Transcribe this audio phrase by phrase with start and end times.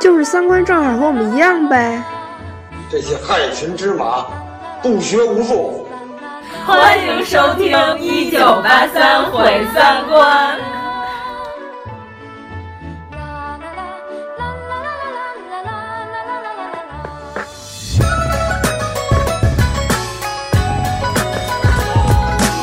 [0.00, 2.02] 就是三观正好和我们一样呗。
[2.90, 4.26] 这些害群之马，
[4.82, 5.86] 不学无术。
[6.66, 10.58] 欢迎收听《一九八三毁三观》。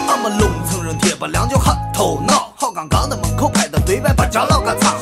[0.08, 4.96] 俺们龙城人铁不两脚很头脑，好杠杠的门口排的队外把家老个操。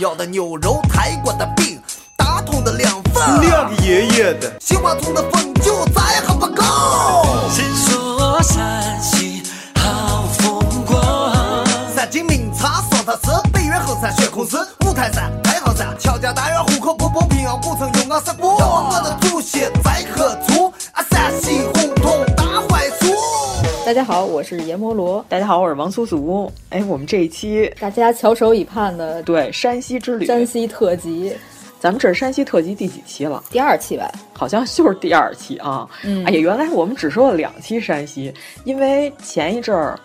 [0.00, 1.78] 云瑶的牛肉，泰国的饼，
[2.16, 6.64] 大同的凉粉，两个爷爷的，杏花村的汾酒再还不够。
[7.50, 9.42] 谁说山西
[9.74, 11.66] 好风光？
[11.94, 18.58] 三晋名茶双塔寺，北岳衡山悬空寺，五台山太行山，乔家大院户口不不平遥古城永安三姑。
[18.58, 19.70] 要我的祖先
[23.90, 25.24] 大家好，我是阎摩罗。
[25.28, 26.48] 大家好，我是王苏苏。
[26.68, 31.32] 哎，我们这一期大家翘首以盼的对山西之旅，山西特辑，
[31.80, 33.42] 咱们这是山西特辑第几期了？
[33.50, 35.88] 第二期吧，好像就是第二期啊。
[36.04, 39.98] 嗯，哎呀，原来我们只说了两期山西，因为前一阵儿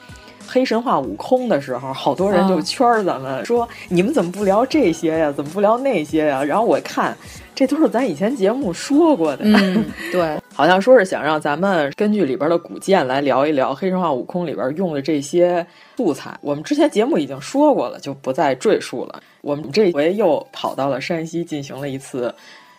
[0.47, 5.31] 黑神话悟空的时候，好多人就圈儿咱们、哦、说，你们怎么不聊这些呀？
[5.31, 6.43] 怎么不聊那些呀？
[6.43, 7.15] 然后我看。
[7.57, 15.65] 这都是咱以前节目说过的，嗯，对，好像说是想让咱们根据里边的古剑来聊一聊《黑神话：悟空》里边用的这些
[15.97, 16.33] 素材。
[16.39, 19.21] 我们之前节目已经说过了，就不再赘述了。
[19.41, 22.33] 我们这回又跑到了山西进行了一次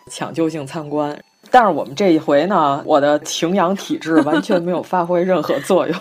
[0.09, 1.15] 抢救性参观，
[1.51, 5.97] 但是我们这一回呢，我的晴阳体质完全没有发挥任何作用。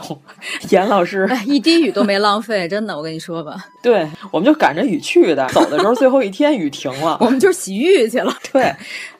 [0.70, 3.54] 严老师，哎，一滴雨都没浪费，真的，我跟你说吧。
[3.82, 8.32] 对，我们就赶着雨去的，走的时候最后一天雨停了， 我们就洗浴去了。
[8.50, 8.74] 对，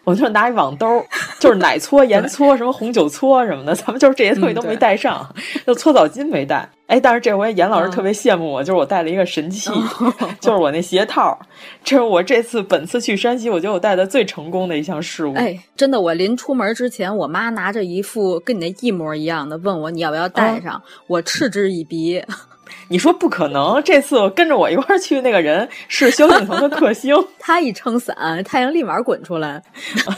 [0.07, 1.05] 我就拿一网兜，
[1.41, 6.69] 就是奶搓、盐搓、什么红酒搓什么的，咱们就是这些东西都没带上，嗯、就搓澡巾没带。
[6.87, 9.69] 哎，但是这回严老师特别羡慕我，就是我带了一个神器，
[10.01, 11.37] 嗯、就是我那鞋套，
[11.83, 15.35] 这是我这次本次去山西，我觉得我带的最成功的一项事物。
[15.35, 22.23] 哎，真的，我临出门之前，我妈拿着一副跟你那一模一样的，问我你要不要带上，嗯、我嗤之以鼻。
[22.89, 29.63] 你说不可能，这次跟着我一块儿去那个人是萧敬腾的克星， 他一撑伞，太阳立马滚出来，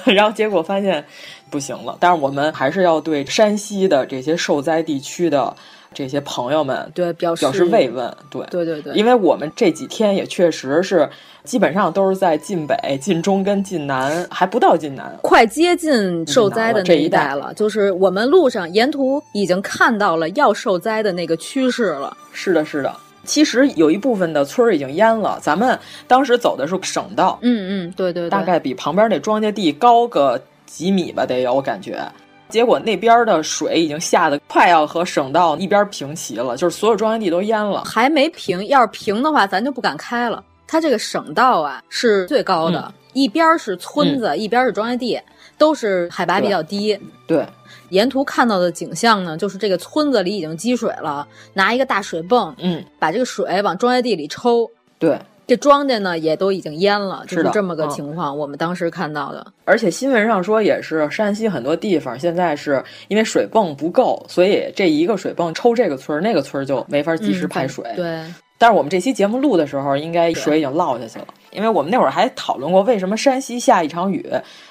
[0.04, 1.04] 然后结果发现
[1.50, 1.97] 不行了。
[2.00, 5.54] 但是我们还是要对山西的这些受灾地区的
[5.94, 11.09] 这些朋友们对表示表示慰问，对对对对，因为我们这几天也确实是
[11.44, 17.53] 基本上都是在晋北、晋中跟晋南，还不到晋南，快接近受灾的那一带了。
[17.54, 22.16] 就是我们路上沿途已经看到了要受灾的那个趋势了。
[22.32, 22.94] 是的，是的。
[23.25, 32.00] 其实有一部分的村儿已经淹了，咱们当时走的是省道，嗯嗯，对对对，大概比旁边那庄稼地高个几米吧，得有我感觉。
[32.48, 38.66] 结果那边的水已经下的快要和省道一边平齐了，就是所有庄稼地都淹了，还没平。
[38.69, 40.42] 要是平的话，咱就不敢开了。
[40.66, 45.20] 它这个省道啊是最高的，嗯、一边是村子，嗯、一边是庄稼地，
[45.56, 46.98] 都是海拔比较低。
[47.26, 47.47] 对，
[47.88, 54.70] 沿途看到的景象呢，就是这个村子里已经积水了，拿一个大水泵，嗯，把这个水往庄稼地里抽。
[54.98, 55.19] 对。
[55.48, 58.36] 这庄稼呢也都已经淹了，就是的这么个情况。
[58.36, 67.82] 嗯、我们当时看到的，而且新闻上说也是山西很多地方现在是因为水泵不够，所以这一个水泵抽这个村儿，那个村儿就没法及时排水。
[67.92, 68.34] 嗯、对。
[68.60, 74.25] 但是我们这期节目录的时候，应该水已经落下去了，因为我们那会儿还讨论过为什么山西下一场雨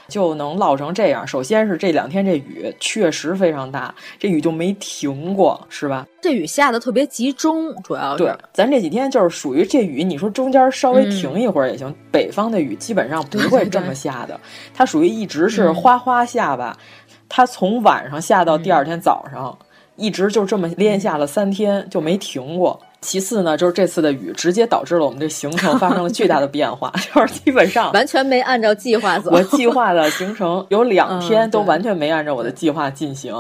[0.08, 1.26] 就能落成这样。
[1.28, 6.06] 首先是这两天这雨确实非常大，这雨就没停过，是吧？
[6.22, 8.34] 这雨下的特别集中，主要是对。
[8.54, 11.88] 咱这几天就是属于这雨，你说中间稍微停一会儿也行。
[11.88, 19.66] 嗯、北方的雨基本上不会这么下的，对对对它属于一直是哗哗下吧，嗯、它从晚上下到第二天早上，嗯、
[19.96, 22.80] 一直就这么连下了三天就没停过。
[23.02, 29.30] 其次呢，就是这次的雨直接导致了我们这行程发生了巨大的变化， 就是基本上完全没按照计划走。
[29.32, 33.34] 我计划的行程有两天嗯都完全没按照我的计划进行。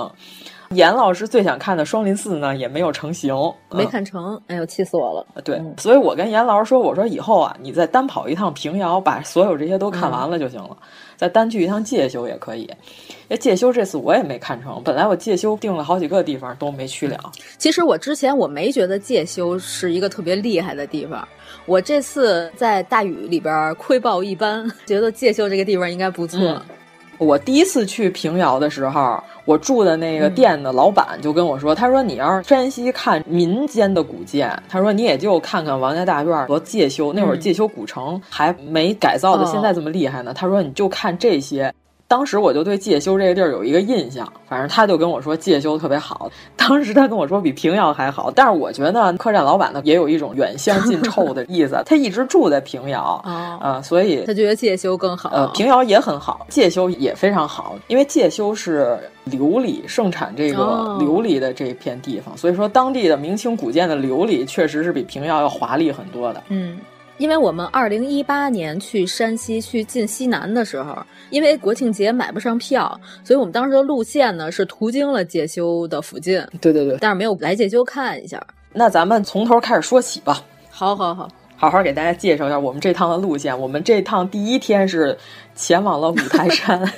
[0.71, 3.33] 严老师最想看的双林寺呢，也没有成型，
[3.71, 4.39] 没看成。
[4.47, 5.41] 哎呦，气死我了！
[5.41, 10.77] 对，嗯、所以我跟严老师说，我说以后啊，你再单跑一趟平遥，把所有这些都看完了就行了，嗯、
[11.15, 12.69] 再单去一趟介休也可以。
[13.29, 17.17] 哎介休这次我也没看成，本来我介休定了好几个地方都没去了。
[17.57, 21.25] 其实我之前我没觉得介休是一个特别厉害的地方，
[21.65, 26.61] 我这次在大雨里边窥豹一斑，觉得介休这个地方应该不错。
[27.19, 37.11] 嗯我第一次去平遥的时候，我住的那个店的老板就跟我说：“他说你要是山西看民间的古建，他说你也就看看王家大院和介休。
[37.13, 40.31] 那会儿介休古城还没改造的现在这么厉害呢。
[40.33, 41.73] 他说你就看这些。”
[42.07, 46.31] 当时我就对介休这个地儿有一个印象，反正他就跟我说介休特别好。
[46.55, 55.29] 当时他跟我说比平遥还好，但是我觉得客栈老板呢也有一种远香近臭的意思，他一直住在平遥啊、呃，所以他觉得介休更好。
[55.33, 58.97] 呃，平遥也很好，介休也非常好，因为介休是
[59.29, 60.63] 琉璃盛产这个
[60.99, 66.41] 琉璃的这片地方，所以说当地的明清古建的琉璃确实是比平遥要华丽很多的。
[66.47, 66.77] 嗯。
[67.17, 70.95] 因为我们二零一八年去山西去进西南的时候，
[71.29, 76.39] 因为国庆节买不上票，所以我们当时的路线呢是途经了介休的附近。
[76.61, 78.41] 对对对，但是没有来介休看一下。
[78.71, 80.43] 那咱们从头开始说起吧。
[80.69, 83.59] 好好好，好好给大家介绍一下我们这趟的路线。
[83.59, 85.17] 我们这趟第一天是
[85.55, 86.81] 前往了五台山。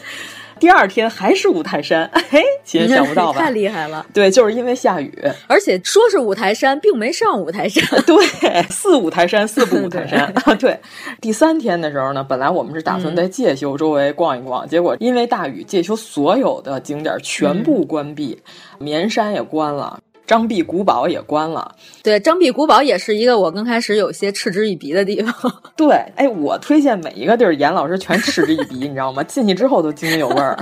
[0.60, 3.40] 第二天还是五台山， 嘿，其实想不到吧？
[3.42, 4.06] 太厉害了！
[4.14, 5.12] 对，就是因为下雨，
[5.48, 7.84] 而且说是五台山，并没上五台山。
[8.06, 10.56] 对，四五台山，四不五台山啊。
[10.56, 10.78] 对，
[11.22, 18.38] 第三天的时候呢，本来我们是打算在介休周围逛一逛，嗯、结果因为大雨，介休所有的景点全部关闭，
[18.80, 20.00] 嗯、绵山也关了。
[20.30, 25.34] 张壁古堡也关了，对，张壁古堡也是一个我刚开始有些嗤之以鼻的地方。
[25.76, 29.24] 对，哎，我推荐每一个地儿，严老师全嗤之以鼻，你知道吗？
[29.24, 30.56] 进去之后都津津有味儿。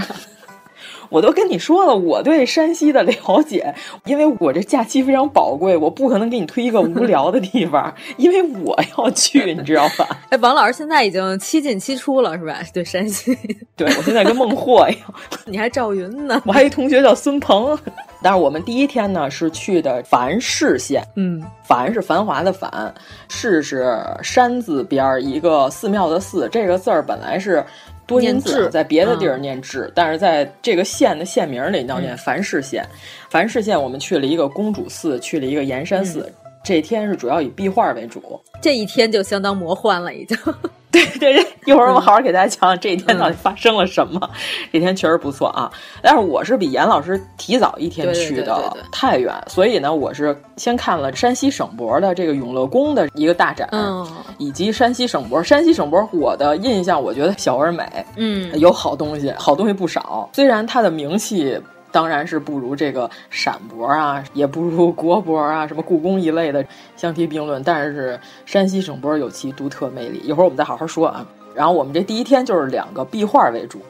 [1.09, 3.73] 我都跟你说了，我对山西的了解，
[4.05, 10.07] 因为我这假期非常宝贵，我不可能给你推一个无聊的地方，因为我要去，你知道吧？
[10.29, 12.59] 哎，王老师现在已经七进七出了，是吧？
[12.73, 13.37] 对山西，
[13.75, 15.13] 对我现在跟孟获一样。
[15.45, 16.41] 你还赵云呢？
[16.45, 17.77] 我还一同学叫孙鹏。
[18.19, 22.91] 但是我们第一天呢是去的繁市县，嗯，繁是繁华的繁，
[23.29, 27.63] 市是山字边儿一个寺庙的寺，这个字儿本来是。
[28.07, 32.83] 多音字在别的地儿念志，嗯、但是在这个县的县名里要念凡氏县。
[32.83, 32.97] 嗯、
[33.29, 36.21] 繁氏县我们去了一个公主寺，去了一个盐山寺。
[36.45, 38.21] 嗯、这一天是主要以壁画为主，
[38.61, 40.37] 这一天就相当魔幻了，已经。
[40.91, 44.29] 对对对，一会儿我好好给大家讲讲这一天到底发生了什么。
[44.71, 45.71] 这天确实不错啊，
[46.01, 54.05] 但是我是比严老师提早一天去的太原，所以呢，我是先看了山西省博的这个永乐宫的一个大展，嗯、
[54.37, 55.41] 以及山西省博。
[55.41, 57.85] 山西省博我的印象，我觉得小而美，
[58.17, 60.29] 嗯，有好东西，好东西不少。
[60.33, 61.57] 虽然它的名气。
[61.97, 66.63] 当然是不如这个陕博啊，也不如国博啊，什么故宫一类的
[66.95, 67.63] 相提并论。
[67.63, 71.25] 但是山西省博有其独特魅力，一会儿我们再好好说啊。
[71.55, 73.81] 然后我们这第一天就是两个壁画为主，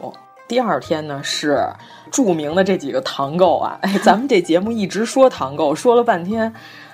[0.47, 1.61] 第二天呢是
[2.09, 3.77] 著名的这几个唐构啊。
[3.81, 6.53] 哎，咱们这节目一直说唐构，说了半天，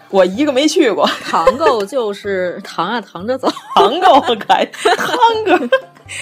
[0.09, 1.07] 我一个没去过。
[1.29, 3.47] 唐构就是 唐啊，唐着走。
[3.77, 5.15] 唐构可爱，唐
[5.45, 5.69] 哥，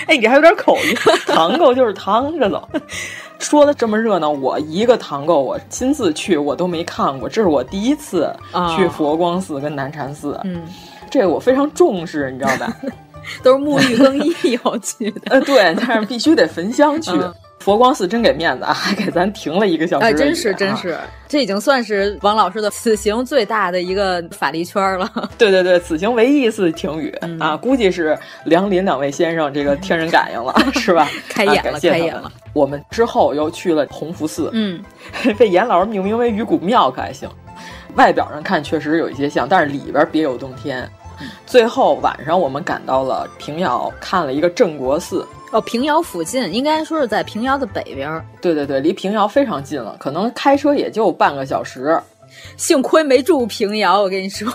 [0.08, 0.96] 哎，你还有点口音。
[1.26, 2.68] 唐构就是唐着走。
[3.40, 8.32] 说的这么热闹，我一个唐构我亲自去我都没看过，这是我第一次
[8.76, 10.40] 去佛光寺跟南禅寺。
[10.44, 10.62] 嗯，
[11.10, 12.72] 这个我非常重视，你知道吧？
[13.42, 15.22] 都是沐浴更衣要去的。
[15.32, 17.12] 呃，对，但是必须得焚香去。
[17.12, 20.06] 嗯、佛光寺真给面子啊， 还给咱停了一个小时。
[20.06, 20.98] 哎，真是真是，
[21.28, 25.10] 这已经算是王老师的此行最大的一个法力圈了。
[25.38, 31.08] 对对对，此行唯一一次停雨、嗯、啊，估计是梁林两位先生这个天人感应了， 是吧？
[31.30, 32.32] 开眼了，啊、开眼了。
[32.54, 34.84] 我们之后又去了弘福寺，嗯，
[35.38, 37.30] 被严老师命名为鱼骨庙，可还行。
[37.96, 40.90] 外表上看确实有一些像，但是里边别有洞天。
[41.22, 45.28] 嗯、最后晚上我们赶到了平遥，看了一个镇国寺。
[45.52, 48.26] 哦，平遥附近应该说是在平遥的北边。
[48.42, 52.00] 对对对，离平遥非常近了，可能开车也就半个小时。
[52.56, 54.50] 幸亏没住平遥，我跟你说。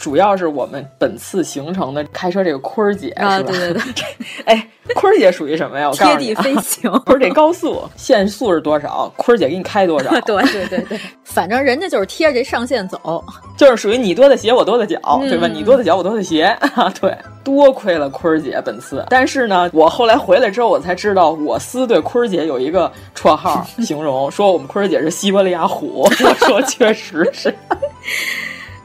[0.00, 3.50] 主要是我们本次行程的开车这个坤儿姐啊，是吧？
[3.52, 3.84] 对对对，
[4.46, 5.90] 哎，坤儿姐属于什么呀？
[5.90, 9.12] 我告诉你、啊，贴地飞行，不是这高速限速是多少？
[9.18, 10.10] 坤儿姐给你开多少？
[10.24, 13.22] 对对对对，反正人家就是贴着这上限走，
[13.58, 15.46] 就是属于你多的鞋我多的脚，嗯、对吧？
[15.46, 17.14] 你多的脚我多的鞋啊，对，
[17.44, 19.04] 多亏了坤儿姐本次。
[19.10, 26.08] 但是呢，我后来回来之后，我才知道我司对坤儿姐有一个绰号形容，说我们坤儿姐是西伯利亚虎。
[26.24, 27.54] 我说确实是。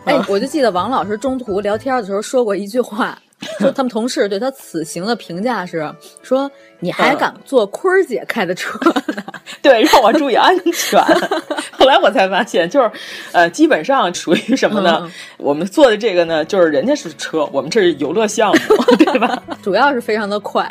[0.05, 3.19] 哎，我就记得王老师中途聊天的时候说过一句话，
[3.59, 6.49] 说他们同事对他此行的评价是说
[6.79, 8.79] 你还敢坐坤儿姐开的车
[9.13, 9.23] 呢？
[9.61, 11.01] 对，让我注意安全。
[11.71, 12.89] 后来我才发现，就是
[13.33, 15.01] 呃，基本上属于什么呢？
[15.03, 19.43] 嗯我们做的这个呢，就是人家是车，我们这是游乐项目，对吧？
[19.61, 20.67] 主要是非常的快，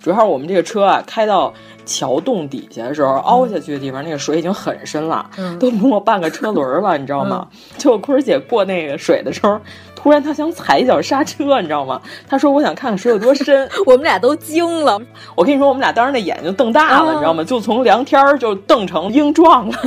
[0.00, 1.52] 主要是我们这个车啊，开到
[1.84, 7.46] 桥洞底下的时候，凹下去的地方，那个水已经很深了，嗯都没半个车轮了，你知道吗？
[7.78, 9.60] 就坤儿姐过那个水的时候，
[9.96, 12.00] 突然他想踩一脚刹车，你知道吗？
[12.28, 13.68] 他说：“我想看看水有多深。
[13.84, 15.00] 我们俩都惊了。”
[15.34, 17.42] 我跟你说，我们俩当时那眼睛瞪大了，啊你知道吗？
[17.42, 19.78] 就从梁天儿就瞪成鹰状了。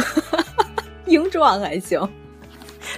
[1.06, 2.00] 鹰状还行，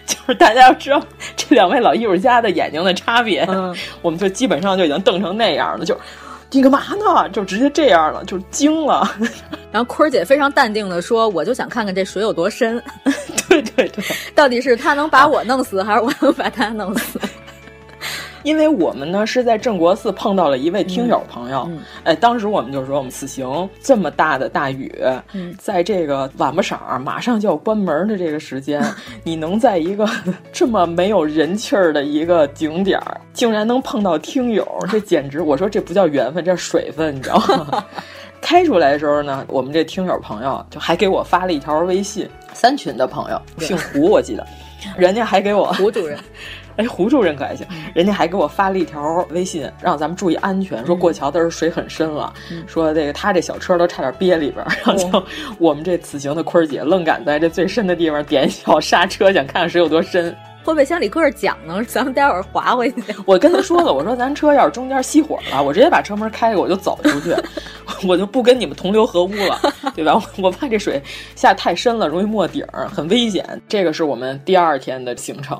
[0.05, 1.01] 就是大家要知道
[1.35, 5.95] 这两位老艺术家的眼睛的差别，嗯我们就基本上就已经瞪成那样了，就
[6.49, 7.29] 你干嘛呢？
[7.29, 9.09] 就直接这样了，就惊了。
[9.71, 12.83] 然后坤儿姐非常淡定的说：“我就想看看这水有多深，
[13.89, 17.19] 对到底是他能把我弄死，还是我能把他弄死？”
[18.43, 24.91] 因为我们呢是在镇国寺碰到了一位听友朋友，嗯哎，当时我们就说，我们此行这么大的大雨，
[25.33, 28.83] 嗯在这个晚不晌儿马上就要关门的这个时间，
[29.23, 30.09] 你能在一个
[30.51, 37.37] 这么没有人气儿的一个景点儿，竟然能碰到听友，这简直，我说这不叫缘分，这是水分，你知道
[37.69, 37.85] 吗？
[38.41, 44.45] 开出来的时候呢，我们这听友朋友就还给我发了一条微信，三群的朋友，姓胡，我记得，
[44.97, 46.17] 人家还给我胡主任。
[46.77, 52.63] 哎，胡主任可还行，人家还给我发了一条微信，让咱们注意安全，说过桥的时候水很深了，嗯。
[52.65, 55.23] 说这个他这小车都差点憋里边儿，然后就
[55.59, 60.35] 我们这此行的坤儿姐愣敢在这最深的地方点脚刹车，想看看水有多深。
[60.63, 61.83] 后备箱里搁着桨呢？
[61.87, 63.03] 咱们待会儿划回去。
[63.25, 67.35] 我跟他说了，我说咱车要是中间熄火了，我直接把车门开开，我就走出去，
[68.07, 69.59] 我就不跟你们同流合污了，
[69.95, 70.21] 对吧？
[70.37, 71.01] 我怕这水
[71.35, 73.61] 下太深了，容易没底儿，很危险。
[73.67, 75.57] 这个是我们第二天的行程。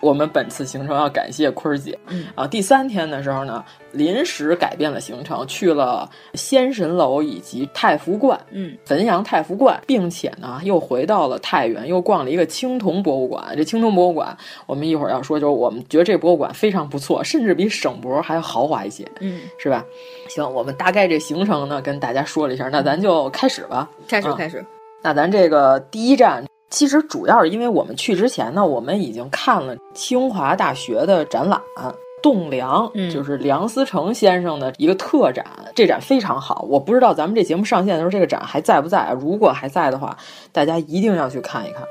[0.00, 13.54] 我们本次行程要感谢坤儿姐，嗯啊，第三天的时候呢，临时改变了行程，去了仙神楼以及太福观，嗯，汾阳太福观，并且呢又回到了太原，又逛了一个青铜博物馆。
[13.56, 19.84] 这青铜博物馆，我们一会儿要说，就是我们觉得这博物馆非常不错，甚至比省博还要豪华一些，嗯，是吧？
[20.28, 24.64] 行，我们大概这行程呢跟大家说了一下，那咱就开始吧，啊开始开始。
[25.02, 26.42] 那咱这个第一站。
[26.70, 31.60] 其实主要是因为我们去之前呢，我们已经看了清华大学的展览
[32.22, 35.44] 《栋梁》，嗯就是梁思成先生的一个特展。
[35.74, 39.12] 这展非常好，我不知道咱们这节目上线的时候这个展还在不在啊？
[39.12, 40.16] 如果还在的话，
[40.52, 41.82] 大家一定要去看一看，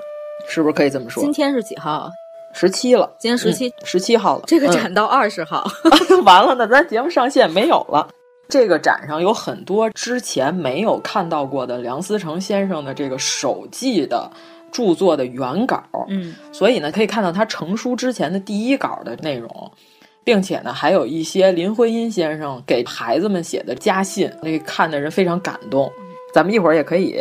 [0.48, 1.21] 是不是可以这么说？
[1.21, 2.09] 今天是几号啊？
[2.53, 4.43] 十七了，今天十七，十七号了。
[4.48, 5.67] 这个展到二十号，
[6.09, 8.07] 嗯、 完了，那咱节目上线没有了。
[8.48, 14.29] 这个展上有很多之前没有看到过的梁思成先生的这个手记的。
[14.71, 19.71] 著作的原稿，嗯，所以呢，可以看到他成书之前的第一稿的内容，
[20.23, 25.91] 并且呢，还有一些林徽因先生给孩子们写的家信，那个看的人非常感动。
[26.33, 27.19] 咱们一会儿也可以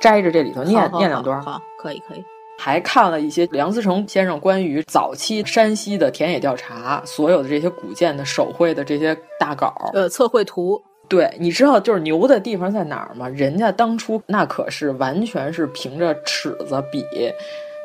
[0.00, 2.24] 摘着这里头念念两段，好，可以可以。
[2.60, 10.82] 还看了一些梁思成先生关于早期山西的田野调查，所有的这些古建的手绘的这些大稿，呃，测绘图。
[11.08, 13.26] 对，你知道就是牛的地方在哪儿吗？
[13.30, 17.02] 人家当初那可是完全是凭着尺子比，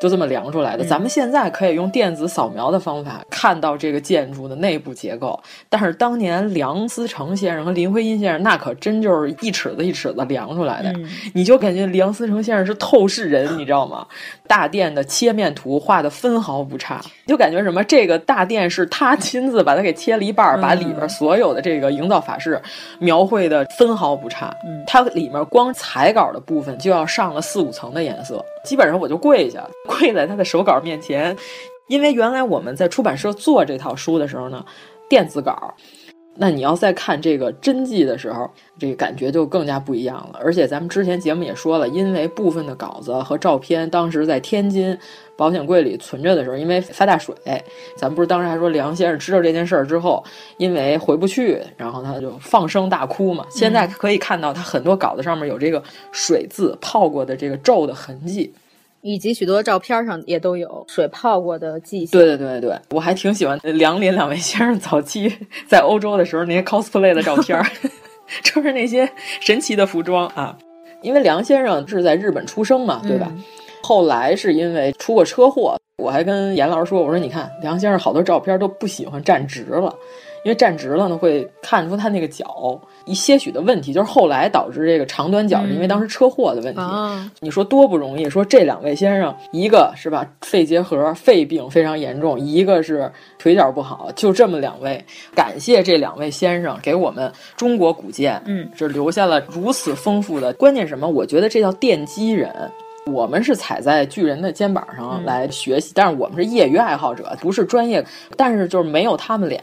[0.04, 0.84] 就这么量出来的。
[0.84, 10.92] 嗯、咱们现在可以用电子扫描的方法看到这个建筑的内部结构，但是当年梁思成先生和林徽因先生那可真就是一尺子一尺子量出来的。
[10.92, 14.06] 嗯、你就感觉梁思成先生是透视人，你知道吗？
[14.46, 22.60] 大殿的切面图画的分毫不差，就感觉什么这个大殿是他亲自把它给切了一半，嗯、把里边所有的这个营造法式
[22.98, 24.54] 描绘的分毫不差。
[24.66, 29.66] 嗯，它里面光彩稿的部分就要上了四五层的颜色，基本上我就跪下，
[29.98, 31.36] 跪在他的手稿面前，
[31.88, 34.64] 因为原来我们在出版社做这套书的时候呢，
[35.08, 35.74] 电子稿。
[36.36, 40.40] 那你要再看这个真迹的时候，这个感觉就更加不一样了。
[40.42, 44.98] 而且咱们之前节目也说了，因为部分的稿子和照片当时在天津
[45.36, 47.32] 保险柜里存着的时候，因为发大水，
[47.96, 50.24] 咱们不是当时还说梁先生知道这件事儿之后，
[50.56, 53.46] 因为回不去，然后他就放声大哭嘛。
[53.48, 58.52] 现在可以看到他很多稿子上面有这个水渍泡过的这个皱的痕迹。
[59.06, 62.18] 以及许多照片上也都有水泡过的迹象。
[62.18, 65.30] 对对对对，我还挺喜欢梁林两位先生早期
[65.68, 67.62] 在欧洲的时候那些 cosplay 的照片，
[68.42, 69.06] 就是那些
[69.40, 70.56] 神奇的服装啊。
[71.02, 73.30] 因为梁先生是在日本出生嘛，对吧？
[73.30, 73.44] 嗯、
[73.82, 79.94] 后来是因为出过车祸，我还跟严老师说，我说你看梁先生好多照片都不喜欢站直了。
[80.44, 86.80] 因为站直了呢，会看出他那个脚一些许的问题，就是后来导致这个长短脚，是因为当时车祸的问题。
[86.80, 88.28] 啊你说多不容易？
[88.28, 95.02] 说这两位先生，一个是吧肺结核，肺病非常严重；一个是腿脚不好，就这么两位。
[95.34, 100.52] 感谢这两位先生给我们中国古建，嗯，这留下了如此丰富的。
[100.52, 101.08] 关键什么？
[101.08, 102.54] 我觉得这叫奠基人。
[103.10, 108.04] 我们是踩在巨人的肩膀上来学习，但是我们是业余爱好者，不是专业。
[108.36, 109.60] 但是就是没有他们俩，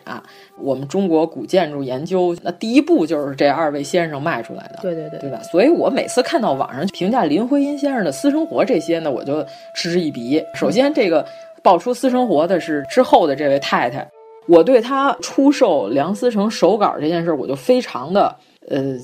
[0.60, 5.40] 我们中国古建筑研究那第一步就是这二位先生迈出来的，对对对，对吧？
[5.42, 9.44] 所以我每次看到网上评价林徽因先生的私生活这些呢，我就
[9.76, 10.44] 嗤之以鼻。
[10.54, 11.26] 首先，这个
[11.64, 14.08] 爆出私生活的是之后的这位太太，
[14.48, 18.36] 我对她出售梁思成手稿这件事，我就非常的
[18.70, 18.96] 呃，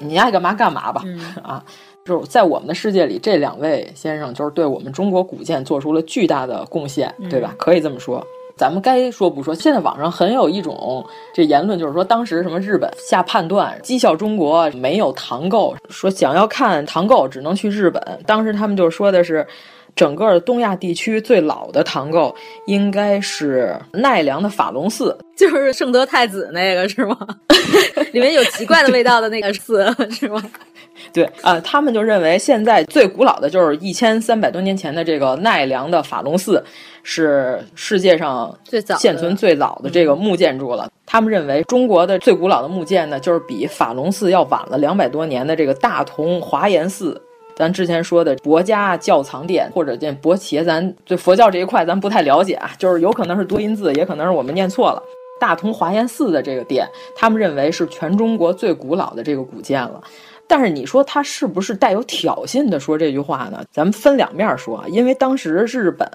[0.00, 1.64] 你爱干嘛干嘛吧，嗯、啊。
[2.04, 7.54] 就是在我们的世界里，这两位先生就是对我们中国古建做出了巨大的贡献，对吧？
[7.58, 8.24] 可以这么说。
[8.56, 18.00] 咱们该说不说，现在网上很有一种这言论，就是说当时什么日本下判断讥笑中国没有唐构，说想要看唐构只能去日本。
[18.26, 19.44] 当时他们就说的是，
[19.96, 22.32] 整个东亚地区最老的唐构
[22.66, 27.16] 应该是奈良的法隆寺， 就是圣德太子那个是吗？
[28.12, 30.40] 里面有奇怪的味道的那个寺 是吗？
[31.12, 36.62] 对啊、呃，他们就认为现在最古老的就是一千三百多年前的这个奈良的法隆寺，
[37.02, 40.88] 是世界上最早现存最早的这个木建筑了。
[41.06, 47.20] 他们认为中国的最古老的木建呢，就是比法隆寺要晚了两百多年的这个大同华严寺。
[47.56, 55.02] 咱之前说的博家教藏殿或者这博伽，咱对佛教这一块咱不太了解啊，就是有可能是多音字，也可能是我们念错了。
[55.40, 60.00] 大同华严寺的这个殿，他们认为是全中国最古老的这个古建了。
[60.46, 63.64] 但是你说他是不是带有挑衅的说这句话呢？
[63.70, 66.08] 咱们分两面说啊，因为当时日本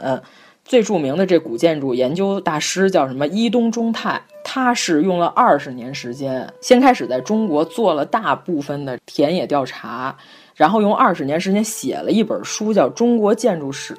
[0.63, 10.15] 最著名的这古建筑研究大师叫什么伊东忠太，他是用了二十年时间，先开始在中国做了大部分的田野调查，
[10.55, 13.93] 然后用二十年时间写了一本书叫《中国建筑史》。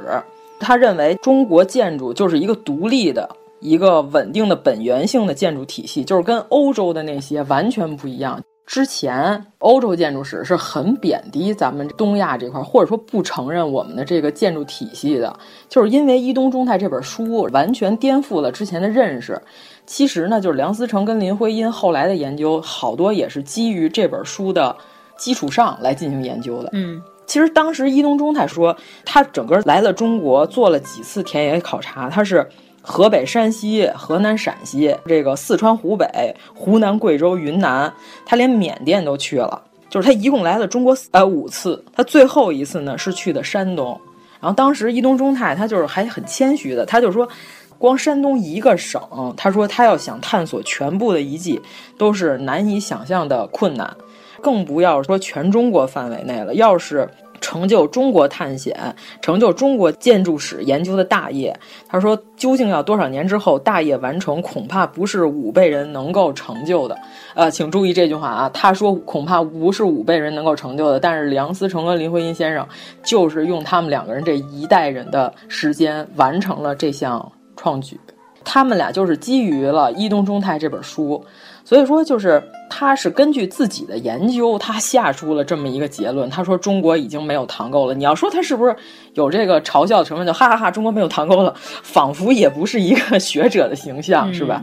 [0.60, 3.28] 他认为中国建筑就是一个独立的。
[3.62, 8.40] 一个稳定的本源性的建筑体系，就是跟欧洲的那些完全不一样。
[8.70, 15.36] 之前欧洲建筑史是很贬低咱们东亚这块，或者说不承认我们的这个建筑体系的，
[15.68, 19.42] 就是因为伊东忠太这本书完全颠覆了之前的认识。
[19.86, 24.76] 其实呢，就是梁思成跟林徽因后来的研究，好多也是基于这本书的
[25.18, 26.70] 基础上来进行研究的。
[26.72, 27.02] 嗯。
[27.26, 32.48] 其实当时伊东忠太说，他整个来了中国，做了几次田野考察，他是。
[32.82, 37.92] 河北、山西、河南、陕西，这个四川、湖北、湖南、贵州、云南，
[38.24, 39.62] 他连缅甸都去了。
[39.88, 44.00] 就是他一共来了中国呃五次，他最后一次呢是去的山东。
[44.40, 47.28] 然后当时伊东忠太他就是还很谦虚的，他就说，
[47.76, 49.02] 光山东一个省，
[49.36, 51.60] 他说他要想探索全部的遗迹，
[51.98, 53.94] 都是难以想象的困难，
[54.40, 56.54] 更不要说全中国范围内了。
[56.54, 57.06] 要是
[57.40, 58.76] 成就中国探险、
[59.22, 66.96] 成就中国建筑史研究的大业，他说，究竟要多少年之后大业完成，恐怕不是五辈人能够成就的。
[67.34, 72.66] 呃，请注意这句话啊，他说恐怕不是五辈人能够成就的，但是梁思成和林徽因先生
[73.02, 77.98] 就是用他们两个人这一代人的时间完成了这项创举。
[78.44, 81.22] 他们俩就是基于了伊东忠太这本书。
[81.64, 86.28] 所以说，就是他是根据自己的研究，他下出了这么一个结论。
[86.28, 87.94] 他说中国已经没有唐构了。
[87.94, 88.74] 你要说他是不是
[89.14, 94.62] 有这个嘲笑成分，就哈哈哈，中国没有唐构了，仿佛也不是一个 学者的形象，是吧？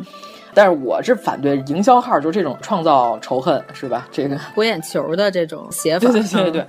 [0.53, 4.07] 但是我是反对营销号，就这种创造仇恨，是吧？
[4.11, 6.67] 这个博眼球的这种写法，对对对对，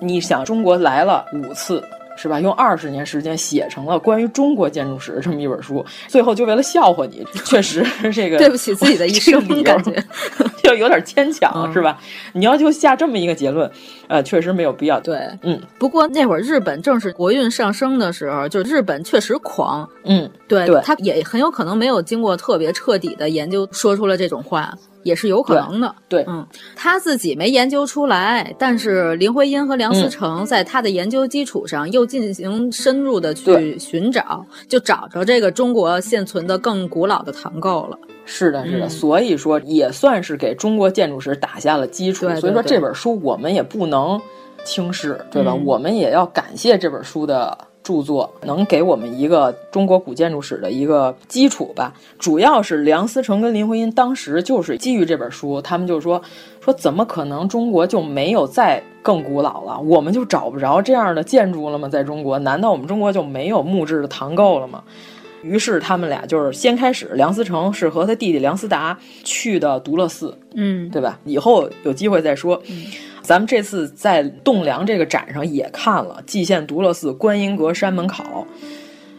[0.00, 1.82] 你想中国来了五次。
[2.18, 2.40] 是吧？
[2.40, 9.92] 用二十年时间写成了关于中国建筑史这么一本书，最后就为了笑话你，确实这个对不起自己的一生，感觉
[10.62, 11.98] 就有点牵强，嗯、是吧？
[12.32, 13.70] 你要就下这么一个结论，
[14.08, 14.98] 呃，确实没有必要。
[15.00, 15.60] 对，嗯。
[15.78, 24.74] 不过那会儿日本正是国运上升的时候，就日本确实狂，嗯，对，对他也很有可能没有经过特别彻底的研究，说出了这种话。
[25.08, 37.98] 也是有可能的，对，嗯，他自己没研究出来，但是林徽因和梁思成在他的研究基础上又进行深入的去寻找，就找着这个中国现存的更古老的唐构了。
[38.26, 42.26] 是的，是的，嗯、所以说也算是给中国建筑史打下了基础。
[42.26, 44.20] 对对对所以说这本书我们也不能
[44.64, 45.52] 轻视，对吧？
[45.52, 47.56] 嗯、我们也要感谢这本书的。
[47.88, 51.94] 著作能给我们一个中国古建筑史的一个基础吧。
[52.18, 56.20] 主要是梁思成跟林徽因当时就是基于这本书，他们就说
[56.62, 59.80] 说怎么可能中国就没有再更古老了？
[59.80, 61.88] 我们就找不着这样的建筑了吗？
[61.88, 64.82] 在中国，难道我们中国就没有木质的唐构了吗？
[65.42, 71.18] 于是他们俩就是先开始，梁思成是和他弟弟梁思达去的独乐寺，嗯，对吧？
[71.24, 72.60] 以后有机会再说。
[73.22, 78.46] 咱们这次在栋梁这个展上也看了蓟县独乐寺观音阁山门考。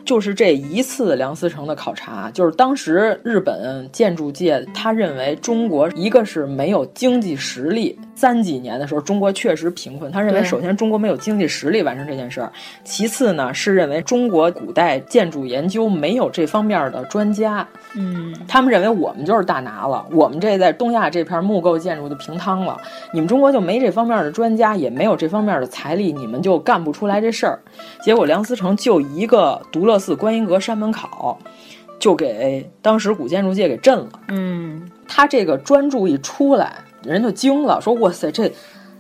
[0.10, 12.52] 就是这一次梁思成的考察，就是当时日本建筑界他认为中国一个是没有经济实力，三几年的时候中国确实贫困，他认为首先中国没有经济实力完成这件事儿，
[12.84, 22.78] 其次呢是认为中国古代建筑研究没有这方面的专家，嗯，他们认为我们就是大拿了，我们这在东亚这片木构建筑就平汤了，
[23.12, 27.60] 你们中国就没这方面的专家，也没有这方面的财力，你们就干不出来这事儿。
[28.04, 31.40] 结果梁思成就一个独乐寺观音阁山门考，
[32.00, 34.10] 就给当时古建筑界给震了。
[34.28, 38.52] 嗯，他这个专注一出来，人就惊了，说：“哇塞，这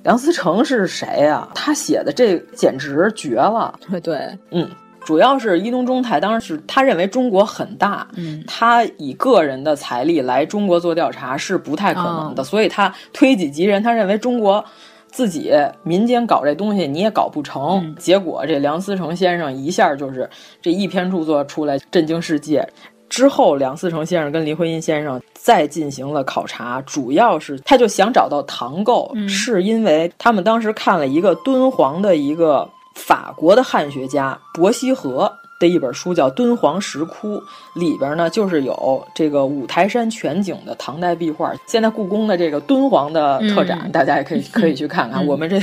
[0.01, 3.77] 梁思成是谁呀、他写的这简直绝了。
[3.91, 4.67] ”对对，嗯。
[5.09, 14.63] 主要是伊东忠太，当时是他认为中国很大，嗯，他以个人的财力来中国做调查是不太可能的，哦、所以他推己及人，他认为中国
[15.07, 17.81] 自己民间搞这东西你也搞不成。
[17.83, 20.29] 嗯、结果这梁思成先生一下就是
[20.61, 22.63] 这一篇著作出来震惊世界。
[23.09, 32.69] 之后，梁思成先生跟林徽因先生再进行了考察，主要是他就想找到唐构，嗯、是因为他们当时看了一个敦煌的一个。
[32.95, 37.37] 法国的汉学家伯希和的一本书叫《敦煌石窟》，
[37.75, 41.53] 里边呢就是有这个五台山全景的唐代壁画。
[41.67, 45.21] 现在故宫的这个敦煌的特展，嗯、大家也可以 可以去看看。
[45.21, 45.59] 嗯、我们这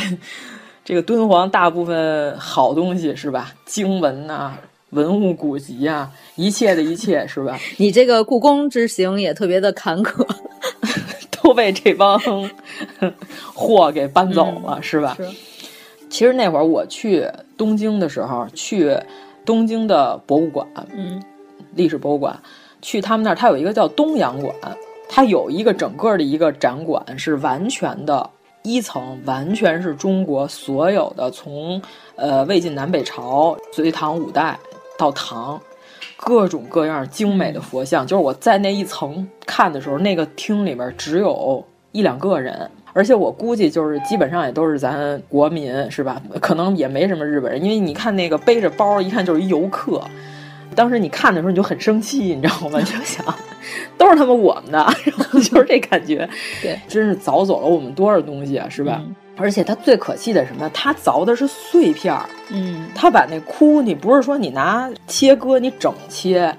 [0.85, 3.53] 这个敦煌大部分好东西是吧？
[3.65, 4.59] 经文呐、啊、
[4.91, 7.59] 文物古籍啊，一切的一切是吧？
[7.79, 10.27] 你这个故宫之行也特别的坎坷，
[11.43, 12.21] 都被这帮
[13.55, 15.17] 货给搬走了，嗯、是吧？
[15.17, 15.27] 是。
[16.17, 18.97] 其实那会儿我去东京的时候，去
[19.45, 21.23] 东京的博物馆，嗯，
[21.75, 22.35] 历史博物馆，
[22.81, 24.55] 去他们那儿，它有一个叫东洋馆，
[25.11, 28.31] 它有一个整个的一个展馆，是完全的
[28.63, 31.83] 一层，完全是中国所有的从
[32.15, 34.59] 呃魏晋南北朝、隋唐五代
[34.97, 35.61] 到唐，
[36.17, 38.07] 各种各样精美的佛像。
[38.07, 42.71] 就是我在那一层看的时候，那个厅里面只有一两个人。
[42.97, 46.19] 而且我估计就是基本上也都是咱国民，是吧？
[46.41, 50.03] 可能也没什么日本人，因为你看那个背着包，一看就是一游客。
[50.75, 52.81] 当时你看的时候你就很生气，你知道吗？
[52.83, 53.23] 就想
[53.99, 56.27] 都是他们我们的， 然后就是这感觉。
[56.63, 59.03] 对，真是凿走了我们多少东西啊，是吧？
[59.05, 60.67] 嗯、而且他最可气的是什么？
[60.73, 62.25] 他凿的是碎片儿。
[62.51, 66.55] 嗯，他把那窟，你不是说你拿切割，你整切。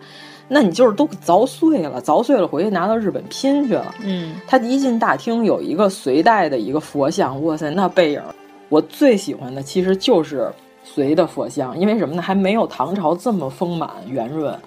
[0.48, 3.94] 那你就是都凿碎了，凿碎了回去拿到日本拼去了。
[4.04, 8.22] 嗯，他一进大厅有一个隋代的一个佛像，哇塞，那背影，
[8.70, 10.52] 我最喜欢的其实就是
[10.84, 12.22] 隋的佛像，因为什么呢？
[12.22, 14.58] 还没有唐朝这么丰满圆润，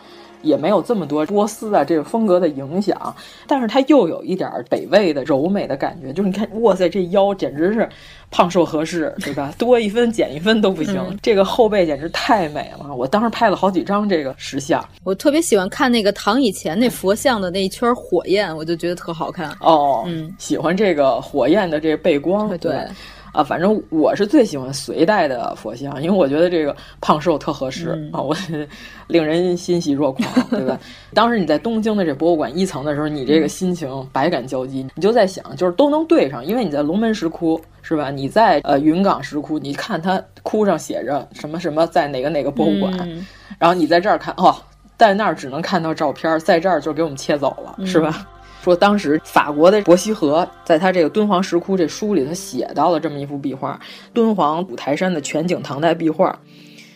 [0.42, 3.14] 也没有这么多波斯的这个风格的影响，
[3.46, 7.88] 但是它又有一点北魏的柔美的感觉，就是你看，哇塞，这腰简直是。
[8.32, 9.52] 胖瘦合适，对吧？
[9.58, 10.96] 多一分减一分都不行。
[11.10, 14.88] 嗯、这个后背简直太美了，我当时拍了好几张这个石像。
[15.02, 19.50] 我特别喜欢看那个唐以前那佛像的那一圈火焰，我就觉得特好看。
[19.58, 22.48] 哦，嗯，喜欢这个火焰的这个背光。
[22.50, 22.86] 对对。
[23.32, 28.34] 啊，反正我是最喜欢隋代的佛像，因为我觉得这个胖瘦特合适、嗯、啊，我
[29.06, 30.78] 令人欣喜若狂，对吧？
[31.14, 38.10] 当时你在东京的这博物馆一层的时候，你这个心情百感交集，你就在想，就是都能对上，因为你在龙门石窟是吧？
[38.10, 43.24] 你在呃云冈石窟，你看它窟上写着什么什么在哪个哪个博物馆，嗯、
[43.58, 44.54] 然后你在这儿看哦，
[44.96, 48.26] 在那儿只能看到照片，在这儿就给我们切走了，嗯、是吧？
[48.62, 53.80] 说当时法国的伯希和在他这个敦煌石窟这书里，他写到了这么一幅壁画，
[54.12, 56.38] 敦煌五台山的全景唐代壁画。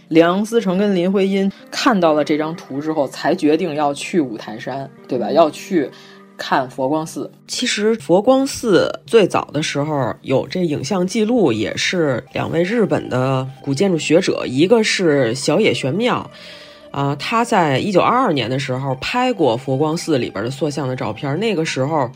[0.08, 5.32] 梁思成跟林徽因看到了这张图之后，才决定要去五台山，对吧？
[5.32, 5.90] 要去
[6.36, 7.30] 看佛光寺。
[7.48, 16.30] 其实佛光寺最早的时候有这影像记录，也是两位日本的古建筑学者，一个是小野玄妙。
[16.94, 22.08] 啊、呃，他在一九二二年的时候拍过佛光寺里边的塑像的照片，那个时候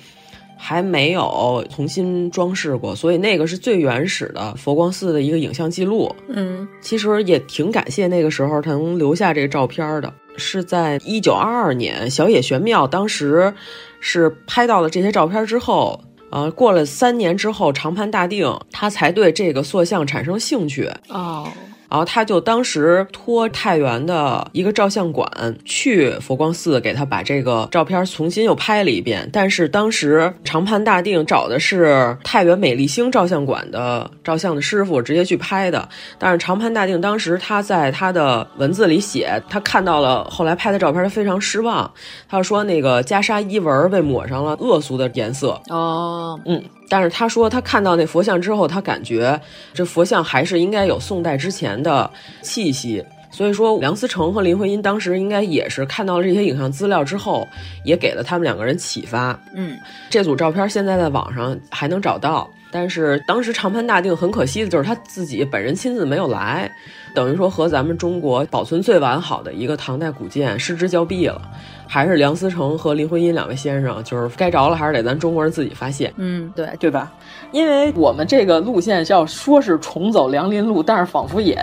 [0.57, 6.15] 还没有重新装饰过，所以那个是最原始的佛光寺的一个影像记录。
[6.29, 10.15] 嗯，其实也挺感谢那个时候他能留下这个照片的。
[10.37, 13.53] 是在一九二二年，小野玄妙当时
[13.99, 20.89] 是拍到了这些照片之后，呃，过了三年之后，长盘大定，他才对这个塑像产生兴趣。
[21.09, 21.49] 哦。
[21.89, 25.29] 然后他就当时托太原的一个照相馆
[25.65, 41.91] 去佛光寺给他把这个照片重新又拍了一遍，但是当时长盘大定找的是太原美丽星照相馆的照相的师傅直接去拍的，但是长盘大定当时他在他的文字里写，他看到了后来拍的照片，他非常失望，
[42.29, 45.61] 他说那个袈裟衣纹被抹上了恶俗的颜色。
[45.69, 46.63] 哦，嗯。
[46.89, 49.41] 但是他说，他看到那佛像之后，他感觉
[49.75, 52.11] 这佛像还是应该有宋代之前的
[52.43, 53.05] 气息。
[53.31, 57.47] 所以说，梁思成和林徽因当时应该也是看到了这些影像资料之后，
[57.85, 59.39] 也给了他们两个人启发。
[59.55, 66.73] 嗯，这组照片现在在网上还能找到，但是当时长潘大定很可惜的就是他自己本人亲自没有来，
[67.15, 71.41] 等于说和咱们中国保存最完好的一个唐代古建失之交臂了。
[71.89, 76.13] 还是梁思成和林徽因两位先生，就是该着了，还是得咱中国人自己发现。
[76.19, 77.11] 嗯，对，对吧？
[77.51, 81.57] 因为我们这个路线要说是重走梁林路，但是仿佛也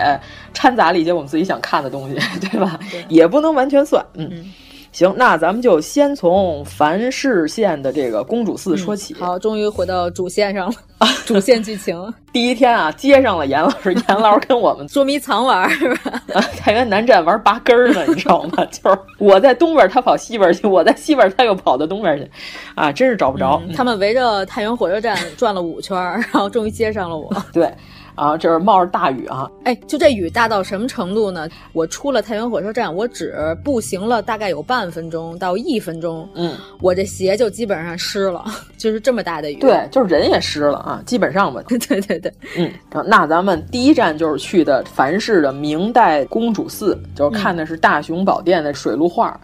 [0.52, 2.16] 掺杂了一些我们自己想看的东西，
[2.50, 2.78] 对吧？
[2.90, 4.04] 对也不能完全算。
[4.14, 4.52] 嗯，嗯
[4.96, 9.12] 行，那咱们就先从凡氏县的这个公主寺说起。
[9.12, 16.12] 好，终于回到主线上了，啊主线剧情， 第一天啊，接上了严老师，严老师跟我们 捉迷藏玩儿是吧？
[16.32, 18.64] 啊，太原南站玩拔根儿呢，你知道吗？
[18.72, 22.30] 就是我在东边，他跑西边去；我在西边，他又跑到东边去，
[22.74, 23.60] 啊，真是找不着。
[23.74, 27.30] 他们围着太原火车站转了五圈儿，然后终于接上了我。
[27.52, 27.70] 对，
[28.16, 31.48] 啊，这是冒着大雨啊，哎，就这雨大到什么程度呢？
[31.72, 38.44] 我出了太原火车站，我只步行了大概有半分钟到一分钟，嗯，我这鞋就基本上湿了，
[38.76, 39.56] 就是这么大的雨。
[39.56, 41.62] 对，就是人也湿了啊，基本上吧。
[41.68, 42.72] 对对对，嗯，
[43.06, 49.38] 那咱们第一站就是去的凡氏的明代公主寺，就是看的是大雄宝殿的水陆画。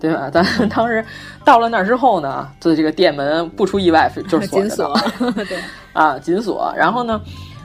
[0.00, 0.28] 对吧？
[0.32, 1.04] 咱当时
[1.44, 4.94] 到了那儿之后呢，就这个店门不出意外就是锁着紧锁
[5.30, 5.58] 的，对，
[5.92, 6.72] 啊，紧锁。
[6.74, 7.20] 然后呢，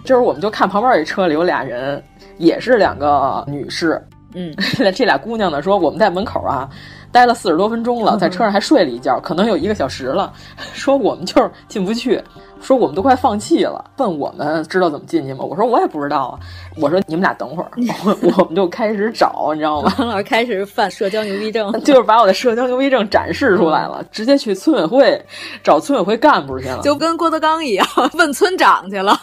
[0.05, 2.01] 就是我们就看旁边一车里有俩人，
[2.37, 4.01] 也是两个女士，
[4.35, 4.53] 嗯，
[4.95, 6.69] 这俩姑娘呢说我们在门口啊
[7.15, 10.33] 待了四十多分钟了，在车上还睡了一觉，可能有一个小时了，
[10.75, 12.21] 说我们就是进不去。
[12.61, 15.43] 说我们都快放弃了，问我们知道怎么进去吗？
[15.43, 16.39] 我说我也不知道啊。
[16.81, 17.69] 我说你们俩等会儿，
[18.03, 19.93] 我我们就开始找，你知道吗？
[19.99, 25.25] 王老师开始犯社交牛逼症，就是把我的社交牛逼症展示出来了，直接去村委会
[25.63, 29.15] 找村委会干部去了，就跟郭德纲一样，问村长去了。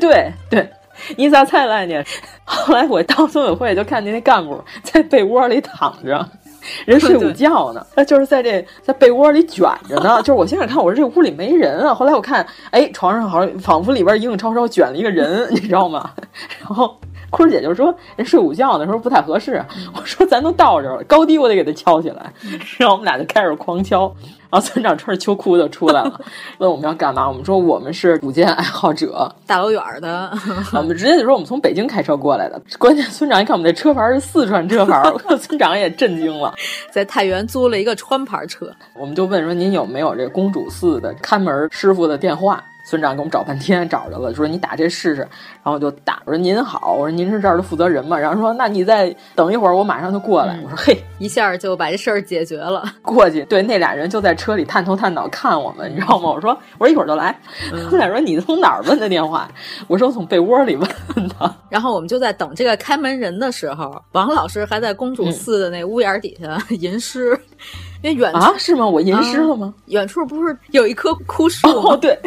[0.00, 0.66] 对对，
[1.16, 2.02] 你咋才来呢？
[2.44, 6.26] 后来我到村委会就看见那干部在被窝里躺着。
[6.86, 10.18] 人睡 午觉呢，他就是在这在被窝里卷着呢。
[10.18, 11.94] 就是我先看，我说这屋里没人啊。
[11.94, 16.10] 后来我看，哎，床上好像仿佛里边影影绰绰卷了一个人， 你知道吗？
[16.60, 16.98] 然后
[17.30, 19.64] 坤儿姐就说人睡午觉呢，说不太合适。
[19.94, 22.32] 我说咱都到这儿了，高低我得给他敲起来。
[22.78, 24.12] 然后我们俩就开始狂敲。
[24.50, 26.20] 然后村长穿着秋裤就出来了，
[26.58, 27.28] 问我们要干嘛。
[27.28, 30.30] 我们说我们是古建爱好者，大老远的。
[30.72, 32.60] 我们直接就说我们从北京开车过来的。
[32.78, 35.02] 关键村长一看我们这车牌是四川车牌，
[35.40, 36.54] 村长也震惊了，
[36.90, 38.70] 在太原租了一个川牌车。
[38.94, 42.64] 我们就问说您有没有这公主寺的看门师傅的电话？
[42.88, 45.20] 村长给我们找半天，找着了，说你打这试试。
[45.20, 48.18] 然后我就打，我说您好，我说您是这儿的负责人吗？
[48.18, 50.56] 然后说那你再等一会儿，我马上就过来。
[50.56, 52.82] 嗯、我说嘿，一下就把这事儿解决了。
[53.02, 56.30] 过去，对，那俩人就在车里探头探脑看我们，你知道吗？
[56.30, 57.38] 我说我说一会儿就来。
[57.74, 59.46] 嗯、他们俩说你从哪儿问的电话？
[59.86, 60.88] 我说我从被窝里问
[61.28, 61.54] 的。
[61.68, 67.38] 然后我们就在等这个开门人的时候，王老师还在公主寺的那屋檐底下吟诗，
[68.02, 68.86] 因为远处啊是吗？
[68.88, 69.74] 我吟诗了吗？
[69.76, 72.18] 啊、远处不是有一棵枯树哦，对。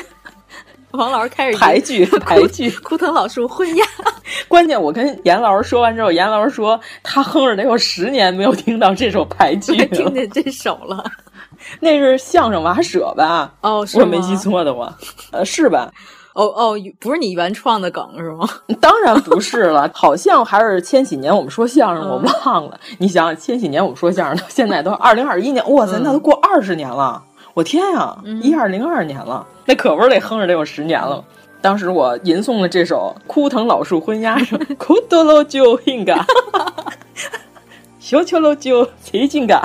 [0.94, 3.86] 王老师开始排剧， 排剧， 枯藤老树昏鸦。
[4.48, 11.04] 关键我跟严老师说完之后，严老师说他哼着得有十年没有听到这首排剧了，听见这首了。
[11.80, 13.54] 那是相声瓦舍吧？
[13.62, 14.96] 哦，是我没记错的话，
[15.32, 15.92] 呃，是吧？
[16.34, 18.48] 哦哦，不是你原创的梗是吗？
[18.80, 22.80] 当然不是了，好像还是千禧年我们说相声，我忘了。
[22.98, 27.22] 你想想，千禧年我们说相声，到现在都二零二一年，哇塞，那都过二十年了。
[27.54, 31.24] 我天呀，一二零二年了，那可不是得哼着得有十年了。
[31.60, 36.18] 当时我吟诵了这首《枯藤老树昏鸦》，说 “枯多老就应该，
[38.00, 39.62] 小秋老就最近噶”。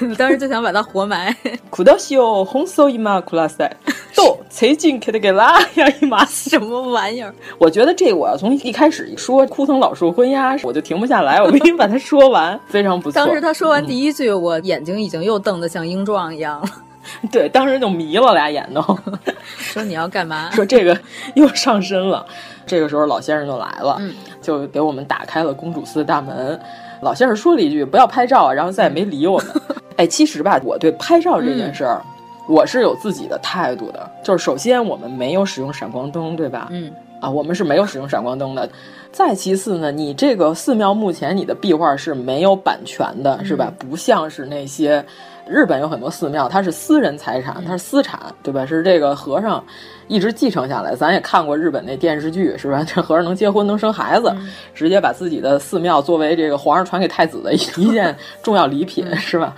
[0.16, 1.34] 当时就想把它活埋。
[1.68, 3.70] 苦到秀红色一马库拉塞，
[4.16, 7.32] 都最近看得给拉呀一马什么玩意儿？
[7.58, 13.14] 我觉得这我要从一开始说枯藤老树昏鸦，我就停不下来，我必须把它说完，非常不错。
[13.24, 16.68] 当时他说完第一句，嗯、我眼睛已经又瞪得像鹰状一样了。
[17.30, 18.80] 对，当时就迷了，俩眼都
[19.58, 20.50] 说你要干嘛？
[20.52, 20.98] 说这个
[21.34, 22.24] 又上身了。
[22.64, 26.58] 这个时候老先生就来了，嗯、就给我们打开了公主寺大门。
[27.00, 29.48] 老先生说了一句：“不要拍照。”然后再也没理我们。
[29.96, 34.08] 哎，其实吧，我对拍照这件事儿，嗯、我是有自己的态度的。
[34.22, 36.68] 就是首先，我们没有使用闪光灯，对吧？
[36.70, 36.92] 嗯。
[37.20, 38.68] 啊，我们是没有使用闪光灯的。
[39.12, 43.72] 再其次呢，你这个寺庙目前你的壁画是没有版权的，是吧？
[43.78, 45.04] 不像是那些
[45.46, 48.64] 日本有很多寺庙，它是私人财产，它是私产，对吧？
[48.64, 49.64] 是这个和尚
[50.08, 50.94] 一直继承下来。
[50.94, 52.84] 咱也看过日本那电视剧，是吧？
[52.84, 54.34] 这和尚能结婚，能生孩子，
[54.74, 59.54] 直接把自己的寺庙作为这个皇上传给太子的一件重要礼品，是吧？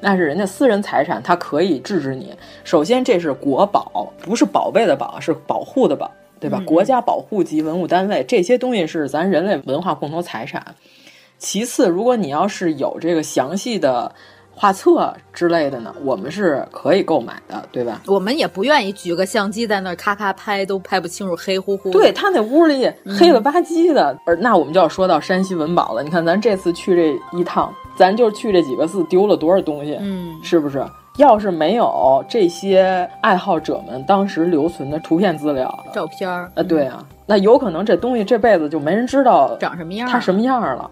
[0.00, 2.34] 那是人家私人财产，它可以制止你。
[2.64, 6.10] 首先，这是国宝，不是宝贝的宝，是保护的宝。
[6.40, 6.58] 对吧？
[6.64, 10.74] 国家保护级文物单位，这些东西是咱人类文化共同财产。
[11.36, 14.10] 其次，如果你要是有这个详细的
[14.60, 18.02] 画册之类的呢，我们是可以购买的，对吧？
[18.06, 21.90] 我们也不愿意举个相机在那儿咔咔拍，都拍不清楚，黑乎乎。
[21.90, 26.02] 对他那屋里黑了吧唧的，而那我们就要说到山西文保了。
[26.02, 29.96] 你看，咱这次去这一趟，咱就去这几个寺，丢了多少东西？
[29.98, 30.84] 嗯，是不是？
[31.16, 40.90] 要是没有这些爱好者们当时留存的图片资料、照片儿，啊，对啊，那有可能这东西这辈子就没人知道长什么样，它什么样了。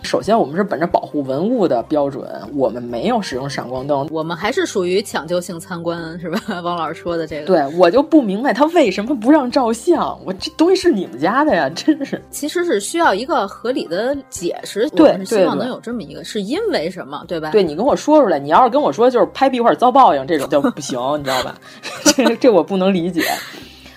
[0.00, 6.40] 嗯，首先我们是本着保护文物的标准，我们没有使用闪光灯，我们还是属于抢救性参观，是吧？
[6.62, 10.18] 王老师说的这个，对我就不明白他为什么不让照相。
[10.24, 12.20] 我这东西是你们家的呀，真是。
[12.30, 17.50] 其实是需要一个合理的解释，对，是希望能有这么一个，是因为什么，对吧？
[17.50, 21.54] 对你跟我说出来，你要是跟我说就是拍壁画遭报应，这种就不行，你知道吧？
[22.16, 23.22] 这这我不能理解。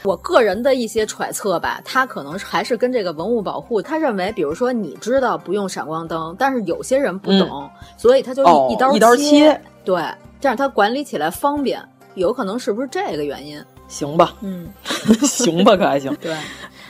[0.03, 10.03] 我个人的一些揣测吧，他可能还是跟这个文物保护，他认为，比如说你知道不用闪光灯，但是有些人不懂，嗯、所以他就一刀一刀切，对，
[10.39, 11.81] 这样他管理起来方便，
[12.15, 13.63] 有可能是不是这个原因？
[13.87, 14.67] 行吧，嗯，
[15.23, 16.15] 行吧，可还行。
[16.21, 16.35] 对，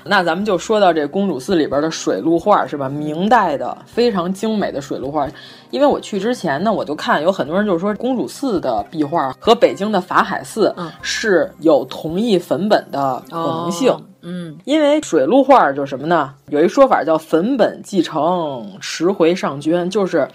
[0.04, 2.90] 那咱们就说到这公主寺里边的水陆画是吧？
[2.90, 5.28] 明代的非常精美的水陆画。
[5.70, 13.92] 因为我去之前呢，我就看有很多人就说公主寺的壁画和北京的法海寺是有同一粉本的可能性。
[13.92, 16.34] 哦、嗯，因为水陆画就是什么呢？
[16.50, 20.28] 有一说法叫粉本继承，石回上捐，就是。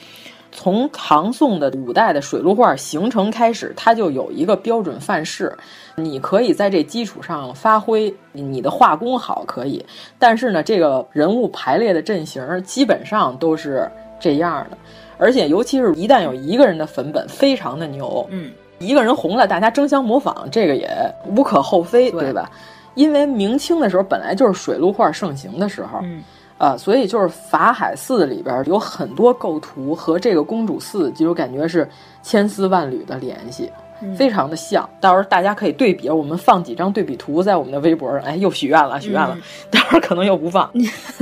[0.57, 5.55] 从唐宋的五代的水陆画形成开始，它就有一个标准范式，
[5.97, 9.85] 你可以在这基础上发挥你的画工好可以，
[10.19, 13.87] 但是呢，这个人物排列的阵型基本上都是
[14.19, 14.79] 这样的，
[15.19, 20.89] 而且尤其是一旦有一个人的粉本非常的牛，嗯，一个人红了，大家争相模仿，这个也
[21.27, 22.51] 无可厚非，对,对吧？
[22.95, 26.25] 因为明清的时候本来就是水陆画盛行的时候，嗯。
[26.59, 31.87] 啊，所以就是法海寺里边有很多构图和这个公主寺就感觉是
[32.23, 34.89] 千丝万缕的联系，嗯、非常的像。
[34.99, 38.21] 到时候大家可以对比，我们放几张对比图在我们的微博上。
[38.21, 40.71] 哎，又许愿了，许愿了，嗯、待会儿可能又不放。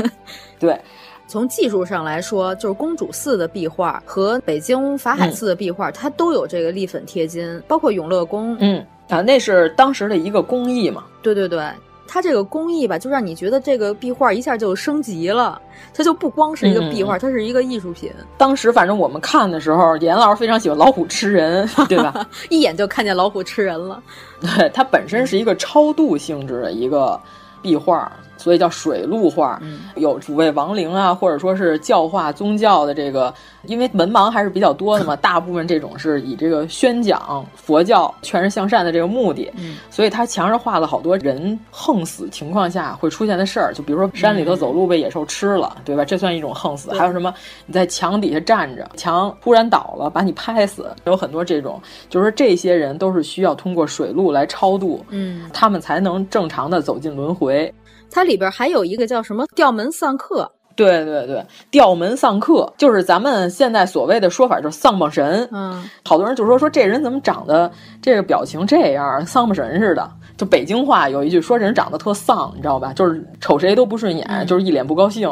[0.61, 0.81] 对，
[1.27, 8.57] 从技术上来说，就是公主寺的壁画和北京法海寺的壁画，嗯、它都有这个立粉贴金，包括永乐宫。
[8.61, 11.05] 嗯啊，那是当时的一个工艺嘛。
[11.23, 11.61] 对对对。
[12.07, 15.61] 它这个工艺吧，就让你觉得这个壁画一下就升级了，
[15.93, 18.13] 它就不光是一个壁画，嗯、它是一个艺术品。
[18.39, 22.27] 当时反正我们看的时候，严老师非常喜欢老虎吃人，对吧？
[22.51, 24.03] 一眼就看见老虎吃人了。
[24.41, 27.21] 对，它本身是一个超度性质的一个
[27.63, 28.11] 壁画。
[28.45, 33.33] 所以叫水陆画，嗯、有抚慰亡灵啊，或者说是教化宗教的这个，
[33.65, 46.05] 因为文盲还是比较多的嘛， 大部分这种是以这个宣讲佛教、劝人向善的这个目的，嗯、所以他墙上画了好多人横死情况下会出现的事儿，就比如说山里头走路被野兽吃了，嗯、对吧？
[46.05, 46.93] 这算一种横死。
[46.93, 47.33] 还有什么
[47.65, 51.81] 你在墙底下站着，墙突然倒了把你拍死，有很多这种，
[52.11, 57.73] 就是这些人都是需要通过水路来超度，嗯，他们才能正常的走进轮回。
[58.15, 65.49] 它里边还有一个叫什么吊门丧客，对对对，吊门丧客就是咱们现在所谓的说法，就是丧榜神。
[65.51, 70.09] 嗯，好多人就说说这人怎么长得这个表情这样，丧榜神似的。
[70.37, 72.93] 就北京话有一句说人长得特丧，你知道吧？
[72.93, 75.29] 就是瞅谁都不顺眼，嗯、就是一脸不高兴，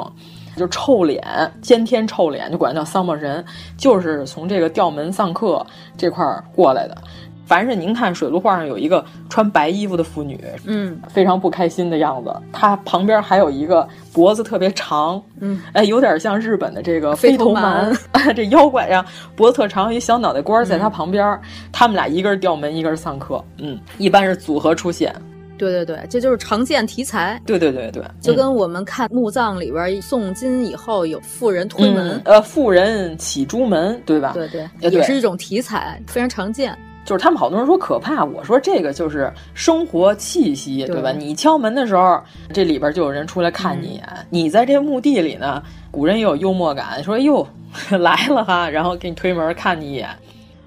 [0.57, 1.25] 就臭脸，
[1.63, 3.45] 先天臭脸，就管他叫丧榜神，
[3.77, 5.65] 就是从这个吊门丧客
[5.97, 6.97] 这块儿过来的。
[7.45, 12.35] 凡是您看水陆画上有一个穿白衣服的妇女，嗯，非常不开心的样子。
[12.53, 17.93] 她旁边还有一个脖子特别长，嗯，哎，有点像日本的这个飞头蛮，
[18.35, 19.05] 这妖怪呀，
[19.37, 21.41] 脖子特长，一小脑袋瓜在她嗯旁边，
[21.73, 25.15] 他们俩一个是吊门，一个是丧客，嗯，一般是组合出现。
[25.59, 27.41] 对对对，这就是常见题材。
[27.47, 34.33] 对对对对，就跟我们看墓葬里边诵经以后有妇人推门，嗯、呃，妇人起朱门，对吧？
[34.33, 36.77] 对对，也是一种题材，非常常见。
[37.05, 41.11] 就是他们好多人说可怕，我说这个就是生活气息，对吧？
[41.11, 42.21] 你敲门的时候，
[42.53, 44.05] 这里边就有人出来看你一眼。
[44.11, 47.47] 嗯、你在这墓地里呢，古人也有幽默感，说哟
[47.91, 50.09] 来了哈，然后给你推门看你一眼。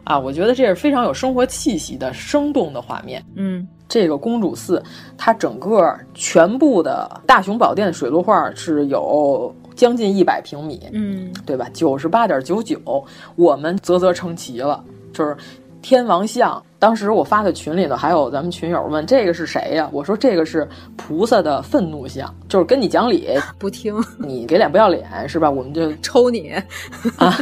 [0.04, 3.24] 啊，我觉得这是非常有生活气息的、生动的画面。
[3.36, 4.84] 嗯，这个公主寺，
[5.17, 11.67] 它整个全部的大雄宝殿水陆画是有将近一百平米，嗯，对吧？
[11.74, 12.80] 九十八点九九，
[13.36, 15.36] 我们啧啧称奇了，就是
[15.86, 16.60] 天王像。
[16.80, 19.88] 当时我发的群里头，还有咱们群友问这个是谁呀？
[19.91, 25.48] 我说这个是菩萨的愤怒像，就是跟你讲理不听，你给脸不要脸是吧？
[25.48, 26.54] 我们就抽你
[27.17, 27.38] 啊。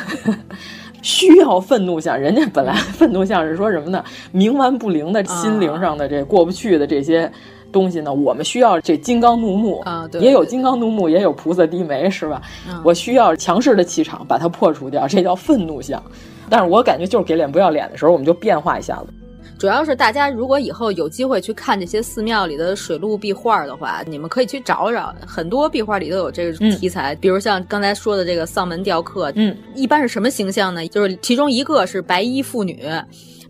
[1.02, 4.04] 需要愤怒像，人家本来愤怒像是说什么呢？
[4.34, 7.32] 冥顽不灵的心灵上的这过不去的这些
[7.72, 12.42] 东西呢，我们需要这金刚怒目啊，对，也有金刚怒目，也有菩萨低眉，是吧？
[12.70, 16.04] 嗯、我需要强势的气场把它破除掉，这叫愤怒像。
[16.50, 19.14] 但是我感觉就是给脸不要脸的时候，我们就变化一下子。
[19.58, 27.14] 主要是大家如果以后有机会去看这些寺庙里的水陆壁画的话，你们可以去找找，很多壁画里都有这个题材。
[27.14, 30.86] 嗯、比如像刚才说的这个丧门雕刻，嗯，一般是什么形象呢？
[30.88, 32.84] 就是其中一个是白衣妇女，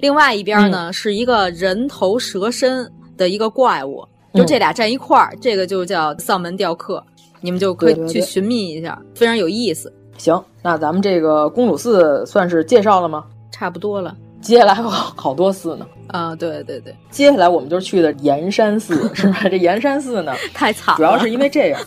[0.01, 2.87] 另外一边呢、嗯、是一个人头蛇身
[3.17, 7.03] 的一个怪物，就这俩站一块儿，嗯、这个就叫丧门雕刻。
[7.41, 9.91] 你们就可以去寻觅一下，非常有意思。
[10.17, 13.25] 行，那咱们这个公主寺算是介绍了吗？
[13.51, 14.15] 差不多了。
[14.41, 15.87] 接下来还有好多寺呢。
[16.07, 19.39] 啊，对对对，接下来我们就去的盐山寺，是吧？
[19.49, 21.81] 这盐山寺呢， 太惨了，主要是因为这样。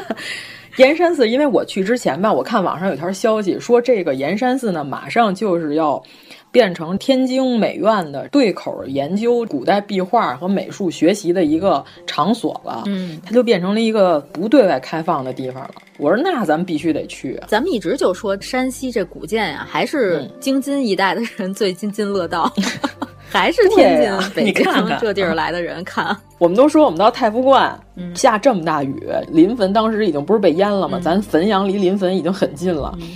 [0.76, 6.02] 盐山寺，因为我去之前吧，我看网上有条消息说，这个盐山寺呢，马上就是要
[6.52, 12.84] 变成天津美院的对口研究古代壁画和美术学习的一个场所了。
[12.86, 15.74] 嗯，它就变成了一个不对外开放的地方了。
[15.98, 17.36] 我说，那咱们必须得去。
[17.38, 22.52] 啊咱们一直就说山西这古建呀、啊，还是京津一带的人最津津乐道。
[23.30, 24.62] 还是天津、啊、北京
[25.00, 28.94] 这地儿来的人看，我们都说我们到太福观、嗯、下这么大雨，
[29.28, 30.98] 临汾当时已经不是被淹了吗？
[30.98, 33.08] 嗯、咱汾阳离临汾已经很近了，嗯、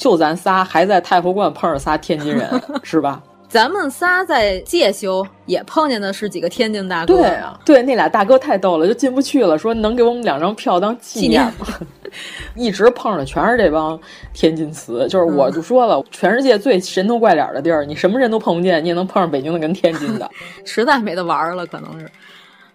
[0.00, 2.48] 就咱仨还在太福观碰上仨天津人，
[2.82, 3.22] 是吧？
[3.50, 11.66] 咱们仨在介休也碰见的是几个天津大哥，对啊，对，那俩大哥太逗了，就进不去了，说能给我们两张票当纪念吗？
[12.56, 14.00] 一直碰上的全是这帮
[14.32, 20.30] 天津词，就是我就说了，嗯、全世界最神头怪脸的地儿，你什么人都碰不见，你也能碰上北京的跟天津的，
[20.64, 22.08] 实在没得玩了，可能是。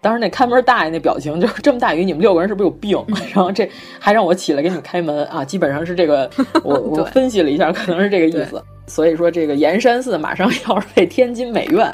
[0.06, 2.96] 当时那看门大爷那表情就是这么大雨，你们六个人是不是有病？
[3.08, 3.68] 嗯、 然后这
[4.00, 6.30] 还让我起来给你们开门啊，基本上是这个，
[6.64, 8.64] 我我分析了一下，可能是这个意思。
[8.86, 11.92] 所以说，这个盐山寺马上 要是被天津美院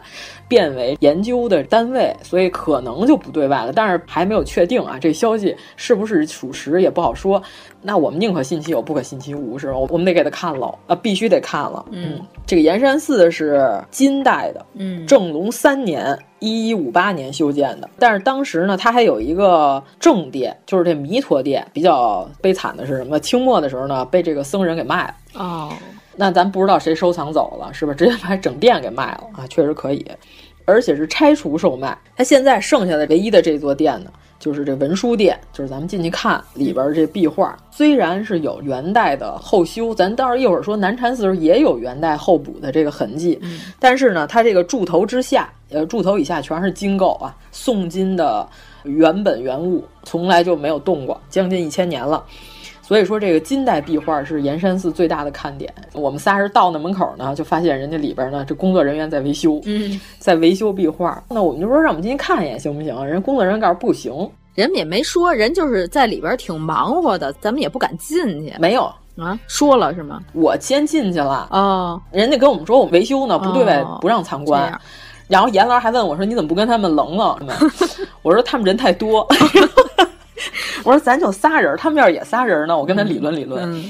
[0.49, 3.71] 变为研究的单位，所以可能就不对外了。
[3.71, 7.41] 但是还没有确定啊，这消息是不是属实也不好说。
[7.81, 9.77] 那我们宁可信其有，不可信其无，是吧？
[9.77, 11.85] 我们得给他看了啊，必须得看了。
[11.91, 17.89] 嗯，这个盐山寺是金代的，嗯，正隆三年（一一五八年）修建的。
[17.97, 21.65] 但是当时呢，它还有一个正殿，就是这弥陀殿。
[21.71, 23.17] 比较悲惨的是什么？
[23.17, 25.13] 清末的时候呢，被这个僧人给卖了。
[25.41, 25.71] 哦。
[26.17, 27.93] 那咱不知道谁收藏走了，是吧？
[27.93, 30.05] 直接把整殿给卖了啊，确实可以，
[30.65, 31.97] 而且是拆除售卖。
[32.17, 34.11] 它现在剩下的唯一的这座殿呢，
[34.41, 48.49] 就是这文殊殿，就是咱们进去看里边这壁画，虽然是有元代的后修，咱到时候一会儿说南禅寺也有元代后补的这个痕迹，嗯、但是呢，它这个柱头之下，呃，柱头以下全是金构啊，宋金的
[48.83, 52.25] 原本原物，从来就没有动过，将近一千年了。
[52.81, 55.73] 所以说，这个金代壁画是盐山寺最大的看点。
[55.93, 61.23] 我们仨是到那门口呢，就发现人家里边呢，这工作人员在维修，嗯，在维修壁画。
[61.29, 63.05] 那我们就说，让我们进去看一眼行不行？
[63.05, 64.11] 人工作人员告诉不行，
[64.55, 68.53] 人们也没说，人就是在里边挺忙活的，咱们也不敢进去。
[68.59, 70.19] 没有啊，说了是吗？
[70.33, 74.77] 我先进去了哦，人家跟我们说我们维修呢，不对外哦不让参观。
[75.27, 77.39] 然后严老师还问我说：“你怎么不跟他们棱棱？”
[78.21, 79.25] 我说：“他们人太多。
[80.83, 83.63] ”我说咱就仨人，他们要是也仨人呢，我跟他理论理论。
[83.71, 83.83] 嗯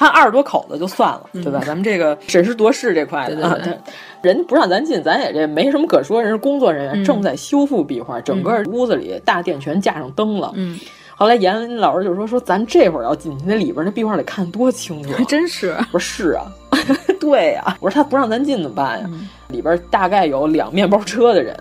[0.00, 1.60] 他二十多口子就算了，对吧？
[1.66, 3.92] 咱们这个审时度势这块的啊，对对对他
[4.22, 6.22] 人家不让咱进，咱也这没什么可说。
[6.22, 10.52] 人是工作人员，嗯正在修复壁画，整个屋子里大殿全架上灯了。
[10.54, 10.78] 嗯，
[11.16, 15.24] 后来严老师就说说咱这会儿要进去，那里边那壁画得看多清楚啊。
[15.26, 15.76] 真是。
[15.90, 16.46] 我说是啊，
[17.18, 19.06] 对呀、我说他不让咱进怎么办呀？
[19.10, 21.58] 嗯里边大概有两面包车的人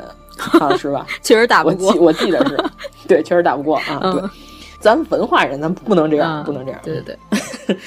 [0.60, 1.08] 啊，是吧？
[1.24, 2.58] 确实打不过我记我记得是，
[3.08, 4.00] 对，确实打不过啊。
[4.04, 4.30] 嗯对，
[4.80, 6.80] 咱们文化人，咱不能这样，嗯不能这样。
[6.84, 7.18] 对对
[7.68, 7.78] 对，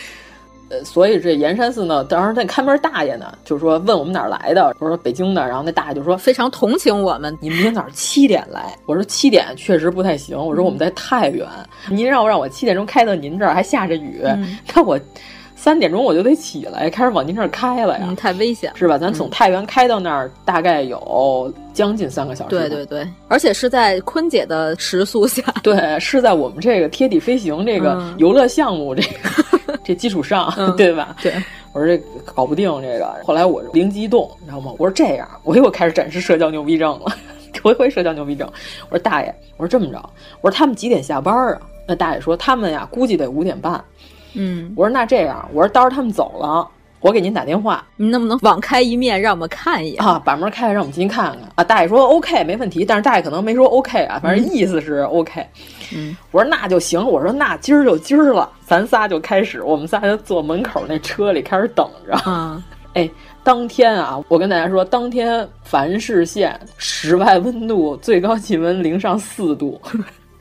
[0.70, 7.36] 呃，所以这盐山寺呢，当时那看门大爷呢，就是说问我们哪儿来的，我说北京的，然后那大爷就说非常同情我们。
[7.41, 11.47] 你们明天早上七点来，我说七点确实不太行，我说我们在太原，
[11.88, 14.99] 您让我让我七点钟开到您这儿，还下着雨，嗯 那我
[15.63, 18.73] 三点钟我就得起来，开始往您这儿开了呀，嗯，太危险。
[18.75, 18.97] 是吧？
[18.97, 31.15] 咱从太原开到那儿大概有将近三个小时，对对对，而且是在坤姐的时速下， 对，是在我们这个贴地飞行这个嗯游乐项目这个、 这基础上，嗯 对吧？
[31.21, 31.35] 对，
[31.75, 33.15] 我说这搞不定这个。
[33.23, 34.73] 后来我灵机一动，你知道吗？
[34.79, 37.13] 我说这样，我又开始展示社交牛逼症了，
[37.63, 38.51] 回回社交牛逼症。
[38.89, 40.03] 我说大爷，我说这么着，
[40.41, 41.61] 我说他们几点下班啊？
[41.87, 43.85] 那大爷说他们呀，估计得五点半。
[44.35, 46.68] 嗯，我说那这样，我说到时候他们走了。
[47.03, 50.20] 我给您打电话，您能不能网开一面，让我们看一眼啊？
[50.22, 51.64] 把门开开，让我们进去看看啊！
[51.64, 55.43] 大爷说 OK，没问题，但是大爷可能没说 OK 啊，反正意思是 OK。
[55.97, 62.12] 嗯，我说那就行，我说那今儿就今儿了，咱仨就开始，我们仨就坐门口那车里开始等着。
[62.31, 62.62] 啊，
[62.93, 63.09] 哎，
[63.43, 69.81] 当天啊，我跟大家说，当天凡市县室外温度最高气温零上四度，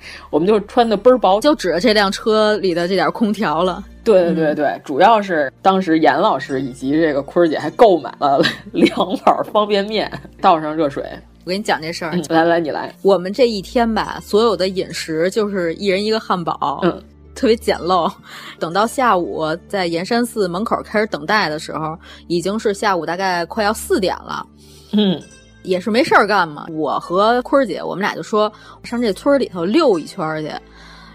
[0.30, 3.84] 我们就穿的倍儿薄，就指着这辆车里的这点空调了。
[4.04, 8.42] 对对对对，嗯、主要是当时严老师以及这个坤儿姐还购买了
[8.74, 11.04] 两碗方便面，倒上热水。
[11.46, 12.94] 我跟你讲这事儿、嗯，来来你来。
[13.02, 17.02] 我们这一天吧，所有的饮食就是一人一个汉堡，嗯，
[17.36, 18.12] 特别简陋。
[18.60, 21.98] 等到下午在盐山寺门口开始等待的时候，
[22.28, 24.46] 已经是下午大概快要四点了。
[24.94, 25.22] 嗯。
[25.64, 28.52] 也是没事儿干嘛，我和坤儿姐，我们俩就说
[28.84, 30.52] 上这村里头溜一圈去。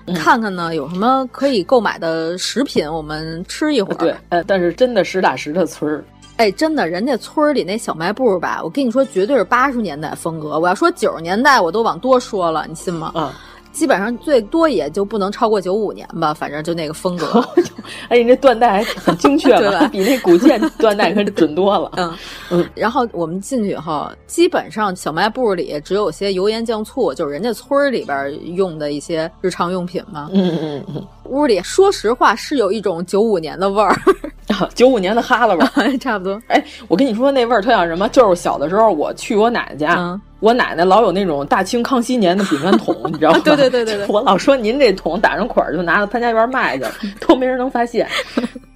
[0.06, 3.96] 嗯、看看呢，有什么可以购买的食品，我们吃一会儿。
[3.96, 6.04] 对，呃，但是真的实打实的村儿，
[6.36, 10.58] 哎，真的，人家村里那小卖部吧，我跟你说，绝对是八十年代风格。
[10.58, 13.12] 我要说九十年代，我都往多说了，你信吗？
[13.14, 13.32] 啊、嗯，
[13.74, 17.44] 基本上最多也就不能超过九五年吧，反正就那个风格。
[18.08, 19.86] 哎，你这断代还很精确 对吧？
[19.92, 21.90] 比那古建断代可准多了。
[21.98, 22.16] 嗯
[22.50, 22.70] 嗯。
[22.74, 30.30] 然后我们进去以后，基本上小卖部里只有些油盐酱醋，就是人家村里边用的一些日常用品嘛。
[30.32, 31.06] 嗯嗯嗯。
[31.26, 33.94] 屋里说实话是有一种九五年的味儿，
[34.74, 36.40] 九五年的哈喇味儿， 差不多。
[36.48, 38.08] 哎，我跟你说那味儿特像什么？
[38.10, 39.94] 就是小的时候我去我奶奶家。
[39.98, 43.40] 嗯我奶奶老有那种大清康熙年的饼干桶， 你知道吗？
[43.42, 46.84] 对对对对对，我老说您这桶打上款就拿到潘家园卖去，
[47.26, 48.06] 都没人能发现。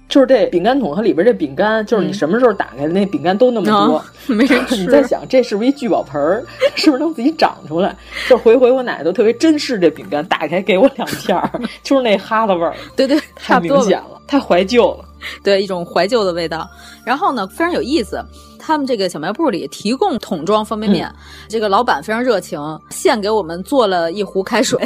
[0.09, 4.75] 就是这饼干桶和里边这饼干，就是你什么时候打开，那饼干都那么多，嗯、没人 吃。
[4.75, 6.43] 你在想这是不是一聚宝盆儿？
[6.75, 7.95] 是不是能自己长出来？
[8.27, 11.49] 就回回我奶奶都特别珍视这饼干，打开给我两片儿，
[11.83, 12.75] 就是那哈喇味儿。
[12.95, 15.05] 对对，太明显了，太怀旧了。
[15.43, 16.67] 对，一种怀旧的味道。
[17.05, 18.19] 然后呢，非常有意思。
[18.57, 21.15] 他们这个小卖部里提供桶装方便面，嗯、
[21.47, 24.79] 这个老板非常热情，现给我们做了一壶开水，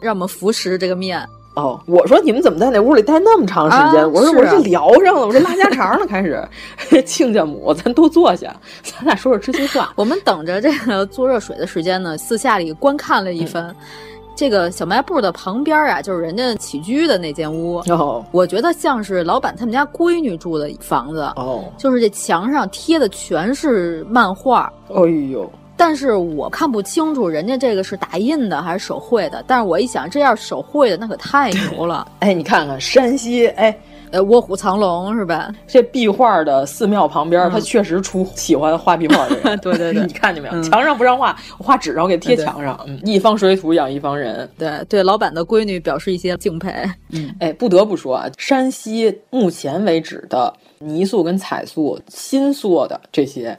[0.00, 1.26] 让我们服食这个面。
[1.54, 4.02] 哦，我说你们怎么在那屋里待那么长时间？
[4.02, 6.42] 啊、我说我这聊上了，我这 拉家常了，开始
[7.06, 9.92] 亲家母，咱都坐下， 咱俩说说知心话。
[9.96, 13.64] 我们等着这个做热水的时间呢，私下里观看了一番。
[13.68, 13.76] 嗯
[14.36, 17.76] 这个小卖部的旁边啊，就是人家起居的那间屋。
[17.88, 21.20] 哦，我觉得像是老板他们家闺女住的房子。
[21.36, 24.72] 哦，就是这墙上贴的全是漫画。
[24.88, 25.48] 哎呦！
[25.76, 29.42] 但是我看不清楚人家这个是打印的还是手绘的。
[29.46, 32.06] 但是我一想，这要是手绘的，那可太牛了。
[32.20, 33.76] 哎，你看看山西，哎。
[34.10, 35.52] 呃，卧虎藏龙是吧？
[35.66, 39.58] 这壁画的寺庙旁边，他、嗯、确实出喜欢画壁画的人。
[39.58, 40.54] 对对对，你看见没有？
[40.54, 42.78] 嗯、墙上不让画，我画纸上我给贴墙上。
[42.86, 44.48] 嗯，一方水土养一方人。
[44.56, 46.72] 对对，老板的闺女表示一些敬佩。
[47.10, 53.58] 嗯，哎，不得不说啊，山西目前为止的泥塑跟彩塑新塑的这些。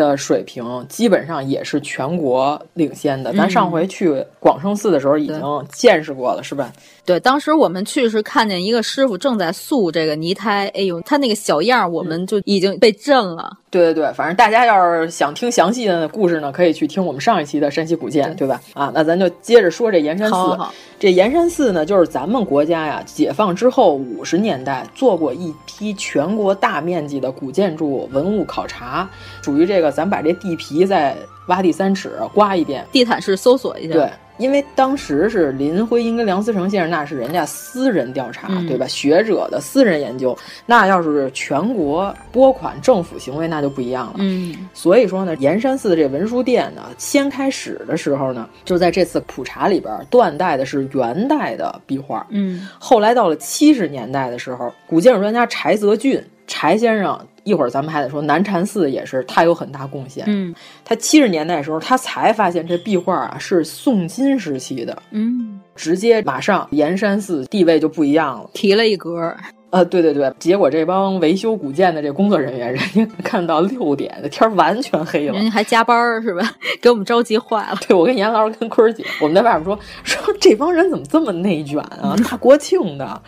[0.00, 3.34] 的水平基本上也是全国领先的。
[3.34, 6.72] 咱上回去广胜寺的时候已经见识过了，是吧？
[7.04, 13.58] 对，当时我们去是看见一个师傅正在塑这个泥胎，哎呦，他那个小样，我们就已经被震了。
[13.68, 18.60] 对对对，反正大家要是想听详细的故事呢，可以去听我们上一期的山西古建，对吧？
[18.74, 20.34] 啊，那咱就接着说这盐山寺。
[20.34, 29.08] 好好这盐山寺呢，就是咱们国家呀，解放之后五十年代做过一批全国大面积的古建筑文物考察，
[29.42, 31.16] 属于这个，咱把这地皮再
[31.46, 33.94] 挖地三尺，刮一遍，地毯式搜索一下。
[33.94, 34.10] 对。
[34.38, 38.86] 因为当时是林徽因跟梁思成先生，那是人家私人调查，嗯、对吧？
[38.86, 40.34] 学者的私人研究，
[40.64, 44.14] 那要是全国拨款政府行为，那就不一样了。
[44.16, 52.26] 嗯，所以说呢，盐山寺的这文殊殿呢，先开始的时候呢，就在这次普查里边断代的是元代的壁画。
[52.30, 56.18] 嗯，后来到了七十年代的时候，古建筑专家柴泽俊
[56.50, 57.16] 柴先生。
[57.42, 60.26] 一会儿咱们还得说南禅寺也是他有很大贡献。
[60.28, 65.02] 嗯，他七十年代的时候，他才发现这壁画啊是宋金时期的。
[65.10, 69.34] 嗯，直接马上盐山寺地位就不一样了，提了一格。
[69.70, 76.42] 呃，对对对，结果这帮维修古建的这工作人员，人家 看到六点，这天完全黑了，人家还加班是吧？
[76.82, 77.78] 给我们着急坏了。
[77.88, 82.14] 对，我跟严老师跟坤儿姐，我们在外面说说这帮人怎么这么内卷啊？
[82.30, 83.22] 大国庆的。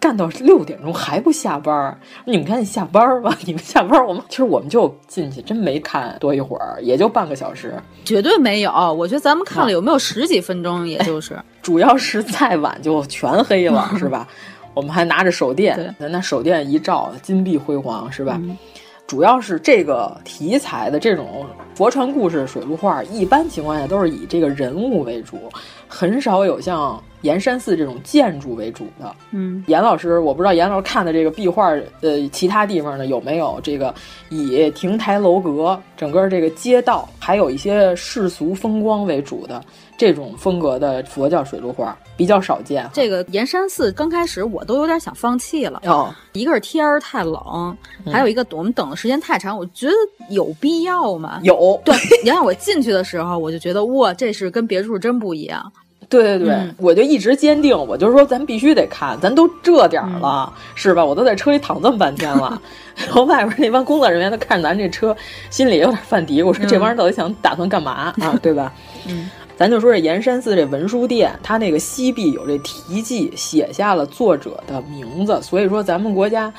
[0.00, 3.36] 干到六点钟还不下班，你们赶紧下班吧！
[3.46, 7.74] 你们下班，我们 其实我们就进去，真没看多一会儿，也就半个小时，
[8.04, 8.72] 绝对没有。
[8.72, 14.28] 我觉得咱们看了有没有十几分钟，也就是， 主要是再晚就全黑了，是吧？
[14.74, 18.38] 我们还拿着手电，那手电一照，金碧辉煌，是吧？
[18.42, 18.58] 嗯、
[19.06, 25.38] 主要是这个题材的这种佛传故事水陆画，一般情况下都是以这个人物为主，
[25.86, 29.14] 很少有像岩山寺这种建筑为主的。
[29.32, 31.70] 嗯，严老师，我不知道严老师看的这个壁画，
[32.02, 33.92] 呃，其他地方呢有没有这个
[34.28, 39.60] 以亭台楼阁、整个这个街道，还有一些世俗风光为主的。
[39.96, 42.90] 这种风格的佛教水陆画比较少见。
[42.92, 45.80] 这个岩山寺刚开始我都有点想放弃了。
[45.84, 49.92] 哦，一个是天儿太冷，还有一个我们等的时间太长，我觉得
[50.30, 51.38] 有必要吗？
[51.44, 51.80] 有。
[51.84, 51.94] 对，
[52.24, 55.72] 你看我进去的时候，我就觉得哇，这是跟别处真不一样。
[56.08, 61.04] 对对对，嗯、我就一直坚定，我就说咱必须得看，咱都这点儿了，嗯、是吧？
[61.04, 62.60] 我都在车里躺这么半天了，
[62.96, 65.16] 然后外边那帮工作人员都看着咱这车，
[65.50, 68.38] 心里有点犯嘀咕，说这帮人到底想打算干嘛、嗯、啊？
[68.42, 68.72] 对吧？
[69.08, 69.30] 嗯。
[69.56, 75.40] 咱就说这岩山寺这文殊殿，它那个西壁有这题记，写下了作者的名字。
[75.42, 76.52] 所以说，咱们国家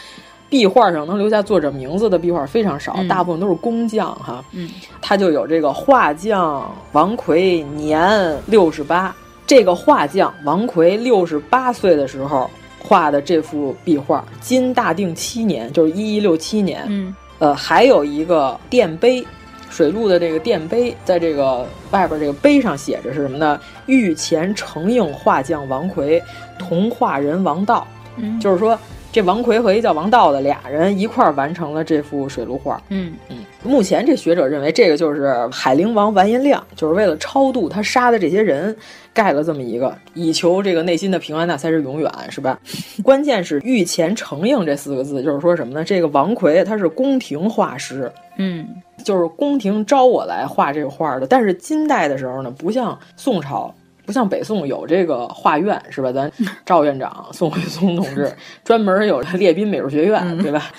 [0.50, 4.42] 壁画上能留下作者名字的壁画非常少，嗯、大部分都是工匠哈。
[4.54, 4.70] 嗯，
[5.02, 9.14] 他就有这个画匠王奎年六十八，
[9.48, 16.84] 这个画匠王奎六十八岁的时候画的这幅壁画，金大定七年，就是一一六七年。
[16.88, 19.26] 嗯，呃，还有一个殿碑。
[19.68, 23.60] 水陆的这个殿碑，在这个外边这个碑上写着是什么呢？
[23.88, 26.22] 御前承应画匠王奎，
[26.58, 27.86] 同画人王道。
[28.16, 28.80] 嗯，就是说
[29.16, 32.84] 这王奎和一叫王道的俩人一块儿完成了这幅水陆画。
[32.90, 38.76] 嗯嗯，目前这学者认为这个就是海陵王完颜亮，就是为了超度他杀的这些人，
[39.14, 42.60] 盖了这么一个，以求这个内心的平安，那才是永远，是吧？
[43.04, 45.86] 关键是御前承应这四个字，就是说什么呢？
[45.86, 48.12] 这个王奎他是宫廷画师。
[48.36, 48.68] 嗯。
[49.06, 53.74] 就是宫廷招我来画这个画的，但是金代的时候呢，不像宋朝，
[54.06, 56.12] 不像北宋有这个画院，是吧？
[56.12, 56.32] 咱
[56.66, 58.32] 赵院长宋徽宗同志
[58.64, 60.72] 专门有列宾美术学院，对吧？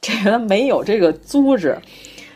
[0.00, 1.78] 这个他没有这个组织，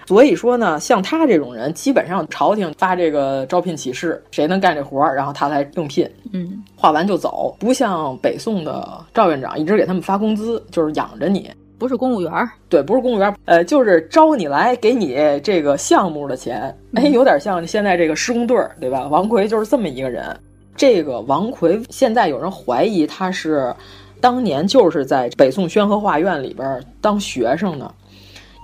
[0.07, 6.09] 所以说呢，像他这种人，基本上朝廷发这个招聘启事，谁能干这活儿，然后他来应聘。
[6.33, 11.51] 嗯，画完就走，不像北宋的赵院长一直给他们发工资，就是养着你。
[11.79, 19.07] 不是公务员儿，对，不是公务员儿，呃，就是招你来给你这个项目的钱，哎，有点像现在这个施工队儿，对吧？
[19.09, 20.35] 王奎就是这么一个人。
[20.75, 23.75] 这个王奎现在有人怀疑他是
[24.21, 27.95] 当年就是在北宋宣和画院里边当学生的，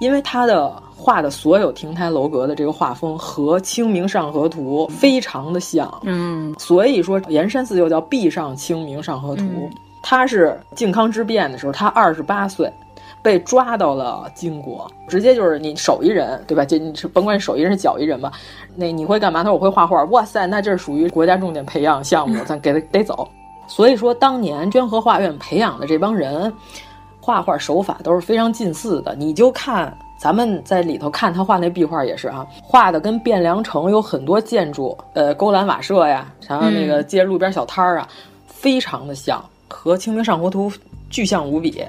[0.00, 9.44] 因为他的画的所有亭台楼阁的这个画风和《清明上河图》非常的像，嗯，所以说岩山寺又叫壁上清明上河图。
[9.44, 9.70] 嗯、
[10.02, 12.72] 他是靖康之变的时候，他二十八岁。
[13.22, 16.64] 被抓到了金国，直接就是你手艺人，对吧？
[16.64, 18.32] 这你是甭管手艺人是脚艺人吧，
[18.74, 19.42] 那你会干嘛？
[19.42, 20.02] 他说我会画画。
[20.06, 23.28] 哇塞，那这是属于国家重点培养项目，咱给他得走。
[23.68, 26.52] 所以说，当年宣和画院培养的这帮人，
[27.20, 29.14] 画画手法都是非常近似的。
[29.14, 38.08] 你就看咱们在里头看他画那壁画也是啊，画的跟汴梁城有很多建筑，呃，勾栏瓦舍呀，然后那个街路边小摊儿啊，
[38.46, 40.68] 非常的像，和《清明上河图》
[41.08, 41.82] 巨像无比。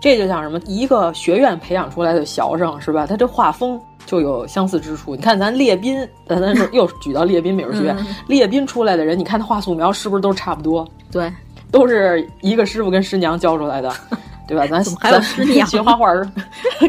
[0.00, 0.60] 这就像什么？
[0.66, 3.06] 一个学院培养出来的学生是吧？
[3.06, 5.16] 他这画风就有相似之处。
[5.16, 10.86] 你看咱列宾，咱咱又举到列宾美术学院，嗯、 列宾出来的人，你看他画素描是不是都差不多？
[11.10, 11.32] 对，
[11.70, 13.92] 都是一个师傅跟师娘教出来的，
[14.46, 14.66] 对吧？
[14.66, 16.06] 咱还有师娘 学画画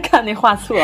[0.03, 0.75] 看那画册，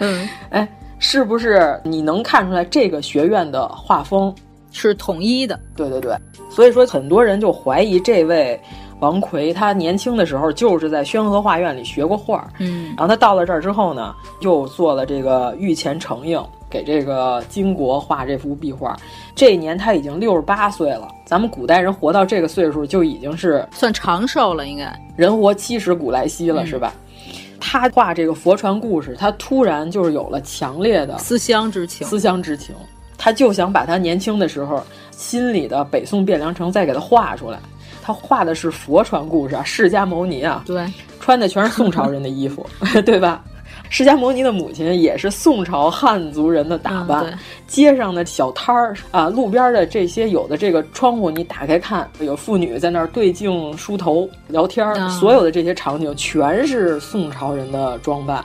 [0.00, 0.68] 嗯，哎，
[0.98, 4.34] 是不是你能看出来这个学院的画风
[4.72, 5.58] 是统一的？
[5.76, 6.14] 对对对，
[6.50, 8.60] 所以说很多人就怀疑这位。
[9.00, 18.96] 王奎他年轻的时候就是在宣和画院里学过画，嗯，然后他到了这儿之后呢，又做了这个御前承应，给这个金国画这幅壁画。
[19.34, 26.92] 这一年他已经六十八岁了，咱们古代人活到这个岁数就已经是算长寿了，应该人活七十古来稀了，嗯、是吧？
[27.60, 32.74] 他画这个佛传故事，他突然就是有了强烈的思乡之情，思乡之情，
[33.16, 37.58] 他就想把他年轻的时候心里的北宋汴梁城再给他画出来。
[38.08, 40.90] 他画的是佛传故事啊，释迦牟尼啊，对，
[41.20, 42.66] 穿的全是宋朝人的衣服，
[43.04, 43.44] 对吧？
[43.90, 58.42] 释迦牟尼的母亲也是宋朝汉族人的打扮，嗯、街上的小摊儿啊，路边的这些有的这个窗户，你打开看，有妇女在那儿对镜梳头聊天儿，嗯、所有的这些场景全是宋朝人的装扮。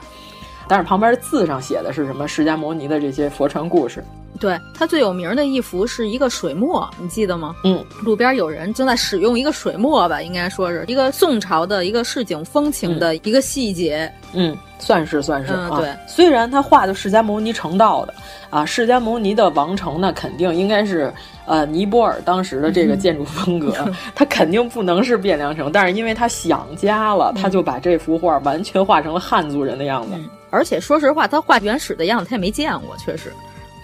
[0.68, 4.04] 但是旁边字上写的是什么释迦牟尼的这些佛传故事。
[4.44, 7.56] 对他最有名的一幅是一个水墨，你记得吗？
[7.64, 14.12] 嗯，路边有人正在使用一个水墨吧，应该说是一个宋朝的一个市井风情的一个细节。
[14.34, 15.80] 嗯，算是算是、嗯、啊。
[15.80, 18.12] 对，虽然他画的释迦牟尼成道的
[18.50, 21.10] 啊，释迦牟尼的王城呢，肯定应该是
[21.46, 23.72] 呃尼泊尔当时的这个建筑风格，
[24.14, 25.72] 他肯定不能是汴梁城。
[25.72, 30.10] 但是因为他想家了，他就把这幅画完全画成了汉族人的样子。
[30.16, 33.32] 嗯、而且说实话，他画原始的样子他也没见过，确实。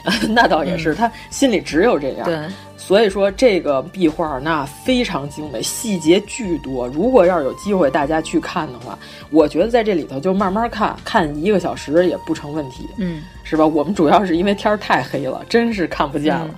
[0.31, 2.25] 那倒也是，嗯、他心里只有这样。
[2.25, 2.39] 对，
[2.77, 6.87] 所以说这个壁画那非常精美，细节巨多。
[6.89, 8.99] 如果要是有机会大家去看的话，
[9.31, 12.89] 我觉得在这里头就慢慢看，看一个小时也不成问题。
[12.99, 13.67] 嗯，是吧？
[13.67, 16.47] 我们主要是因为天儿太黑了，真是看不见了。
[16.49, 16.55] 嗯、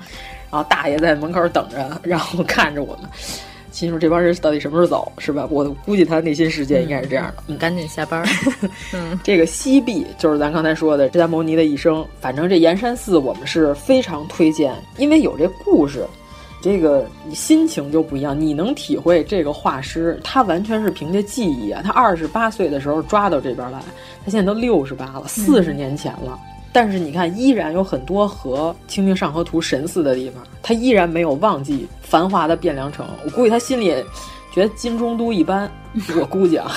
[0.50, 3.10] 然后大爷在门口等着，然后看着我们。
[3.72, 5.48] 心说这帮人到底什么时候走，是吧？
[5.50, 7.42] 我估计他内心世界应该是这样的。
[7.48, 8.24] 嗯，赶紧下班。
[8.94, 12.06] 嗯，这个西壁就是咱刚才说的释迦牟尼的一生。
[12.20, 16.06] 反正这岩山寺我们是非常推荐，因为有这故事，
[16.60, 21.80] 这个你心情就不一样，你能体会这个画师他完全是凭借记忆啊。
[21.82, 23.80] 他二十八岁的时候抓到这边来，
[24.24, 26.38] 他现在都六十八了，四十年前了。
[26.46, 33.06] 嗯但是你看，依然有很多和《清明上河图》神似的地方，他依然没有忘记繁华的汴梁城。
[33.24, 33.94] 我估计他心里
[34.52, 35.70] 觉得金中都一般，
[36.20, 36.70] 我估计啊，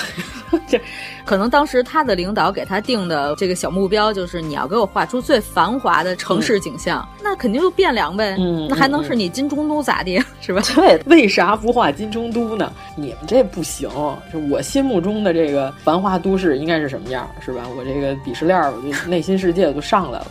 [0.66, 0.80] 这
[1.24, 8.34] 可能当时他的领导给他定的这个小目标就是你要给我画出最繁华的城市景象，嗯、那肯定就汴梁呗。
[8.38, 10.18] 嗯，那还能是你金中都咋地？
[10.40, 10.62] 是吧？
[10.74, 12.72] 对，为啥不画金中都呢？
[12.96, 13.88] 你们这不行，
[14.32, 17.62] 就我心目中的这个繁华都市应该是什么样，是吧？
[17.76, 20.26] 我这个鄙视链，我就内心世界就上来了。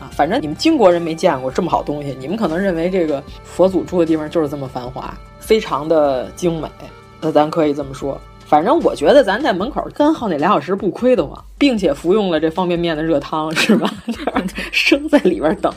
[0.00, 6.68] 啊，反正你们金国人没见过这么好东西，你们可能认为这个佛祖住的地方就是这么繁华，非常的精美。
[7.20, 8.20] 那咱可以这么说。
[8.46, 13.92] 反正我觉得咱在门口干耗那俩小时不亏得慌，并且服用了这方便面的热汤，是吧？
[14.72, 15.70] 生在里边等，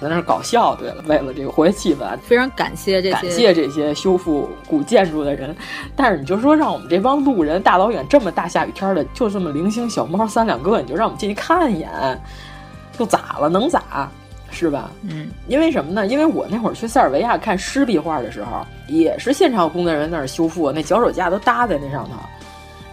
[0.00, 0.74] 在那搞笑。
[0.76, 5.54] 对了，为了这个活跃气氛，非常感谢这些感谢这些修复古建筑的人。
[5.94, 11.90] 但是你就说让我们这帮路人大老远这么大下雨天的，就这么零星小猫三两个，你就让我们进去看一眼，
[12.98, 13.48] 又咋了？
[13.48, 14.10] 能咋？
[14.50, 14.90] 是吧？
[15.02, 16.06] 嗯，因为什么呢？
[16.06, 22.12] 因为我那会儿去塞尔维亚看湿壁画的时候，也是现场有工作人员在那儿修复，那脚手架都搭在那上头，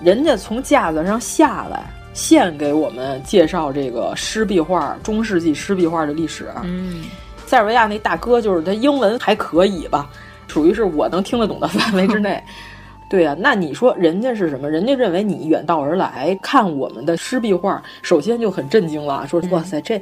[0.01, 1.81] 人家从架子上下来，
[2.13, 6.49] 现给我们介绍这个湿壁画、中世纪湿壁画的历史。
[6.63, 7.05] 嗯，
[7.45, 10.09] 塞尔维亚那大哥就是他英文还可以吧，
[10.47, 12.43] 属于是我能听得懂的范围之内。
[13.15, 14.69] 对呀、啊，那你说人家是什么？
[14.69, 20.01] 人家认为你远道而来看我们的湿壁画，首先就很震惊了，说哇塞这。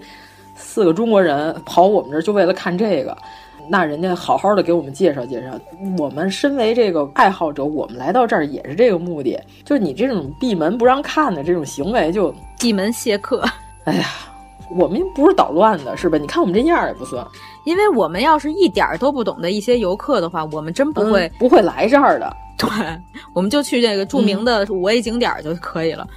[0.55, 3.15] 四个中国人跑我们这儿就为了看这个，
[3.69, 5.51] 那人家好好的给我们介绍介绍。
[5.99, 9.39] 我们身为这个爱好者，我们来到这儿也是这个目的。
[9.63, 13.43] 就是你这种闭门不让看的这种行为，就闭门谢客。
[13.85, 14.07] 哎呀，
[14.75, 16.17] 我们又不是捣乱的，是吧？
[16.17, 17.23] 你看我们这样也不算。
[17.65, 22.35] 因为我们要是一点儿都不懂的一些游客的话，我们真不会、嗯、不会来这儿的。
[22.57, 22.69] 对，
[23.33, 26.07] 我们就去这个著名的五 A 景点就可以了。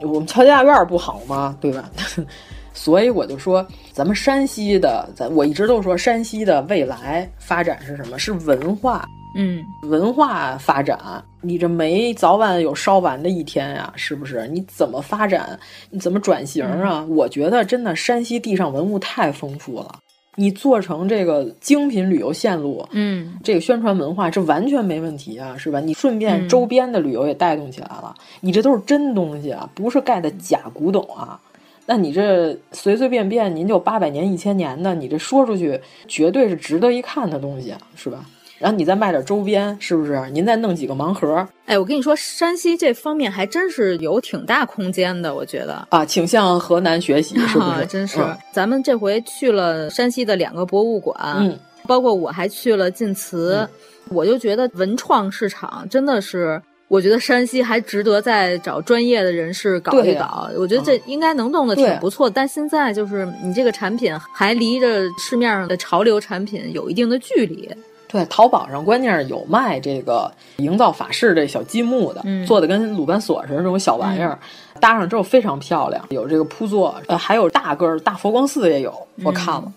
[0.00, 1.56] 嗯、我们乔家院不好吗？
[1.60, 1.88] 对吧？
[2.72, 8.18] 所以我就说，咱们山西的，咱我一直都说山西的未来发展是什么？
[8.18, 9.04] 是文化，
[9.36, 10.98] 嗯，文化发展。
[11.40, 14.48] 你这煤早晚有烧完的一天呀，是不是？
[14.48, 15.56] 你怎么发展？
[15.90, 17.04] 你怎么转型啊？
[17.06, 20.00] 嗯、我觉得真的山西地上文物太丰富了，
[20.36, 25.80] 你做成这个精品旅游线路，嗯，这个宣传文化，这完全没问题啊，是吧？
[25.80, 31.40] 你顺便周边的旅游也带动起来了，嗯、你这都是真东西啊，不是盖的假古董啊。
[31.86, 35.78] 那你这随随便便您就八百年、一千年的，你这说出去
[36.08, 38.24] 绝对是值得一看的东西啊，是吧？
[38.58, 40.22] 然后你再卖点周边，是不是？
[40.30, 41.46] 您再弄几个盲盒。
[41.66, 47.70] 哎，我跟你说，山西这方面还真是有挺大空间的，我觉得啊，请向河南学习，是不是？
[47.70, 53.68] 啊、 真是、嗯，咱们这回去了山西的两个博物馆，嗯，包括我还去了晋祠，嗯、
[54.10, 56.60] 我就觉得文创市场真的是。
[56.88, 62.28] 我觉得山西还值得再找专业的人士搞一搞，啊、我觉得这应该能弄得挺不错。
[62.28, 67.68] 但现在就是你这个产品还离着市面上的潮流产品有一定的距离。
[68.14, 74.38] 对，淘宝上关键是有卖这个营造法式这小积木的，嗯、做的跟鲁班锁似的这种小玩意儿，
[74.74, 76.04] 嗯、搭上之后非常漂亮。
[76.10, 78.94] 有这个铺座，呃，还有大个儿大佛光寺也有，
[79.24, 79.72] 我看了。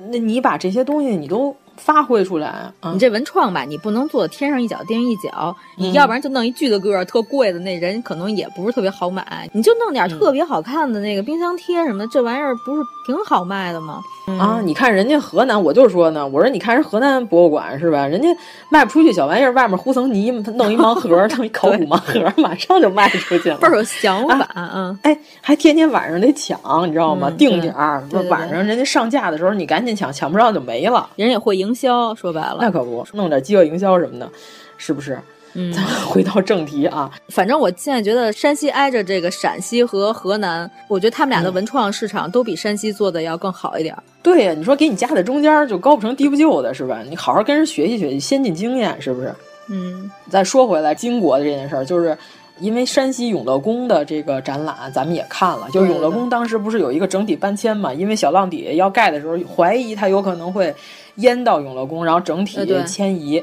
[0.00, 1.54] 嗯、那你把这些东西你都。
[1.80, 2.92] 发挥出来啊！
[2.92, 9.48] 你这文创吧，你不能做天上一脚地上一脚，你要不然就弄一巨的个儿特贵的，那人可能也不是特别好买。
[9.52, 14.00] 你就弄点特别好看的那个冰箱贴什么的，这玩意儿不是挺好卖的吗？
[14.38, 18.06] 啊，你看人家河南，我就说呢，我说你看人河南博物馆是吧？
[18.06, 18.28] 人家
[18.70, 24.96] 卖不出去小玩意儿，外面糊层泥，弄一盲盒， 弄一考古盲盒，马上就卖出去了，倍儿有想法啊！
[25.02, 27.30] 哎，还天天晚上得抢，你知道吗？
[27.36, 31.08] 定点儿，晚上人家上架的时候你赶紧抢，抢不上就没了。
[31.16, 34.30] 人也会营销，说白了，那可不，弄点饥饿营销什么的，
[34.76, 35.18] 是不是？
[35.54, 43.92] 嗯，咱 们回到正题啊，反正我现在觉得山西挨着这个陕西和河南，我觉得他们俩的文创市场都比山西做的要更好一点。
[44.22, 47.02] 对呀，你说给你夹在中间就高不成低不就的，是吧？
[47.08, 49.34] 你好好跟人学习学习，先进经验，是不是？
[49.68, 52.16] 嗯，再说回来，金国的这件事儿，就是
[52.60, 57.92] 因为山西永乐宫的这个展览，咱们也看了，就是永乐宫当时不是有一个整体搬迁嘛？
[57.92, 60.72] 因为小浪底要盖的时候，怀疑它有可能会
[61.20, 63.42] 淹到永乐宫，然后整体迁移。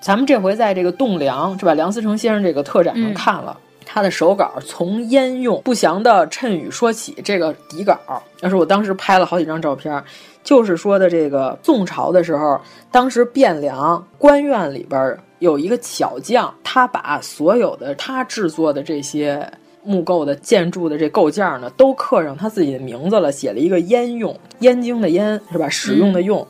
[0.00, 1.72] 咱们这回在这个栋梁是吧？
[1.72, 7.16] 梁思成先生这个特展上看了、嗯、他的手稿，从焉用不祥的谶语说起。
[7.24, 7.98] 这个底稿，
[8.42, 10.04] 要是我当时拍了好几张照片，
[10.42, 19.50] 就是说的这个宋朝的时候，当时汴梁官院里边有一个巧匠，他把所有的他制作的这些
[19.82, 25.66] 木构的建筑的这构件呢，都刻上他自己的名字了，写了一个焉用，燕京的燕是吧？
[25.66, 26.40] 使用的用。
[26.40, 26.46] 嗯、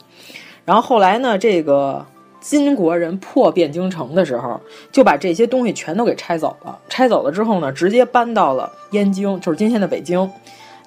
[0.65, 2.05] 然后后来呢，这个。
[2.41, 4.61] 金国人破汴京城的时候，
[4.93, 6.79] 就把这些东西全都给拆走了。
[6.91, 10.31] 拆走了之后呢，直接搬到了燕京，就是今天的北京，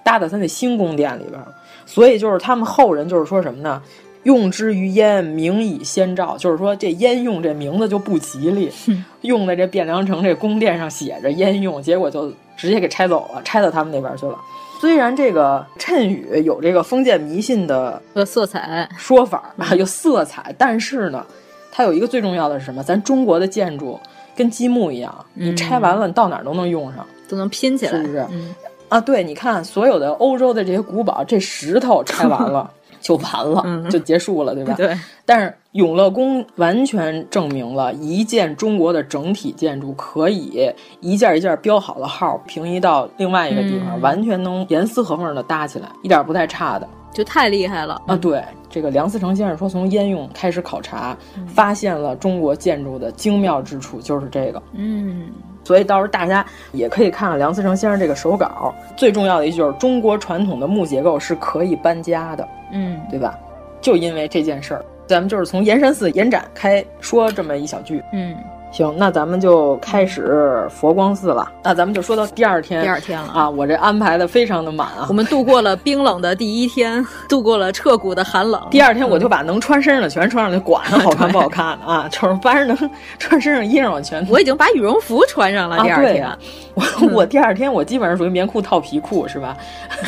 [0.03, 1.41] 搭在他那新宫殿里边。
[1.87, 3.81] 所以就是他们后人就是说什么呢？
[4.21, 8.71] 用之于燕，名以先兆，就是说这燕用这名字就不吉利，
[9.21, 14.37] 用在这汴梁城这宫殿上写着燕用，结果就直接给拆走了，拆到他们那边去了。
[14.79, 21.25] 虽然这个谶语有这个封建迷信的色彩说法啊，有色彩，但是呢。
[21.69, 22.81] 它有一个最重要的是什么？
[22.81, 23.99] 咱中国的建筑
[24.35, 28.25] 跟积木一样，你拆完了，你到哪儿都能用上，都能拼起来，是不是？
[28.31, 28.55] 嗯、
[28.89, 32.67] 啊，对，你看所有的欧洲的这些古堡，这石头拆完了
[33.07, 34.73] 就完了，嗯、就结束了，对吧？
[34.75, 34.93] 对。
[35.25, 46.85] 但是永乐宫完全证明了一件中国的整体建筑可以一件一件标好了号，平移到另外一个地方，嗯、完全能严丝合缝的搭起来，一点不带差的。
[47.13, 48.15] 就太厉害了啊！
[48.17, 54.61] 对，这个梁思成先生说，从烟用开始考察，嗯、发现了中国建筑的精妙之处，就是这个。
[54.73, 55.29] 嗯，
[55.67, 58.73] 所以到时候大家也可以看看梁思成先生这个手稿。
[58.95, 62.47] 最重要的一句就是，中国传统的木结构是可以搬家的。
[62.71, 63.37] 嗯，对吧？
[63.81, 68.01] 就因为这件事儿，咱们就是从延山寺延展开说这么一小句。
[68.13, 68.33] 嗯。
[68.71, 71.49] 行，那咱们就开始佛光寺了。
[71.63, 73.49] 那咱们就说到第二天，第二天了啊！
[73.49, 75.05] 我这安排的非常的满啊。
[75.09, 78.61] 我们度过了冰冷的第一天， 度过了彻骨的寒冷。
[78.69, 82.07] 第二天我就把能穿身上的全穿上去，管它好看不好看 啊！
[82.09, 82.77] 就是凡是能
[83.17, 84.25] 穿身上衣裳我全。
[84.29, 85.81] 我已经把羽绒服穿上了。
[85.81, 86.37] 第二天， 啊、
[86.75, 89.57] 我我第二天我基本上属于棉裤套皮裤是吧？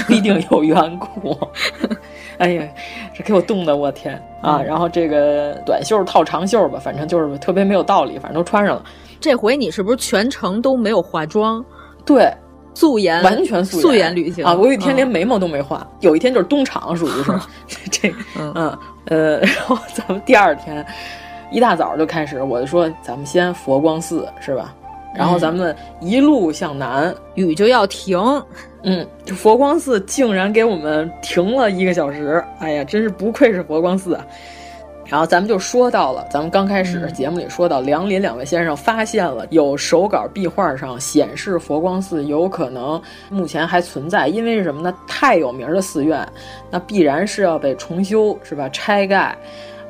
[0.06, 1.36] 不一定有圆裤。
[2.38, 2.64] 哎呀，
[3.14, 4.60] 这给我冻的我天啊！
[4.60, 8.84] 嗯、然后这个短袖套长袖吧，反正就是特别没有道理，反正都穿上了。
[9.20, 11.64] 这回你是不是全程都没有化妆？
[12.06, 12.32] 对，
[12.74, 14.54] 素颜，完全素颜，素颜旅行啊！
[14.54, 17.32] 我有一天连眉毛都没画，嗯、有一天就是东厂，属于是
[17.92, 20.84] 这，嗯嗯呃， 然后咱们第二天
[21.52, 24.74] 一大早就开始，我就说咱们先佛光寺是吧？
[25.16, 28.18] 然后咱们一路向南，雨就要停。
[28.84, 34.26] 嗯，佛光寺竟然给我们停了一个小时，哎呀，真是不愧是佛光寺啊！
[35.10, 44.96] 然后咱们就说到了，咱们刚开始节目里说到，梁林两位先生发现了有手稿壁画上显示佛光寺有可能目前还存在，因为是什么呢？
[45.08, 46.26] 太有名的寺院，
[46.70, 48.70] 那必然是要被重修，是吧？
[48.70, 49.36] 拆盖。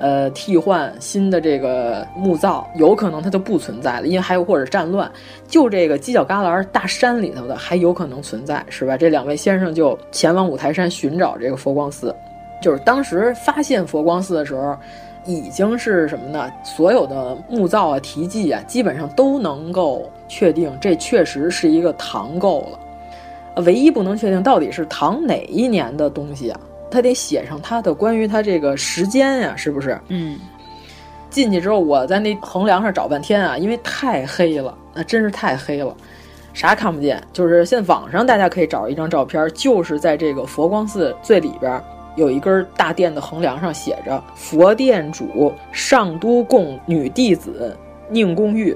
[0.02, 5.12] 呃，替换新的这个墓造，有可能它就不存在了，因为还有或者战乱，
[5.46, 8.96] 就这个犄角旮旯大山里头的还有可能存在，是吧？
[8.96, 12.16] 这两位先生就前往五台山寻找这个佛光寺，
[12.62, 14.74] 就是当时发现佛光寺的时候，
[15.26, 16.52] 已经是什么呢？
[16.64, 23.64] 所有的墓造啊、题记啊，基本上都能够确定，这确实是一个唐构了。
[23.64, 26.60] 唯一不能确定到底是唐哪一年的东西啊？
[26.90, 30.00] 他得写上他的关于他这个时间呀，是不是？
[30.08, 30.40] 嗯。
[31.30, 35.96] 进去之后，我在那横梁上找半天啊，因为太黑了，那真是太黑了，
[36.54, 37.22] 啥看不见。
[37.32, 41.80] 就是现在网上大家可以找一张照片，就是在这个佛光寺最里边
[42.20, 47.76] 有一根大殿的横梁上写着“佛殿主上都供女弟子
[48.10, 48.76] 宁公玉”，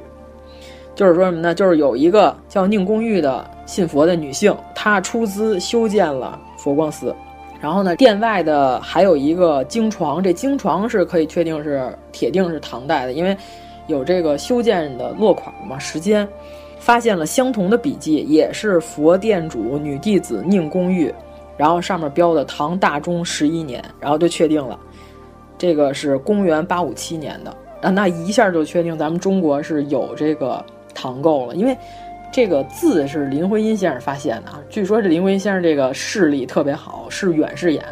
[0.96, 1.54] 就是说什么呢？
[1.54, 7.14] 就是有一个叫宁公玉的信佛的女性，她出资修建了佛光寺。
[7.62, 13.36] 然后呢，殿外的还有一个经床，这经床是可以确定是铁定是唐代的，因为
[13.88, 16.28] 有这个修建的落款嘛，时间。
[16.80, 21.14] 发现了相同的笔记，也是佛殿主女弟子宁公玉，
[21.58, 24.80] 然后上面标的唐大中十一年，然后就确定了，
[25.58, 31.78] 这个是公元八五七年的啊，那一下就确定咱们中国是有这个唐构了，因为
[32.32, 37.84] 这个字是林徽因先生发现的啊，据说这林徽因先生这个视力特别好，是远视眼，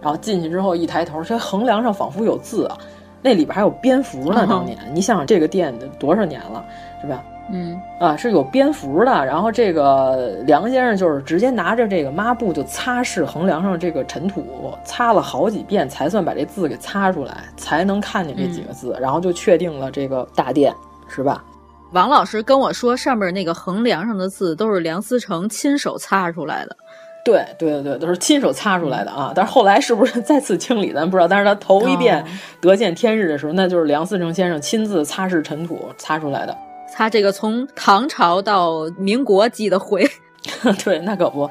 [0.00, 2.76] 然后进去之后一抬头，这横梁上仿佛有字啊，
[3.22, 6.64] 那里边还有蝙蝠呢，当年你想想这个殿多少年了，
[7.00, 7.24] 是吧？
[7.50, 9.10] 嗯啊，是有蝙蝠的。
[9.24, 20.74] 然后这个梁先生就是直接拿着这个抹布就擦拭横梁上这个尘土，擦了好几遍才算把这字给擦出来，才能看见这几个字，然后就确定了这个大殿，
[21.08, 21.44] 是吧？
[21.92, 26.76] 王老师跟我说，上面那个横梁上的字都是梁思成亲手擦出来的。
[27.24, 29.32] 对对对对，都是亲手擦出来的啊！
[29.34, 31.26] 但是后来是不是 再次清理，咱不知道。
[31.26, 32.24] 但是他头一遍
[32.60, 36.56] 得见天日的时候，那就是梁思成先生亲自擦拭尘土擦出来的。
[36.96, 40.02] 他这个从唐朝到民国记的回，
[40.82, 41.42] 对，那可不，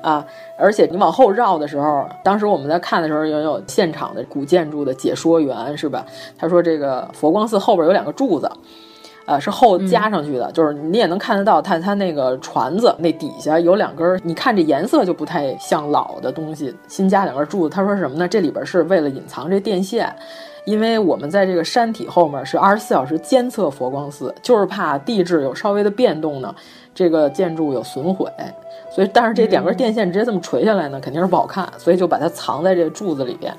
[0.00, 0.24] 啊！
[0.56, 6.06] 而且你往后绕的时候，当时我们在看的时候，也有现场的古建筑的解说员，是吧？
[6.38, 8.50] 他说这个佛光寺后边有两个柱子，
[9.26, 17.74] 呃，是后加上去的，就是你也能看得到，它它那个船子那底下有两根，你看这颜色就不太像老的东西，新加两根柱子。
[17.74, 18.26] 他说什么呢？
[18.26, 20.10] 这里边是为了隐藏这电线。
[20.68, 26.54] 因为我们在这个山体后面是二十四小时监测佛光寺，就是怕地质有稍微的变动呢，
[26.94, 28.30] 这个建筑有损毁，
[28.94, 33.50] 所以但是这两根电线直接这么垂下来呢，肯定是不好看，所以就把它藏在这个柱子里边，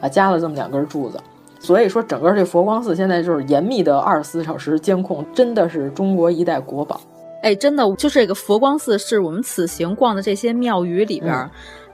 [0.00, 1.20] 啊，加了这么两根柱子，
[1.60, 7.00] 所以说整个这佛光寺现在就是严密的二十四小时监控，真的是中国一代国宝。
[7.44, 11.48] 哎，真的，就这个佛光寺是我们此行逛的这些庙宇里边。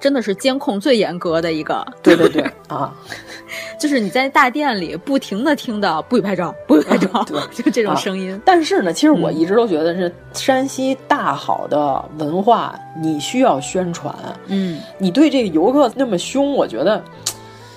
[0.07, 2.95] 真的是监控最严格的一个，对对对啊，
[3.77, 8.33] 就是你在大殿里不停的听到不许拍照，不许拍照， 就这种声音。
[8.33, 14.15] 啊、但是呢，其实我一直都觉得是山西大好的文化，你需要宣传。
[14.47, 17.03] 嗯，你对这个游客那么凶，我觉得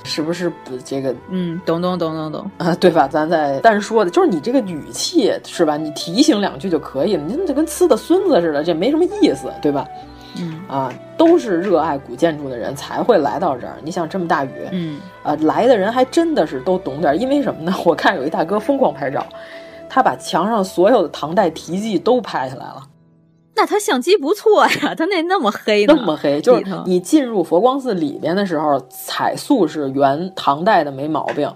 [0.03, 1.11] 是不是不这个？
[1.31, 3.07] 嗯，懂懂懂懂懂啊，对吧？
[3.07, 5.77] 咱再单说的就是你这个语气是吧？
[5.77, 9.83] 你提醒两句就可以了，你这跟呲的孙子似的，这没什么意思，对吧？
[10.37, 13.77] 嗯啊，都是热爱古建筑的人才会来到这儿。
[13.83, 17.19] 你想这么大雨，嗯啊，来的人还真的是都懂点。
[17.19, 17.73] 因为什么呢？
[17.85, 19.25] 我看有一大哥疯狂拍照，
[19.89, 22.83] 他把墙上所有的唐代题记都拍下来了。
[23.55, 31.51] 那他相机不错呀，他那那么黑，那么黑，就是你进入佛光寺里边的时候，彩塑是原唐代的没毛病。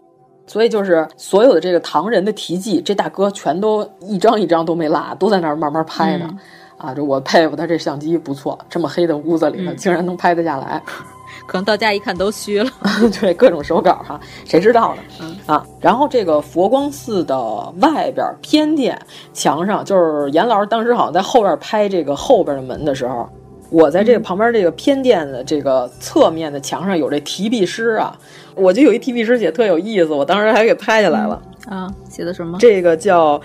[0.46, 6.28] 所以就是所有的这个唐人的题记，这大哥全都一张一张都没落，都在那儿慢慢拍呢。
[6.30, 6.38] 嗯
[6.84, 10.84] 啊，这我佩服他这相机不错，这么黑的屋子里头嗯竟然能拍得下来，
[11.48, 12.70] 可能到家一看都虚了。
[13.22, 15.02] 对，各种手稿哈，谁知道呢？
[15.22, 17.38] 嗯啊，然后这个佛光寺的
[17.80, 19.00] 外边偏殿
[19.34, 23.30] 墙上，就是严老师当时好像在后边拍这个后边的门的时候，
[23.70, 28.14] 我在这个旁边这个偏殿的这个侧面的墙上有这提壁诗啊，
[28.56, 31.42] 我就有一提壁诗写特有意思，我当时还给拍下来了。
[31.66, 32.58] 啊，写的什么？
[32.60, 33.40] 这个叫。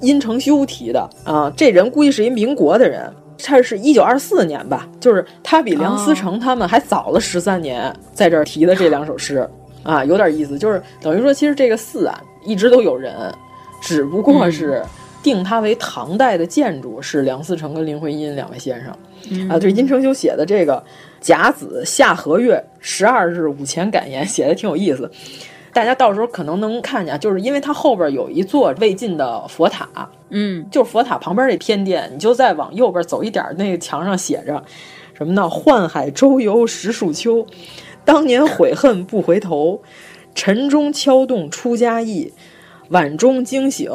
[0.00, 3.10] 殷承修提的啊，这人估计是一民国的人，
[3.42, 9.48] 他是一九二四年吧，就是他比梁思成他们还早了十三年，在这儿提的这两首诗
[9.82, 13.32] 啊，有点意思，就是等于说，其实这个寺啊一直都有人，
[13.80, 14.82] 只不过是
[15.22, 18.94] 定它为唐代的建筑是梁思成跟林徽因两位先生、
[19.30, 20.82] 嗯、啊，对殷承修写的这个
[21.20, 25.10] 甲子夏和月十二日午前感言写的挺有意思。
[25.74, 34.62] 大家到时候可能能看见，就是因为它后边有一座魏晋的佛塔，嗯，就是佛塔旁边那偏殿，你就再往右边走一点，那个墙上写着
[35.14, 35.42] 什么呢？
[35.42, 37.44] 宦海周游十数秋，
[38.04, 39.82] 当年悔恨不回头，
[40.32, 42.32] 晨钟敲动出家意，
[42.90, 43.90] 晚钟惊醒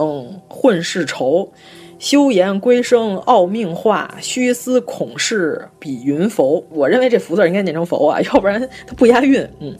[0.49, 1.51] 混世愁。
[1.99, 6.65] 修言归生傲命化，虚思孔氏比云浮。
[6.71, 9.47] 我认为这“福”字应该念成“佛”啊， 要不然它不押韵。
[9.59, 9.75] 嗯，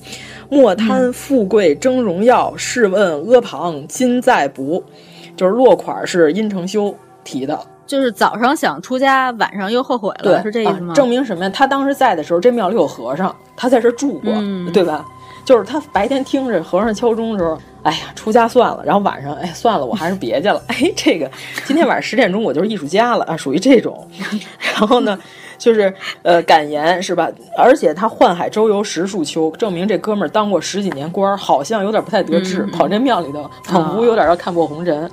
[0.50, 4.84] 莫贪富贵争荣耀，试问阿旁今在不？
[5.38, 6.94] 就是落款是殷承修
[7.24, 7.58] 提的，
[7.88, 10.92] 就是早上想出家，晚上又后悔了，对，是这意思吗？
[10.92, 10.94] 啊？
[10.94, 11.50] 证明什么呀？
[11.50, 15.06] 他当时在的时候，这庙里有和尚，他在这住过，嗯、对吧？
[15.50, 18.84] 就是他白天听着和尚敲钟的时候，哎呀，出家算了。
[18.86, 20.62] 然后晚上，哎，算了，我还是别去了。
[20.68, 21.28] 哎，这个
[21.66, 24.08] 今天晚上十点钟我就是艺术家了啊，属于这种。
[24.60, 25.18] 然后呢，
[25.58, 25.91] 就是
[26.22, 27.32] 呃，感言是吧？
[27.58, 35.04] 而且他宦海周游十数秋，证明这哥们儿当过十几年官，好像有点不太得志，嗯、跑这庙里头，仿佛有点要看破红尘。
[35.04, 35.10] 啊、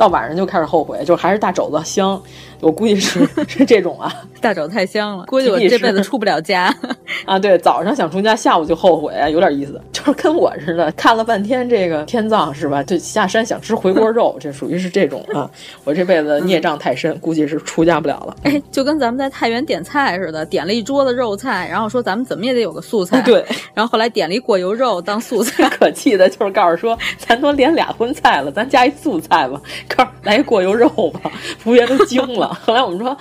[0.00, 2.18] 到晚上就开始后悔，就还是大肘子香。
[2.60, 6.74] 我估计是 是这种啊，大肘太香了，估计我这辈子出不了家
[7.26, 7.38] 啊。
[7.38, 12.82] 对，早上想出家，下午就后悔，有点意思，就是跟我似的，看了半天这个天葬是吧？
[12.82, 15.50] 就下山想吃回锅肉，这属于是这种啊。
[15.84, 18.36] 我这辈子孽障太深，估计是出家不了了。
[18.44, 23.44] 哎，就跟咱们在太原点菜似的，点了一桌子肉菜，然后说咱们怎么也得有个素菜，对。
[23.74, 29.58] 然后后来点了一过油肉当素菜， 可气的就是告诉说，咱都连俩荤菜了，咱加一素菜吧，
[29.94, 32.48] 告诉来一过油肉吧，服务员都惊了。
[32.64, 33.16] 后来我们说，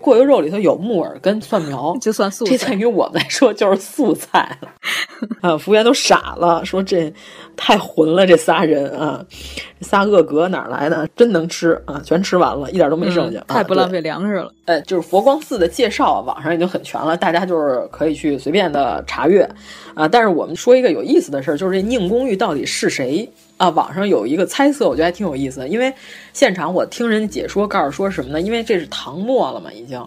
[0.00, 2.56] 过油肉里头有木耳跟蒜苗， 就算素菜。
[2.56, 4.68] 这对于我们来说就是素菜了。
[5.40, 7.12] 啊，服务员都傻了，说这
[7.56, 9.24] 太混了，这仨人啊，
[9.80, 11.08] 仨恶格哪来的？
[11.16, 14.52] 真能吃啊，全吃完了，一点都没剩下，太不浪费粮食了。
[14.66, 19.48] 哎，就是佛光寺的介绍，网上已经很全了，大家就是可以去随便的查阅
[19.94, 20.06] 啊。
[20.06, 23.28] 但是我们说一个有意思的事儿，就是这宁公寓到底是谁？
[23.56, 25.68] 啊，网上有一个猜测，我觉得还挺有意思的。
[25.68, 25.92] 因为
[26.32, 28.40] 现场我听人家解说，告诉说什么呢？
[28.40, 30.04] 因为这是唐末了嘛，已经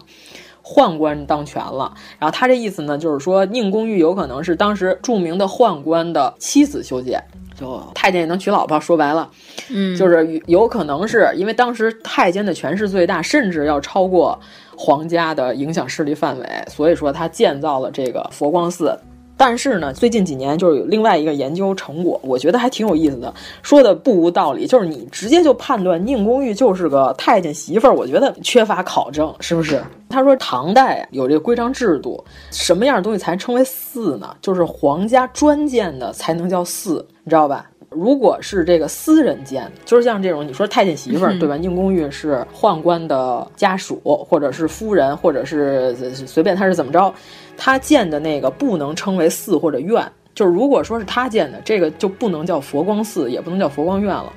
[0.62, 1.92] 宦官当权了。
[2.18, 7.20] 然后他这意思呢，就是说宁公寓有可能是当时著名的宦官的妻子修建，
[7.58, 8.78] 就太监也能娶老婆。
[8.78, 9.28] 说白了，
[9.68, 14.38] 嗯，就是有可能是因为当时太监的权势最大，甚至要超过
[14.76, 18.96] 皇家的影响势力范围，所以说他建造了这个佛光寺。
[19.40, 23.32] 但是呢，最近几年就是有另外一个研究成果，我觉得还挺有意思的，
[23.62, 24.66] 说的不无道理。
[24.66, 29.82] 就是你直接就判断宁公玉就是个太监媳妇儿，我觉得缺乏考证，是不是？
[30.10, 34.36] 他说唐代有这个规章制度，什么样的东西才称为寺呢？
[34.42, 37.64] 就是皇家专建的才能叫寺，你知道吧？
[37.90, 41.56] 如果是这个私人建，就是像这种你说太监媳妇儿，对吧？
[41.56, 47.12] 宁公玉是宦官的家属，或者是夫人，或者是随便他是怎么着。
[47.56, 54.32] 他建的那个不能称为寺或者院，就是如果说是他建的，这个就不能叫佛光寺，也不能叫佛光院了。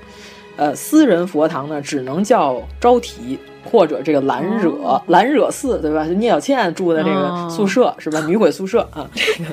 [0.55, 6.05] 呃，私人佛堂呢，只能叫招提或者这个兰惹兰惹寺，对吧？
[6.07, 8.19] 就聂小倩住的这个宿舍是吧？
[8.27, 9.49] 女鬼宿舍啊，这 个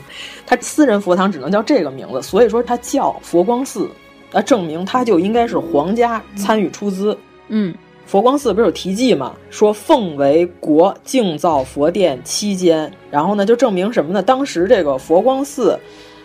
[0.47, 3.89] 他私人佛堂只能叫这个名字，所以说他叫佛光寺，
[4.33, 7.17] 那证明他就应该是皇家参与出资，
[7.49, 7.75] 嗯。
[8.07, 9.33] 佛光寺不是有题记吗？
[9.51, 14.21] 说奉为国敬造佛殿七间，然后呢，就证明什么呢？
[14.21, 15.79] 当时这个佛光寺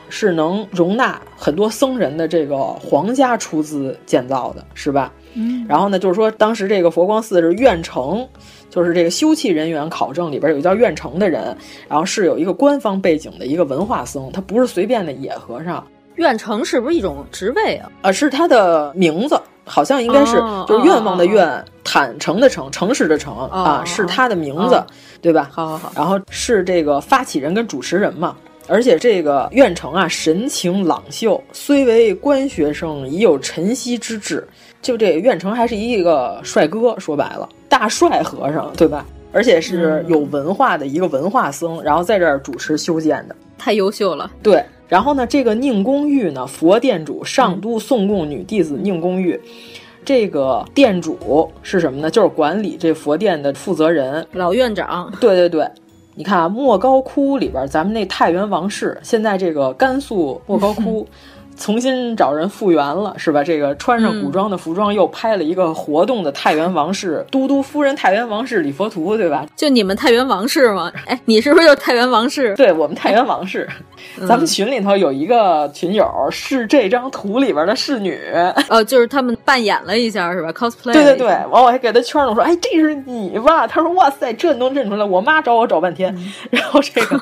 [0.10, 5.12] 是能容纳很多僧人的这个皇家出资建造的，是吧？
[5.34, 5.66] 嗯。
[5.68, 8.28] 然后呢，就是说当时这个佛光寺是愿成，
[8.70, 11.56] 就是这个修葺人员考证里边有一叫愿成的人，
[11.88, 15.86] 然后是有一个官方背景的一个文化僧，他不是随便的野和尚。
[16.16, 17.92] 愿成是不是一种职位啊？
[18.02, 19.40] 啊，是他的名字。
[19.68, 20.38] 好像应该是，
[20.68, 24.80] 就是愿望的愿，坦诚的诚，诚实的诚啊，是他的名字，
[25.24, 25.50] 对吧？
[25.52, 25.92] 好好好。
[25.96, 28.38] 然后是这个发起人跟主持人嘛，
[28.68, 34.48] 而且这个苑城啊，神情朗秀，虽为官学生，已有晨曦之志。
[34.82, 39.06] 就这苑城还是一个帅哥，说白了，大帅和尚，对吧？
[39.32, 44.32] 而且是有文化的一个文化僧，然后在这儿主持修建的，太优秀了。
[44.42, 44.64] 对。
[44.88, 49.40] 然后呢，这个宁公寓呢，佛殿主上都宋贡女弟子宁公寓，
[50.06, 52.12] 这个店主是什么呢？
[52.12, 55.12] 就是管理这佛殿的负责人，老院长。
[55.20, 55.68] 对对对，
[56.16, 61.06] 你看啊，莫高窟里边，咱们那太原王室，现在这个甘肃莫高窟。
[61.58, 63.44] 重新找人复原了，是吧？
[63.44, 69.46] 这个穿上古装的服装，又拍了一个活动的太原王氏都督夫人太原王室礼佛图，对吧？
[69.56, 70.92] 就你们太原王室吗？
[71.08, 72.54] 哎，你是不是就是太原王室？
[72.56, 73.68] 对我们太原王氏，
[74.28, 78.20] 咱们群里头有一个群友是这张图里边的侍女，
[78.70, 80.94] 哦，就是他们扮演了一下，是吧？cosplay。
[80.94, 83.66] 对对对，完我还给他圈了，我说，哎，这是你吧？
[83.66, 85.06] 他说，哇塞，这能认出来？
[85.06, 86.16] 我妈找我找半天，
[86.52, 87.20] 然后这个，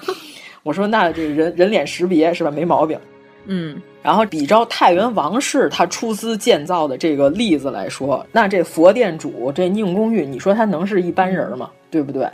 [0.64, 2.52] 我说，那这人人脸识别是吧？
[2.52, 3.00] 没毛病。
[3.46, 3.82] 嗯。
[4.02, 11.70] 然后比照太原王氏他出资建造的这个例子来说，那这佛殿主这宁公寓，你说他能是一般人吗？
[11.90, 12.30] 对不对？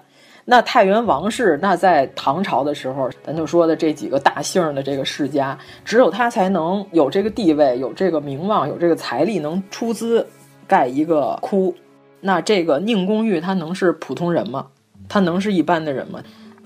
[0.46, 5.56] 那太原王氏，那在唐朝的时候，咱就说的这几个大姓的这个世家，
[5.86, 10.26] 只有他才能有这个地位、有这个名望、有这个财力，能出资
[10.66, 11.76] 盖一个窟。
[12.20, 14.66] 那这个宁公寓，他能是普通人吗？
[15.08, 16.20] 他能是一般的人吗？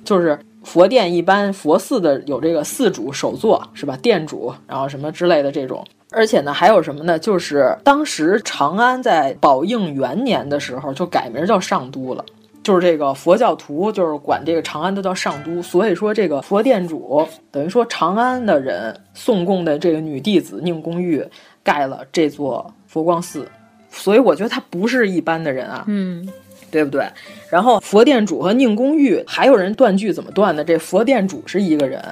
[0.05, 0.39] 就是。
[0.63, 3.97] 佛殿一般佛寺的有这个寺主首座是吧？
[4.01, 7.19] 殿主，然后什么之类的这种，而且呢还有什么呢？
[7.19, 12.23] 就是当时长安在宝应元年的时候就改名叫上都了，
[12.63, 21.23] 就是这个佛教徒就是管这个长安都叫上都，所以说这个佛殿主等于说长安的人宋贡的这个女弟子宁公寓
[21.61, 23.47] 盖了这座佛光寺，
[23.89, 25.83] 所以我觉得他不是一般的人啊。
[25.87, 26.27] 嗯。
[26.73, 27.05] 对不对？
[27.51, 30.63] 然后佛殿主和宁公玉，还有人断句怎么断的？
[30.63, 32.03] 这佛殿主是一个人，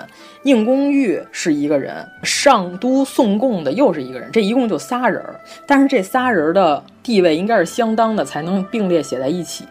[0.43, 5.19] 宁公玉是一个人，上都宋贡的又是一个人，这一共就仨人。
[5.65, 9.65] 但是这仨人的地位应该是相当的，才能并列写在一起。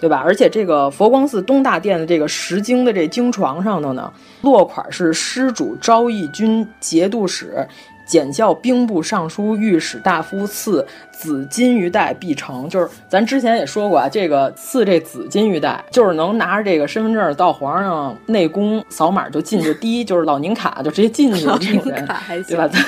[0.00, 0.20] 对吧？
[0.22, 4.12] 而且这个佛光寺东大殿的这个石经的这经床上头呢，
[4.42, 7.66] 落款是施主昭义军节度使。
[8.04, 19.72] 检校兵部尚书、御史大夫赐紫金玉带必成，就是咱之前也说过啊，这个赐这紫金玉带，就是能拿着这个身份证到皇上内宫扫码就进去。
[19.74, 22.06] 第一就是老年卡，就直接进去的这种人，
[22.46, 22.68] 对吧？
[22.68, 22.82] 咱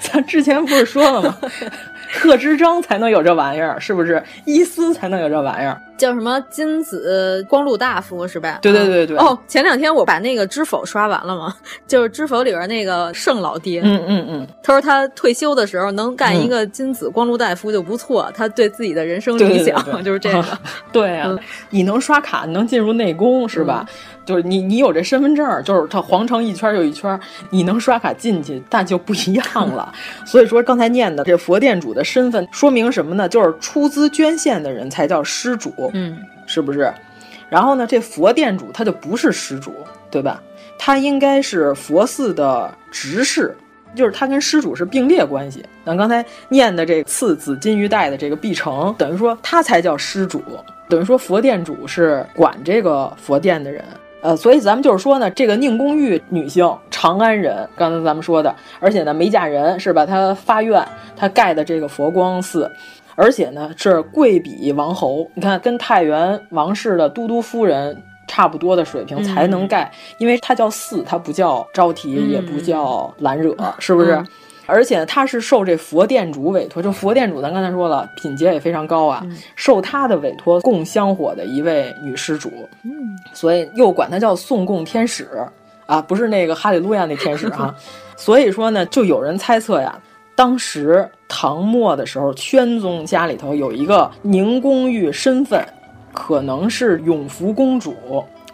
[0.00, 1.36] 咱之前不是说了吗？
[2.12, 4.22] 贺知章才能有这玩意儿，是不是？
[4.44, 8.58] 伊斯才能有这玩意儿，叫什么金子光禄大夫是吧？
[8.62, 9.16] 对对对对。
[9.18, 11.54] 哦，前两天我把那个《知否》刷完了嘛，
[11.86, 13.80] 就是《知否》里边那个盛老爹。
[13.84, 14.46] 嗯嗯嗯嗯。
[14.62, 20.58] 他说他退休的时候能干一个金子光禄大夫就不错，他对自己的人生理想就是这个。
[20.92, 21.36] 对啊，
[21.70, 23.86] 你能刷卡，能进入内宫是吧？
[24.24, 27.18] 就是你，你有这身份证，就是他皇城一圈又一圈，
[27.50, 29.92] 你能刷卡进去，那就不一样了。
[30.24, 33.28] 所以说刚才念的这佛殿主的身份说明什么呢？
[33.28, 36.92] 就是出资捐献的人才叫施主，嗯，是不是？
[37.48, 39.74] 然后呢，这佛殿主他就不是施主，
[40.10, 40.40] 对吧？
[40.78, 43.56] 他应该是佛寺的执事，
[43.94, 45.64] 就是他跟施主是并列关系。
[45.84, 50.42] 咱刚才念的这赐紫金玉带的这个毕成，等于说他才叫施主，
[50.88, 53.84] 等于说佛殿主是管这个佛殿的人。
[54.22, 60.04] 呃，所以咱们就是说呢，这个宁公玉女性，长安人，刚才咱们说的，而且呢没嫁人，是吧？
[60.04, 60.86] 她发愿，
[61.16, 62.70] 她盖的这个佛光寺，
[63.14, 74.22] 而且呢是贵比王侯，你看跟太原王氏的都督夫人差不多的水平才能盖，因为它叫寺，它不叫招提，也不叫兰惹，是不是？
[74.66, 79.26] 而且他是受这佛殿主委托，就佛殿主，咱刚才说了，品阶也非常高啊，
[79.56, 82.48] 受他的委托供香火的一位女施主，
[82.84, 82.92] 嗯，
[83.32, 85.28] 所以又管她叫送供天使
[85.86, 87.74] 啊，不是那个哈利路亚那天使啊。
[88.16, 89.98] 所以说呢，就有人猜测呀，
[90.36, 95.60] 当时唐末的时候，宣宗家里头有一个宁公玉身份，
[96.12, 97.94] 可能是永福公主，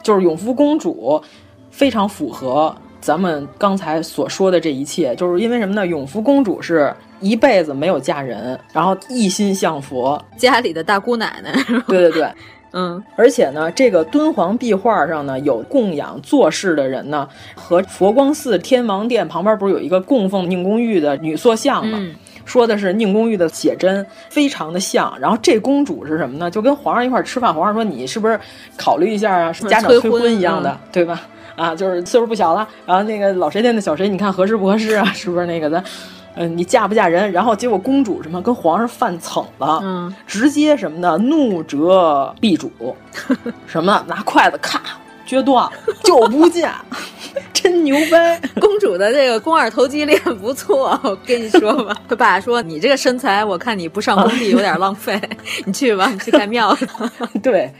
[0.03, 1.23] 就是永福公主，
[1.71, 2.75] 非常符合。
[2.99, 5.87] 咱们刚才所说的这一切，就是因为什么呢？
[5.87, 11.53] 永福公主是一辈子没有嫁人，然后一心向佛，家里的大姑奶奶。
[11.87, 12.29] 对对对，
[12.73, 22.03] 嗯，而且呢，这个敦煌壁画上呢，有供养做事的人呢，和佛光寺天王殿旁边不是有一个供奉宁公玉的女塑像吗？
[22.47, 25.15] 说的是宁公玉的写真，非常的像。
[25.21, 26.51] 然后这公主是什么呢？
[26.51, 28.41] 就跟皇上一块吃饭，皇上说你是不是
[28.79, 29.53] 考虑一下啊？
[29.69, 31.21] 家长催婚一样的，对吧？
[31.57, 35.05] 啊，就是岁数不小了，然后那个老谁家的小谁，你看合适不合适啊？
[35.13, 35.83] 是不是那个咱，
[36.35, 37.33] 嗯，你嫁不嫁人？
[37.33, 42.71] 然后结果公主什么跟皇上犯蹭了，嗯，直接什么的怒折婢主，
[43.67, 44.81] 什么拿筷子咔
[45.27, 45.73] 撅断了，
[46.05, 46.85] 就不嫁，
[47.77, 48.41] 真牛掰！
[48.59, 51.95] 公主的这个肱二头肌练不错， 我跟你说吧。
[52.09, 55.21] 他爸说你这个身材，我看你不上工地有点浪费，
[55.67, 56.87] 你去吧，你去盖庙去。
[57.43, 57.71] 对。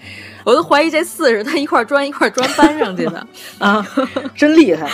[0.45, 3.27] 我都怀疑这四是他一块砖一块砖搬上去的
[3.59, 3.85] 啊，
[4.37, 4.89] 真厉害，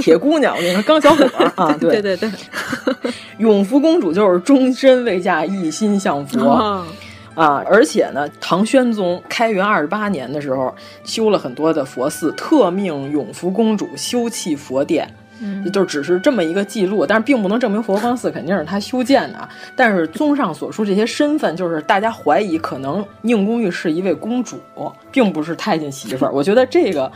[0.00, 2.30] 铁姑娘，我跟你说，刚小伙啊，对对对，
[3.36, 6.82] 永福公主就是终身未嫁，一心向佛
[7.36, 15.06] 啊，而且呢，唐宣宗开元二十八年的时候修了很多的佛寺，特命永福公主修葺佛殿。
[15.40, 19.48] 嗯，就只是这么一个记录，但是并不能证明佛光寺肯定是他修建的。
[19.74, 24.58] 但是综上所述，这些身份就是大家怀疑可能宁公玉是一位公主，
[25.10, 26.32] 并不是太监媳妇儿。
[26.34, 27.10] 我觉得这个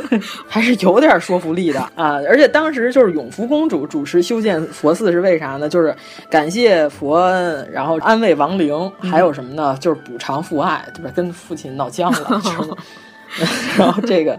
[0.48, 2.14] 还是有点说服力的啊！
[2.28, 5.68] 而且当时就是永福公主主持修建佛寺是为啥呢？
[5.68, 5.94] 就是
[6.30, 9.76] 感谢佛恩，然后安慰亡灵，还有什么呢？
[9.80, 11.10] 就是补偿父爱，对吧？
[11.14, 12.42] 跟父亲闹僵了，
[13.76, 14.38] 然后这个。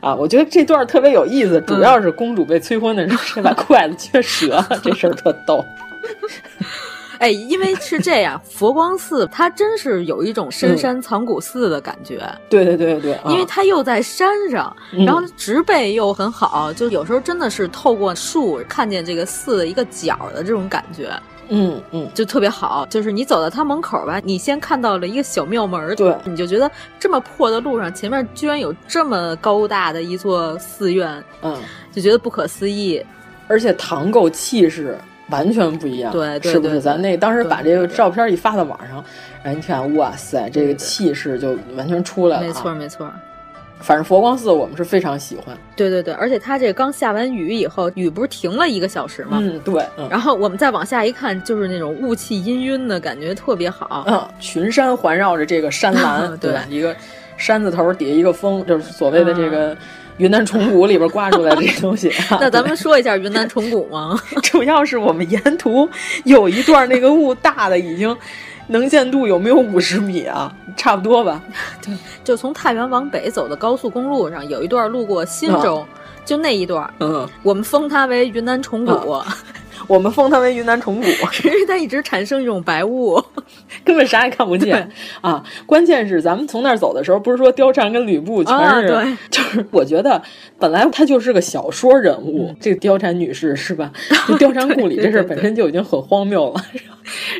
[0.00, 5.64] 啊，我觉得这段特别有意思，主要是公主被催婚的时候，谁把筷子撅折了， 这事儿特逗。
[7.18, 12.20] 哎，因为是这样，佛光寺它真是有一种深山藏古寺的感觉。
[12.48, 21.10] 对对对对，因为它又在山上，然后植被又很好，就有时候真的是透过树看见这个寺的一个角的这种感觉。
[21.48, 31.56] 嗯嗯，就特别好，就是你走到它门口吧，你先看到了一个小庙门，对，你就觉得这么破的路上，前面居然有这么高大的一座寺院，嗯，
[31.90, 33.04] 就觉得不可思议，
[33.46, 34.98] 而且唐构气势
[35.30, 36.80] 完全不一样，对，是不是？
[36.80, 39.02] 咱那当时把这个照片一发到网上，
[39.42, 43.10] 然后，你看，哇塞，这个气势就完全出来了，没错没错。
[43.80, 45.56] 反正佛光寺我们是非常喜欢。
[45.76, 49.38] 对对对，而且它这刚下完雨以后，雨不是停了一个小时吗？
[49.40, 49.84] 嗯，对。
[49.96, 54.04] 嗯、然后我们再往下一看，就是那种雾气氤氲的感觉，特别好。
[54.06, 56.64] 嗯，群山环绕着这个山岚， 对吧？
[56.68, 56.94] 一个
[57.36, 59.76] 山字头底下一个峰，就是所谓的这个。
[60.18, 64.20] 云南虫谷里边刮出来这些东西， 那咱们说一下云南虫谷吗？
[64.42, 65.88] 主要是我们沿途
[66.24, 68.08] 有一段那个雾大的已经
[68.68, 70.54] 能见度有没有五十米啊？
[70.76, 71.42] 差不多吧。
[71.84, 75.84] 对，就从太原往北走的高速公路上有一段路过忻州，
[76.24, 79.20] 就那一段，嗯，我们封它为云南虫谷。
[79.88, 81.06] 我们封它为云南虫谷，
[81.44, 83.20] 因为它一直产生一种白雾，
[83.82, 84.88] 根本啥也看不见
[85.22, 85.42] 啊！
[85.66, 90.22] 关键是咱们从那儿走的时候，不是说貂蝉跟吕布全是，啊、对，就是我觉得
[90.58, 93.90] 本来他就是个小说人物，嗯、这个貂蝉女士是吧？
[94.38, 96.62] 貂蝉故里这事本身就已经很荒谬了，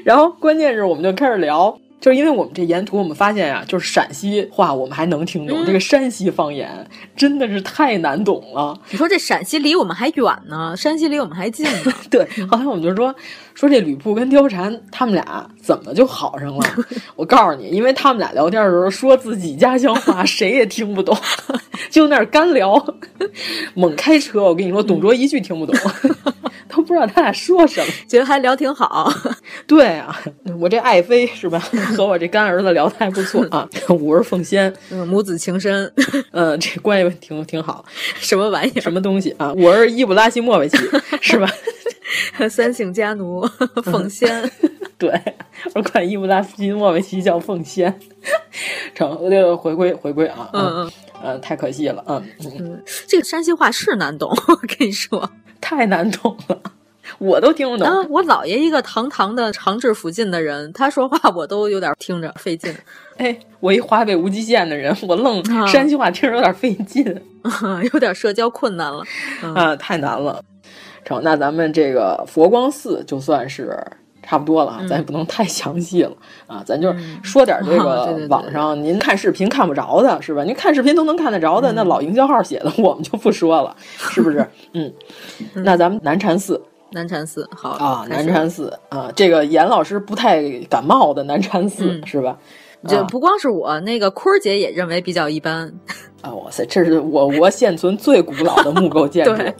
[0.04, 1.78] 然后关键是我们就开始聊。
[2.00, 6.68] 就是因为我们这沿途，我们发现呀、啊，就是陕西话我们还能听懂，嗯、这个山西方言
[7.16, 8.78] 真的是太难懂了。
[8.90, 11.92] 你说这陕西离我们还远呢，山西离我们还近呢。
[12.08, 13.14] 对，后来我们就说
[13.58, 16.64] 说这吕布跟貂蝉他们俩怎么就好上了？
[17.16, 21.18] 我告诉你，因为他们俩聊天的时候说自己家乡话， 谁也听不懂，
[21.90, 22.72] 就那儿干聊，
[23.74, 24.44] 猛开车。
[24.44, 25.74] 我跟你说，董卓一句听不懂。
[26.68, 29.12] 都不知道他俩说什么，觉得还聊挺好。
[29.66, 30.16] 对啊，
[30.60, 31.58] 我这爱妃是吧？
[31.96, 33.68] 和我这干儿子聊的还不错啊。
[33.88, 35.92] 五儿奉先，嗯，母子情深，
[36.30, 37.84] 嗯，这关系挺挺好。
[38.20, 38.80] 什么玩意儿？
[38.80, 39.52] 什么东西啊？
[39.54, 40.76] 我是伊布拉希莫维奇，
[41.20, 41.48] 是吧？
[42.48, 43.47] 三姓家奴，
[43.84, 44.50] 奉先。
[44.98, 45.12] 对，
[45.74, 47.98] 我管伊布拉希莫维奇叫奉先。
[48.94, 50.48] 成，我得回归回归啊。
[50.52, 50.92] 嗯嗯。
[51.20, 52.24] 呃，太可惜了，嗯
[52.60, 55.28] 嗯，这个山西话是难懂， 我跟你说，
[55.60, 56.56] 太难懂了，
[57.18, 57.84] 我都听不懂。
[57.88, 62.72] 啊，我姥爷一个堂堂的长治附近的人，他说话我都有点听着费劲。
[63.16, 67.04] 哎，我一华北无极县的人，我愣山西话听着有点费劲，
[67.42, 69.02] 啊、有点社交困难了，
[69.42, 70.40] 嗯、啊，太难了。
[71.08, 73.82] 成，那咱们这个佛光寺就算是。
[74.20, 76.12] 差不多了啊，咱也不能太详细了、
[76.48, 80.44] 嗯、啊，咱就说点这 个网上您看视频看不着的是吧？
[80.44, 84.46] 您看视频都能看得着的，嗯、那老营销号写的 我们就不说了，是不是？
[84.74, 84.92] 嗯，
[85.54, 86.60] 那咱们南禅寺，
[86.90, 92.36] 南禅寺好啊，南禅寺啊，这个严老师不太感冒的南禅寺、嗯、是吧？
[92.86, 95.72] 就不光是我，那个坤儿姐也认为比较一般。
[96.20, 99.32] 啊，哇塞，这是我国现存最古老的木构建筑。
[99.38, 99.54] 对，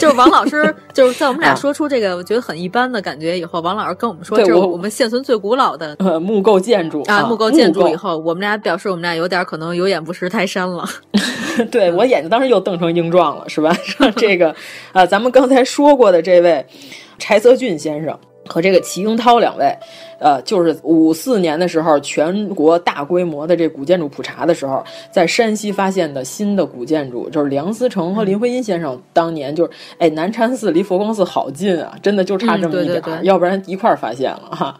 [0.00, 10.84] 就是王老师， 就是在我们俩说出这个我觉得很一般的感觉以后，王老师跟我们说，这是我们现存最古老的呃木构建筑啊，木构建筑以后，我们俩表示我们俩有点可能有眼不识泰山了。
[11.70, 13.72] 对我眼睛当时又瞪成鹰状了，是吧？
[14.16, 14.52] 这个
[14.92, 16.66] 啊，咱们刚才说过的这位
[17.18, 18.18] 柴泽俊先生。
[18.46, 19.72] 和这个齐英涛两位，
[20.18, 34.76] 呃，就是五四年的时候，全国大规模的这古建筑普查的时候，在山西发现的新的古建筑，就是梁思成和林徽因先生当年就是，哎，南禅寺离佛光寺好近啊，真的就差这么一点，嗯、对对对要不然一块儿发现了哈。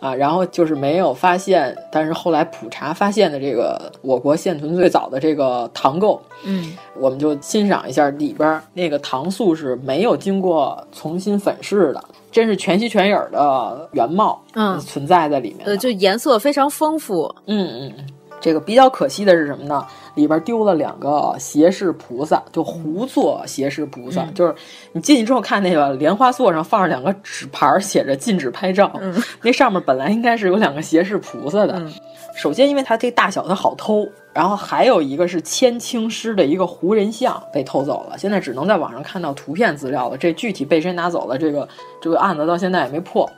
[0.00, 12.04] 啊，然后就是没有发现，但是后来普查发现的这个我国现存最早的这个唐构，嗯，我们就欣赏一下里边那个唐塑是没有经过重新粉饰的。
[12.34, 15.64] 真是全息全影的原貌，嗯，存在在里面。
[15.64, 17.32] 呃，就颜色非常丰富。
[17.46, 18.06] 嗯嗯嗯，
[18.40, 19.86] 这个比较可惜的是什么呢？
[20.16, 24.52] 里边丢了两个胁侍菩萨，就胡作胁侍菩萨，嗯、就是
[24.90, 28.90] 你进去之后看那个莲花座上放着两个纸牌，写着禁止拍照。
[29.00, 31.74] 嗯，那上面本来应该是有两个胁侍菩萨的。
[31.78, 31.92] 嗯、
[32.36, 34.08] 首先，因为它这大小它好偷。
[34.34, 40.18] 然后还有一个是千青师的一个胡人像被偷走了，现在只能在网上看到图片资料了。
[40.18, 41.68] 这具体被谁拿走了，这个
[42.02, 43.30] 这个案子到现在也没破。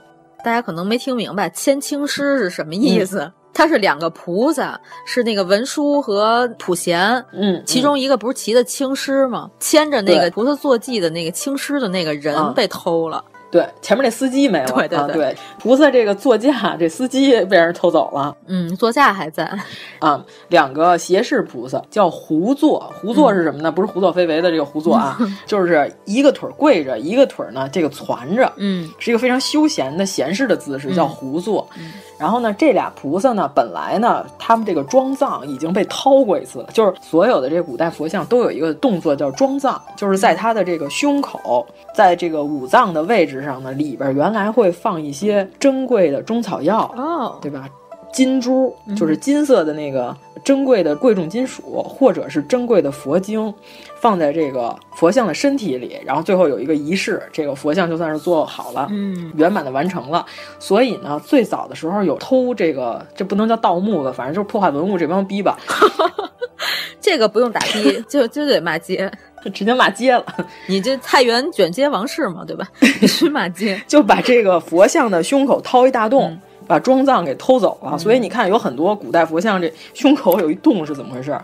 [0.43, 3.21] 大家可能没听明白，千青师是什么意思？
[3.21, 9.51] 嗯、它是两个菩萨，是那个文殊和普贤，嗯，其中一个不是骑的青狮吗？
[9.61, 13.23] 牵着那个菩萨坐骑的那个青狮的那个人被偷了。
[13.57, 14.73] 对，前面那司机没了。
[14.75, 18.37] 对对对，啊、对，菩萨这个座驾，这司机被人偷走了。
[18.49, 19.51] 嗯，座驾还在。
[19.99, 23.71] 啊，两个胁侍菩萨叫胡坐，胡坐是什么呢？
[23.71, 31.67] 嗯、不是胡作非为的这个胡坐啊， 就是一个腿跪着，一个腿呢这个攒着，嗯，是一个非常休闲的闲适的姿势，叫胡坐。
[31.79, 43.46] 嗯、然后呢，这俩菩萨呢，本来呢，他们这个装藏已经被掏过一次了，就是所有的这古代佛像都有一个动作叫装藏，就是在他的这个胸口，在这个五脏的位置。
[43.47, 47.67] 上呢，里边原来会放一些珍贵的中草药哦，对吧？
[48.13, 53.53] 金珠，就是金色的那个珍贵的贵重金属，或者是珍贵的佛经，
[54.01, 60.25] 放在这个佛像的身体里，然后最后有一个仪式，这个佛像就算是做好了，嗯，圆满的完成了。
[60.59, 65.59] 所以呢，最早的时候有偷这个，这不能叫盗墓吧，反正就是破坏文物这帮逼吧。
[66.99, 69.13] 这个不用打的，就就得骂街，
[69.51, 70.25] 直接骂街了。
[70.69, 72.67] 你这菜园卷街王氏嘛，对吧？
[73.01, 76.31] 必须骂街， 就把这个佛像的胸口掏一大洞。
[76.31, 81.39] 嗯把装藏给偷走了，所以你看，有很多古代佛像这胸口有一洞是怎么回事？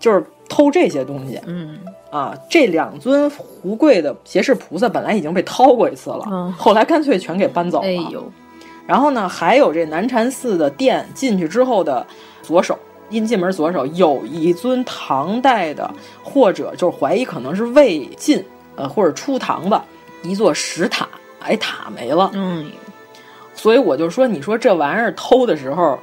[0.00, 1.38] 就是偷这些东西。
[1.44, 1.78] 嗯，
[2.10, 7.86] 啊，这两尊胡贵的胁侍菩萨本来已经被掏过一次了，嗯、后来干脆全给搬走了。
[7.86, 8.24] 哎呦，
[8.86, 12.06] 然后呢，还有这南禅寺的殿进去之后的
[12.40, 12.78] 左手，
[13.14, 15.88] 阴进门左手有一尊唐代的，
[16.22, 19.84] 或者就是怀疑可能是魏晋，呃，或者初唐吧，
[20.24, 21.08] 一座石塔，
[21.38, 22.30] 哎，塔没了。
[22.34, 22.70] 嗯。
[23.54, 25.96] 所以我就说，你说这玩意儿偷的时候，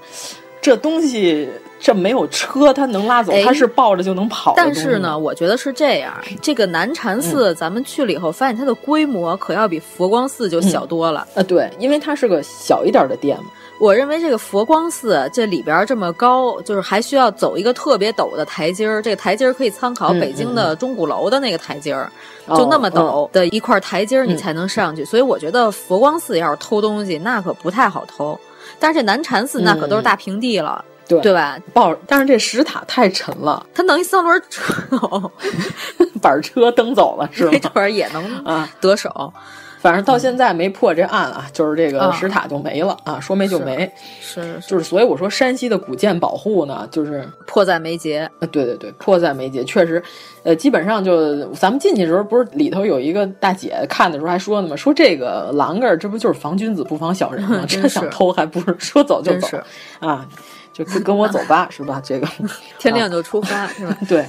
[0.61, 1.49] 这东西
[1.81, 3.33] 这没有车，他能拉走？
[3.43, 4.53] 他是抱着就能跑？
[4.55, 6.13] 但是呢，我觉得是这样。
[6.41, 11.27] 这个南禅寺，咱们去了以后，发现它的规模可要比佛光寺就小多了。
[11.35, 13.51] 呃，对，因为它是个小一点的店嘛。
[13.81, 19.01] 我认为这个佛光寺这里边这么高，就是还需要走一个特别陡的台阶儿。
[19.01, 22.07] 这个台阶儿可以参考北京的钟鼓楼的那个台阶儿。
[22.49, 25.03] 就那么陡的一块台阶儿，你才能上去。
[25.03, 28.39] 所以我觉得佛光寺要是偷东西，那可不太好偷。
[28.79, 31.57] 但是这南禅寺那可都是大平地了，对对吧？
[31.73, 35.31] 抱，但是这石塔太沉了，它弄一三轮车，
[36.21, 37.57] 板车蹬走了是吧？
[37.59, 39.33] 这会儿也能啊得手。
[39.81, 43.91] 反正到现在没破这案啊，就是这个石塔就没了啊，说没就没。
[44.21, 48.29] 是，就是所以我说山西的古建保护呢，就是迫在眉睫。
[48.39, 50.01] 呃，对对对，迫在眉睫，确实，
[50.43, 57.65] 呃，基本上就咱们进去的时候，不是里头有一个大姐看的时候还说呢嘛，说这个栏杆这不就是防君子不防小人吗？
[57.67, 59.57] 这想偷还不是说走就走
[59.99, 60.23] 啊？
[60.71, 61.99] 就跟跟我走吧，是吧？
[62.05, 62.27] 这个
[62.77, 63.97] 天亮就出发，是吧？
[64.07, 64.23] 对。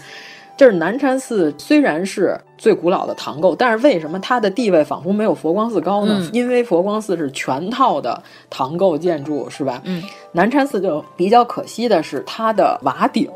[0.56, 6.16] 这是南禅寺，虽然是最古老的唐构，但是为什么它的地位仿佛没有佛光寺高呢？
[6.20, 9.80] 嗯、因为佛光寺是全套的唐构建筑，是吧？
[9.84, 13.28] 嗯，南禅寺就比较可惜的是，它的瓦顶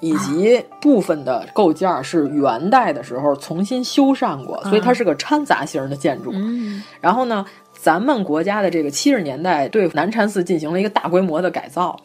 [0.00, 6.30] 以及部分的构件是元代的时候重新修缮过，所以它是个掺杂型的建筑。
[6.34, 11.98] 嗯，然后呢，咱们国家的这个七十年代对南禅寺进行了一个大规模的改造。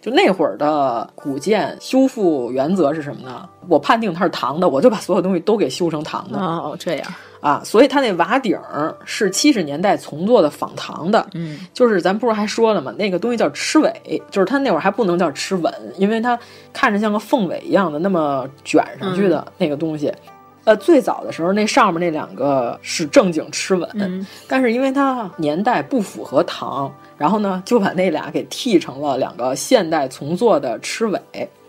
[0.00, 3.48] 就那会儿的古建修复原则是什么呢？
[3.68, 6.38] 我判定它是唐的，我就把所有东西都给修成唐的。
[6.38, 8.58] 哦，这样啊，所以它那瓦顶
[9.04, 11.26] 是七十年代重做的仿唐的。
[11.34, 12.92] 嗯，就是咱不是还说了吗？
[12.96, 16.38] 那个东西叫螭尾，就是它那会儿还不能叫螭吻，因为它
[16.72, 20.06] 看着像个凤尾一样的那么卷上去的那个东西。
[20.08, 26.90] 嗯、呃，最早的时候那上面那两个是正经螭吻，嗯、但是因为它年代不符合唐。
[27.18, 31.20] 然后呢，就把那俩给剃成了两个现代重做的螭尾，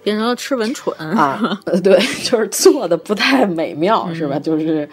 [0.04, 1.60] 变成了螭吻蠢啊！
[1.66, 4.38] 呃， 对， 就是做的不太美妙，嗯、是吧？
[4.38, 4.88] 就是，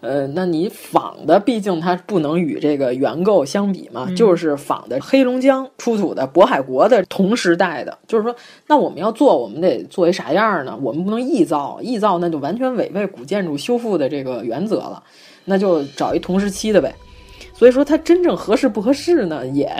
[0.00, 7.96] 呃，那你仿的，毕竟它不能与这个原构相比嘛，嗯、就是仿的黑龙江出土的渤海国的同时代的。
[8.06, 8.36] 就是说，
[8.66, 10.78] 那我们要做，我们得做一啥样呢？
[10.82, 15.02] 我们不能臆造，臆造那就完全违背古建筑修复的这个原则了，
[15.46, 16.94] 那就找一同时期的呗。
[17.56, 19.72] 所以说它真正合适不合适呢，也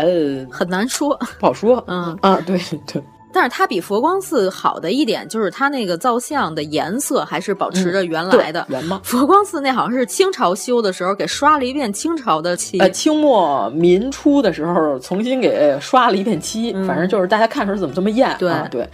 [0.51, 1.83] 很难说，不好说。
[1.89, 2.57] 嗯啊，对
[2.87, 3.03] 对。
[3.33, 8.61] 但是它比佛光寺好的一点就是它那个造像的颜色还是保持着原来的。
[8.69, 9.01] 嗯、原吗？
[9.03, 12.79] 佛光寺那好像是清朝修的时候给刷了一遍清朝的漆。
[12.79, 18.37] 呃，清末民初的时候重新给刷了一遍漆，嗯、反正就是大家看出来怎么这么艳。
[18.39, 18.89] 对、啊、对。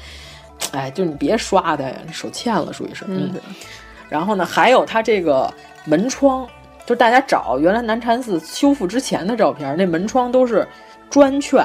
[0.72, 3.04] 哎，就你别刷它呀，手欠了属于是。
[3.08, 3.30] 嗯。
[4.08, 5.52] 然后呢，还有它这个
[5.84, 6.48] 门窗。
[6.90, 10.66] 就是大家找原来南禅寺修复之前的照片，那门窗都是
[11.08, 11.64] 砖券，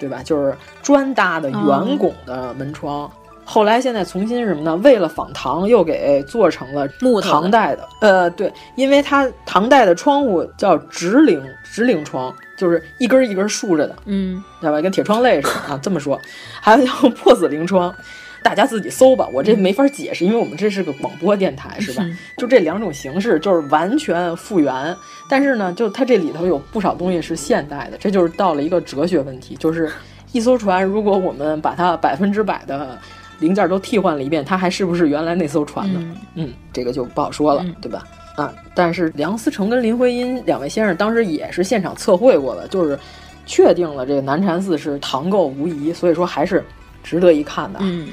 [0.00, 0.22] 对吧？
[0.24, 3.02] 就是砖搭的圆拱的门窗。
[3.02, 3.10] 嗯、
[3.44, 4.74] 后来现在重新什么呢？
[4.76, 7.86] 为了仿唐，又给做成了木唐代的。
[8.00, 14.80] 呃，对，因为它唐代的窗户叫直棂直棂窗，就是一根一根竖着的，嗯，对吧？
[14.80, 15.80] 跟铁窗泪似的啊。
[15.82, 16.18] 这么说，
[16.62, 17.94] 还有叫破死棂窗。
[18.42, 22.04] 大家自己搜吧，我这没法解释，因为我们这是个广播电台，是吧？
[22.36, 24.94] 就这两种形式，就是完全复原，
[25.28, 29.90] 但是呢，就它这里头有不少东西是现代的，这就是到了一个哲学问题，就是
[30.32, 32.98] 一艘船，如果我们把它百分之百的
[33.38, 36.00] 零件都替换了一遍，它还是不是原来那艘船呢？
[36.02, 36.16] 嗯,
[36.46, 38.04] 嗯，这个就不好说了，嗯、对吧？
[38.36, 42.98] 啊，但是梁思成跟林徽因两位先生当时也是现场测绘过的，就是
[43.46, 46.64] 确定了这个南禅寺是唐构无疑，所以说还是
[47.04, 47.78] 值得一看的。
[47.82, 48.08] 嗯。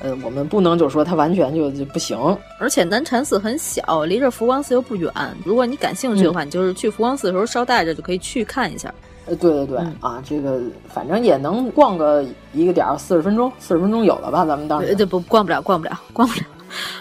[0.00, 2.18] 呃，我们不能就说它完全就就不行，
[2.58, 5.10] 而且南禅寺很小，离这福光寺又不远。
[5.44, 8.92] 如果你感兴趣的话，嗯、你就是去福光寺的时候捎带着就可以去看一下。
[9.26, 14.44] 呃，对对对、啊，这个反正也能逛个一个点儿，四十分钟，四十分钟有了吧？
[14.44, 16.46] 咱们当时这不逛不了，逛不了， 逛不了。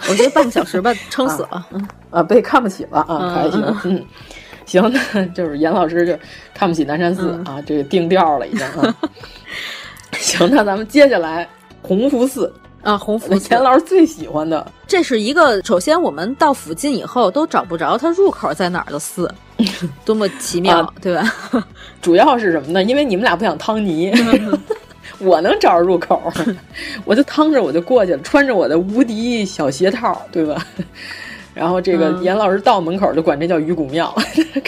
[0.09, 1.67] 我觉得半个小时吧，撑死了。
[1.71, 3.61] 嗯 啊，被看不起了啊，还行。
[3.83, 4.05] 嗯，
[4.65, 4.81] 行，
[5.13, 6.17] 那就是严老师就
[6.53, 8.95] 看不起南山寺、嗯啊，这个定调了已经啊。
[10.13, 11.47] 行，那咱们接下来
[11.81, 12.51] 弘福寺
[12.85, 19.29] 啊，红福钱，老师最喜欢的，这是一个首先我们到附近以后都找不着它入口在哪儿的寺，
[20.05, 21.33] 多么奇妙，啊、对吧？
[21.99, 22.83] 主要是什么呢？
[22.83, 24.13] 因为你们俩不想趟泥。
[25.19, 26.21] 我能找着入口，
[27.05, 30.63] 我就趟着我就过去了，穿着我的无敌小鞋套，对吧？
[31.53, 34.13] 然后这个严老师到门口就管这叫鱼骨庙，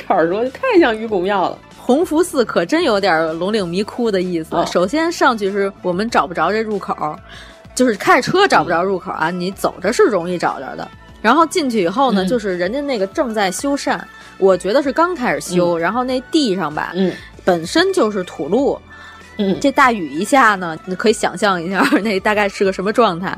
[0.08, 1.60] 告诉说太像鱼骨庙了。
[1.78, 4.56] 弘福寺可真有点龙岭迷窟的意思。
[4.56, 6.96] 哦、首先上去是我们找不着这入口，
[7.78, 10.90] 就是开着车找不着入口啊，你走着是容易找着的。
[11.22, 14.00] 然后进去以后呢，嗯、就是人家那个正在修缮，
[14.40, 17.14] 我觉得是刚开始修，嗯、然后那地上吧，嗯，
[17.46, 18.80] 本身就是土路。
[19.38, 23.38] 嗯，这大雨一下呢，你可以想象一下，那大概是个什么状态。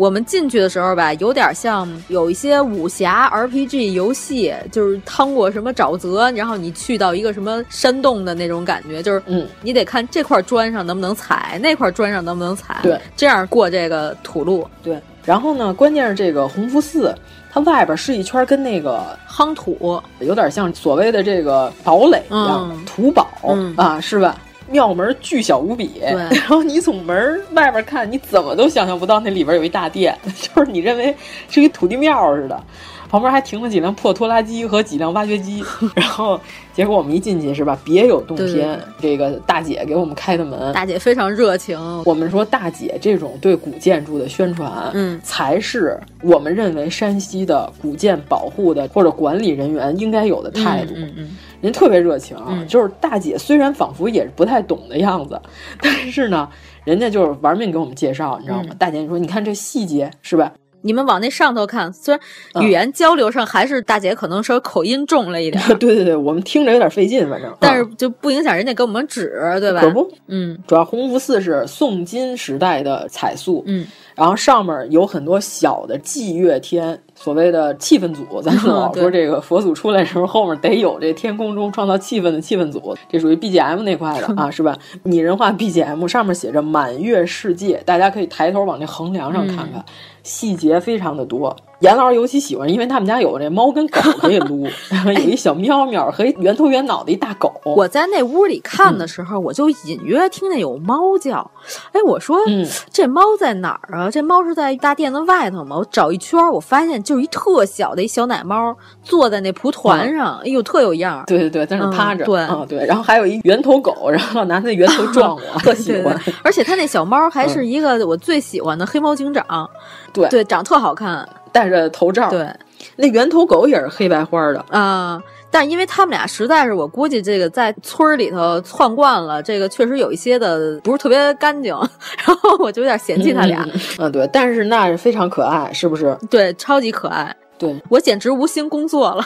[0.00, 14.66] 我们进去的时候吧，有点像有一些武侠 RPG 游戏，就是趟过什么沼泽，然后你去到一个什么山洞的那种感觉，就是嗯，你得看这块砖上能不能踩，那块砖上能不能踩，对，这样过这个土路。
[14.82, 17.14] 对，然后呢，关键是这个弘福寺，
[17.52, 24.34] 它外边是一圈跟那个夯土，有点像所谓的这个堡垒一样，嗯、土堡、嗯、啊，是吧？
[24.70, 31.14] 庙门巨小无比，然后你从门外边看，你怎么都想象不到那里边有一大殿， 就是你认为
[31.48, 32.62] 是一土地庙似的，
[33.08, 35.62] 旁边还停了几辆破拖拉机和几辆挖掘机，
[35.94, 36.40] 然后
[36.72, 51.14] 结果我们一进去是吧，别有洞天，这个大姐给我们开的门，大姐非常热情，我们说大姐这种对古建筑的宣传，嗯，才是我们认为山西的古建保护的或者管理人员应该有的态度，嗯嗯。
[51.16, 55.40] 嗯人特别热情，嗯、就是大姐虽然仿佛也是不太懂的样子，
[55.80, 56.48] 但是呢，
[56.84, 58.68] 人家就是玩命给我们介绍，你知道吗？
[58.70, 60.52] 嗯、大姐，你说你看这细节是吧？
[60.82, 62.18] 你们往那上头看，虽
[62.54, 69.30] 然语言交流上还是大姐可能稍微口音重了一点， 对对对，我们听着有点费劲，反正，但是就不影响人家给我们指，
[69.60, 69.82] 对吧？
[69.82, 73.86] 可不，嗯，主要弘福寺是宋金时代的彩塑，嗯，
[74.20, 77.00] 然后上面有很多小的祭月天。
[77.14, 84.76] 所谓的气氛组，咱们 老说这个佛祖出来的时候，后面得有这天空中创造气氛的气氛组，这属于 BGM 那块的啊，是吧？
[85.04, 89.84] 拟人化 BGM 上面写着“满月世界”，大家可以抬头往那横梁上看看，嗯、
[90.22, 91.56] 细节非常的多。
[91.80, 97.52] 严老师尤其喜欢，因为他们家有这猫跟狗可以撸， 然后有一小喵喵和一圆头圆脑的一大狗。
[97.64, 101.50] 我在那屋里看的时候，嗯、我就隐约听见有猫叫。
[101.92, 104.10] 哎，我说，嗯、这猫在哪儿啊？
[104.10, 105.76] 这猫是在大殿子外头吗？
[105.76, 111.24] 我找一圈，我发现就是一特小的一小奶猫坐在那蒲团上，嗯、哎呦，特有样。
[111.26, 112.24] 对对对，在那趴着。
[112.24, 116.14] 嗯、对啊对，然后还有一圆头狗，然后拿那圆头撞我， 特喜欢。
[116.24, 119.68] 对对而且它那小猫还是一个我最喜欢的黑猫警长。
[120.12, 121.26] 对对，长特好看。
[121.52, 122.48] 戴着头罩，对，
[122.96, 125.22] 那圆头狗也是黑白花的啊、呃。
[125.52, 131.74] 但因为他们俩实在是，我估计这个在村里头窜惯了，这个确实有一些的不是特别干净，
[132.24, 133.66] 然后我就有点嫌弃他俩。
[133.74, 136.16] 嗯，嗯对，但是那是非常可爱，是不是？
[136.30, 137.34] 对，超级可爱。
[137.60, 139.22] 对我简直无心工作了。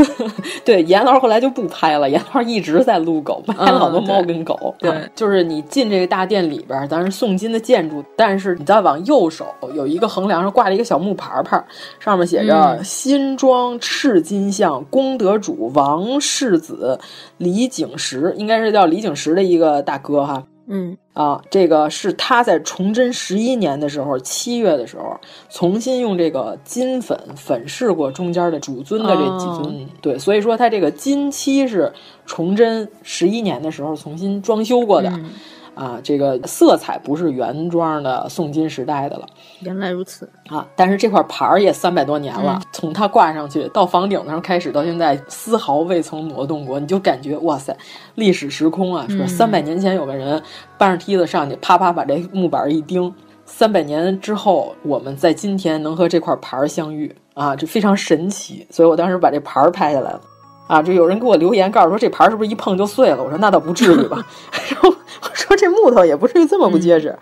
[0.64, 4.74] 对，严老师后来就不拍了，严老师一直在撸狗，拍了好多猫跟狗。
[4.78, 11.64] 对，嗯、就是你进这个大殿里边，咱是宋金的建筑，但是你再往右手有一个横梁上挂了一个小木牌牌，
[11.98, 17.00] 上面写着嗯“新庄赤金像功德主王世子
[17.38, 20.44] 李景石”，应该是叫李景石的一个大哥哈。
[20.70, 20.96] 嗯。
[21.12, 25.20] 啊，这个是他在崇祯十一年的时候，七月的时候，
[25.50, 31.92] 重新用这个金粉粉饰过中间的主尊的这几尊，哦、对，所以说他这个金漆是
[32.24, 35.10] 崇祯十一年的时候重新装修过的。
[35.10, 35.30] 嗯
[35.74, 39.26] 啊，这个色彩不是原装的宋金时代的了，
[39.60, 40.66] 原来如此啊！
[40.76, 47.74] 但是这块牌儿也三百多年了，嗯、从它挂上去到房顶上开始到现在，丝毫未曾挪动过，你就感觉哇塞，
[48.16, 49.06] 历史时空啊！
[49.08, 50.42] 说三百年前有个人
[50.76, 53.14] 搬着梯子上去，啪啪把这木板一钉，
[53.46, 60.20] 三百年之后，我们在今天能和这块牌儿相遇啊，这非常神奇，所以我当时把这牌儿拍下来了。
[60.66, 63.20] 啊，就有人给我留言，告诉说这牌是不是一碰就碎了？
[63.20, 64.24] 我说那倒不至于吧。
[65.22, 67.16] 我说这木头也不至于这么不结实。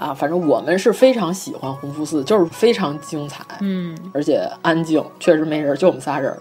[0.00, 6.36] 嗯、啊，反正我们是非常喜欢弘福寺，就是非常精彩，嗯，而且安静，确实没人，就我们仨人。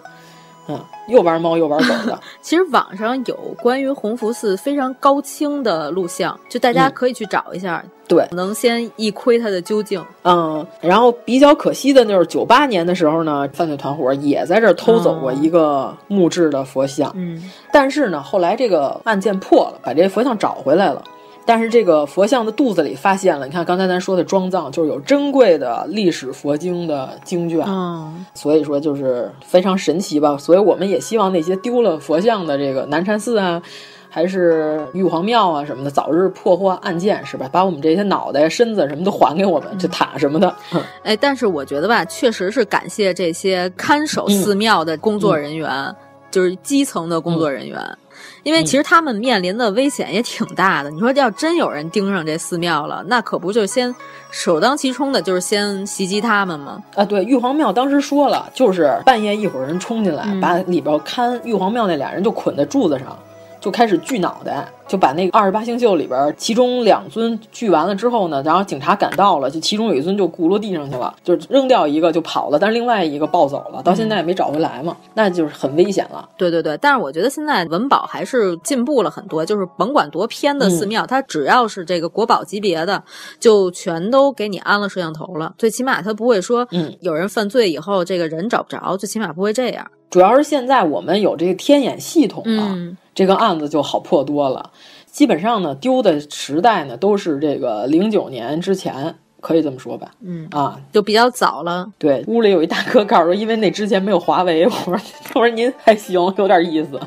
[0.68, 2.20] 嗯，又玩猫又玩狗的。
[2.42, 7.82] 其实网上有关于弘福寺非常高清的录像，就大家可以去找一下。
[7.84, 10.04] 嗯、对，能先一窥它的究竟。
[10.24, 17.12] 嗯，然后比较可惜的就是九八年的时候呢，犯罪团伙也在这儿偷走过一个木质的佛像。
[17.16, 21.04] 嗯，但是呢，后来这个案件破了，把这佛像找回来了。
[21.46, 30.38] 但是这个佛像的肚子里发现了，你看刚才咱说的装藏，就是有珍贵的历史佛经的经卷，嗯，所以说就是非常神奇吧。
[30.38, 33.62] 所以我们也希望那些丢了佛像的这个南禅寺啊，
[34.10, 37.50] 还是玉皇庙啊什么的，早日破获案件，是吧？
[37.52, 40.56] 把我们这些脑袋、身子什么都还 给我们，这塔什么的。
[41.04, 45.96] 哎，但是我觉得吧，确实是感谢这些看守寺庙的工作人员，嗯、
[46.32, 47.98] 就是基层的工作人员。
[48.24, 50.92] 嗯因为其实他们面临的危险也挺大的。
[50.92, 53.96] 你说要真有人盯上这寺庙了，那可不就先
[54.32, 56.84] 首当其冲的就是先袭击他们吗？
[56.96, 63.18] 啊，对，玉皇庙当时说了，就是半夜一伙人冲进来，嗯、把里边看玉皇庙那俩人就捆在柱子上，
[63.64, 64.68] 就开始锯脑袋。
[64.86, 76.28] 就把那个二十八星宿里边，其中两尊锯完了之后呢，然后警察赶到了，就其中有一尊就咕落地上去了，就扔掉一个就跑了，但是另外一个抱走了，到现在也没找回来嘛，那就是很危险了。
[76.38, 83.02] 对对对，但是我觉得现在文保还是进步了很多，就是甭管多偏的寺庙，嗯、它只要是这个国宝级别的，
[83.40, 89.88] 就全都给你安了摄像头了，最起码它不会说，嗯，有人犯罪以后这个人找不着，最起码不会这样。
[90.10, 94.72] 主要是现在我们有这个天眼系统了，嗯、这个案子就好破多了。
[95.12, 100.10] 基本上呢，丢的时代呢都是这个零九年之前，可以这么说吧？
[100.22, 101.88] 嗯啊，就比较早了。
[102.00, 104.94] 对，屋里有一大哥告诉说，因为那之前没有华为，我说
[105.36, 107.00] 我说您还行，有点意思。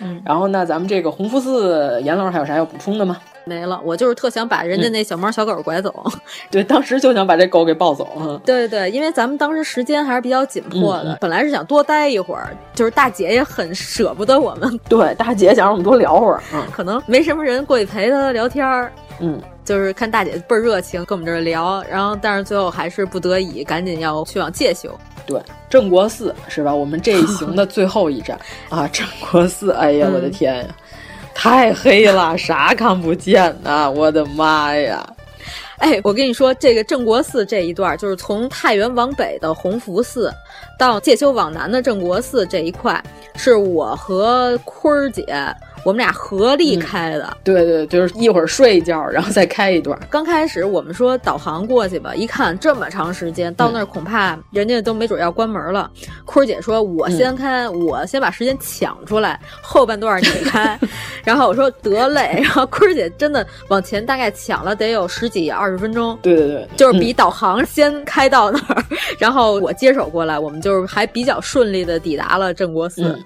[0.00, 3.16] 嗯，然后呢，咱们这个红福寺，严老师还有啥要补充的吗？
[3.48, 5.92] 没了，我就是特想把人家那小猫小狗拐走。
[6.04, 6.12] 嗯、
[6.50, 8.06] 对，当时就想把这狗给抱走。
[8.20, 14.78] 嗯、对对，因为咱们当时时间还是比较紧迫的，本来是想多待一会儿，就是大姐也很舍不得我们。
[14.88, 16.42] 对，大姐想让我们多聊会儿。
[16.52, 18.92] 嗯，可能没什么人过去陪她聊天儿。
[19.20, 24.88] 嗯，就是看大姐倍儿热情，跟我们这儿聊，然后但是最后还是不得已，赶紧要去往介休。
[25.26, 26.72] 对，镇国寺是吧？
[26.72, 28.38] 我们这一行的最后一站
[28.70, 29.72] 啊，镇国寺。
[29.72, 30.76] 哎呀，我的天呀！
[31.40, 33.88] 太黑了， 啥看不见呐！
[33.88, 35.08] 我的妈呀！
[35.78, 40.34] 哎，我跟你说，这个镇国寺这一段，就是从太原往北的弘福寺，
[40.76, 43.00] 到介休往南的镇国寺这一块，
[43.36, 45.24] 是我和坤儿姐。
[45.88, 49.98] 我们俩合力开的、嗯，对对，就是一会儿睡一觉，然后再开一段。
[50.10, 55.90] 刚开始我们说导航过去吧，一看这么长时间，到那儿恐怕人家都没准要关门了。
[56.02, 60.78] 嗯、坤儿姐说：“我先开，嗯、我先把时间抢出来，后半段你开。
[61.24, 62.38] ”然后我说：“得嘞。
[62.44, 66.18] ”然后坤儿姐真的往前大概抢了得有十几二十分钟。
[66.20, 68.84] 对对对，就是比导航先开到那儿，
[69.18, 73.18] 然后我接手过来，我们就是还比较顺利的抵达了镇国寺。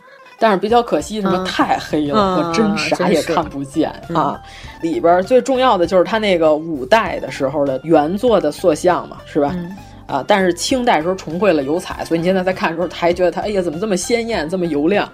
[0.42, 4.42] 但是比较可惜，什么、嗯、太黑了，嗯、我真啥也看不见、嗯、啊！
[4.80, 9.54] 里边最重要的就是他那个五代的时候的原作的塑像嘛，是吧？
[9.54, 9.76] 嗯、
[10.08, 15.08] 啊，但是清代时候重绘了油彩，所以你现在在看的时候，还觉得它哎呀怎么这么鲜艳，这么油亮，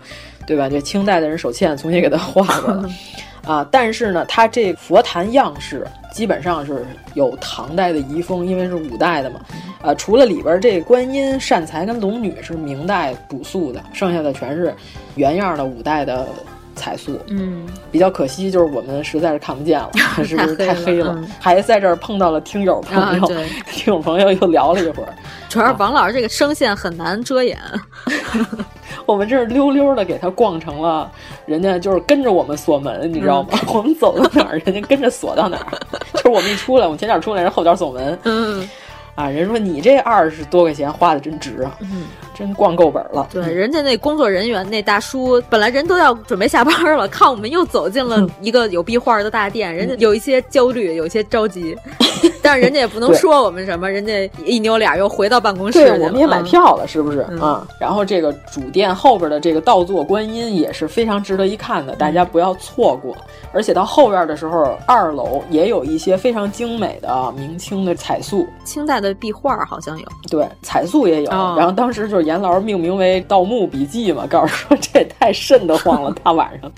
[0.47, 0.67] 对吧？
[0.67, 2.89] 这清代的人手欠重新给它画过了。
[3.49, 6.85] 啊，但是呢，它这佛坛样式基本上是
[7.15, 9.41] 有唐代的遗风，因为是五代的嘛。
[9.81, 14.75] 啊，除了里边这观音、善财跟龙女是明代补塑的，剩下的全是
[15.15, 16.29] 原样的五代的
[16.79, 17.21] 彩塑。
[17.29, 19.91] 嗯，比较可惜就是我们实在是看不见了，
[20.25, 21.13] 是不是太黑了？
[21.19, 25.13] 嗯、还在这儿碰到了听友朋友，啊、听友朋友又聊了一会儿。
[25.49, 27.59] 主要是王老师这个声线很难遮掩。
[29.07, 31.11] 我们这儿溜溜的给他逛成了，
[31.47, 33.49] 人家就是跟着我们锁门，你知道吗？
[33.53, 35.79] 嗯、我们走到哪儿，人家跟着锁到哪儿。
[36.15, 38.19] 就是我们一出来，我们前脚出来，人后脚锁门。
[38.25, 38.69] 嗯，
[39.15, 42.05] 啊，人说你这二十多块钱花的真值啊，嗯，
[42.39, 43.27] 真逛够本了。
[43.33, 51.77] 对，人家那工作人员那大叔，本来人都要准备下班了，看我们又走进了一个有壁画的大殿，人家有一些焦虑，有一些着急。
[52.41, 57.67] 但是人家也不能说我们什么，人家一扭脸又回到办公室对，我们也买票了，嗯、是不是啊？
[57.81, 63.15] 然后这个主殿后边的这个倒座观音也是非常值得一看的，大家不要错过。
[63.53, 71.31] 而且到后边的时候，二楼也有一些非常精美的明清的彩塑，清代的壁画好像有，对，彩塑也有。
[71.31, 76.71] 哦、然后当时就是严老师命名为《盗墓笔记》嘛，告诉说这也太瘆得慌了，大晚上。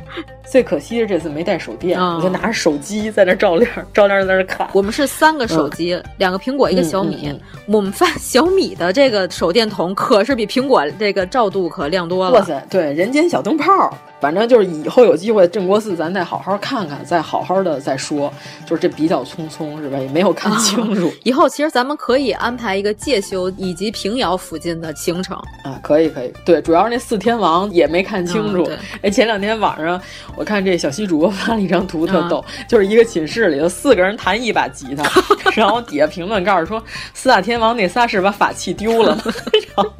[0.49, 4.69] 最可惜是这次没带手电，哦、我就拿着手机在那照亮，照亮在那看。
[4.73, 7.33] 我们是三个手机，嗯、两个苹果，一个小米。
[7.67, 12.39] 我们发小米的这个手电筒可是比苹果这个照度可亮多了。
[12.39, 13.93] 哇塞，对，人间小灯泡。
[14.21, 18.31] 反正就是以后有机会镇国寺，咱再好好看看，再好好的再说。
[18.67, 19.99] 就是这比较匆匆，是吧？
[19.99, 21.07] 也没有看清楚。
[21.07, 28.71] 啊、以后其实咱们可以安排一个介休以及平遥附近的行程，啊，可以可以，对，主要是那四天王也没看清楚。
[29.03, 30.01] 哎，前两天晚上
[30.37, 35.03] 我看这小西主播发了一张图，特逗，就是一个寝室里头四个人弹一把吉他，
[35.55, 36.83] 然后底下评论告诉说
[37.15, 39.17] 四大天王那仨是把法器丢了，
[39.77, 39.93] 然后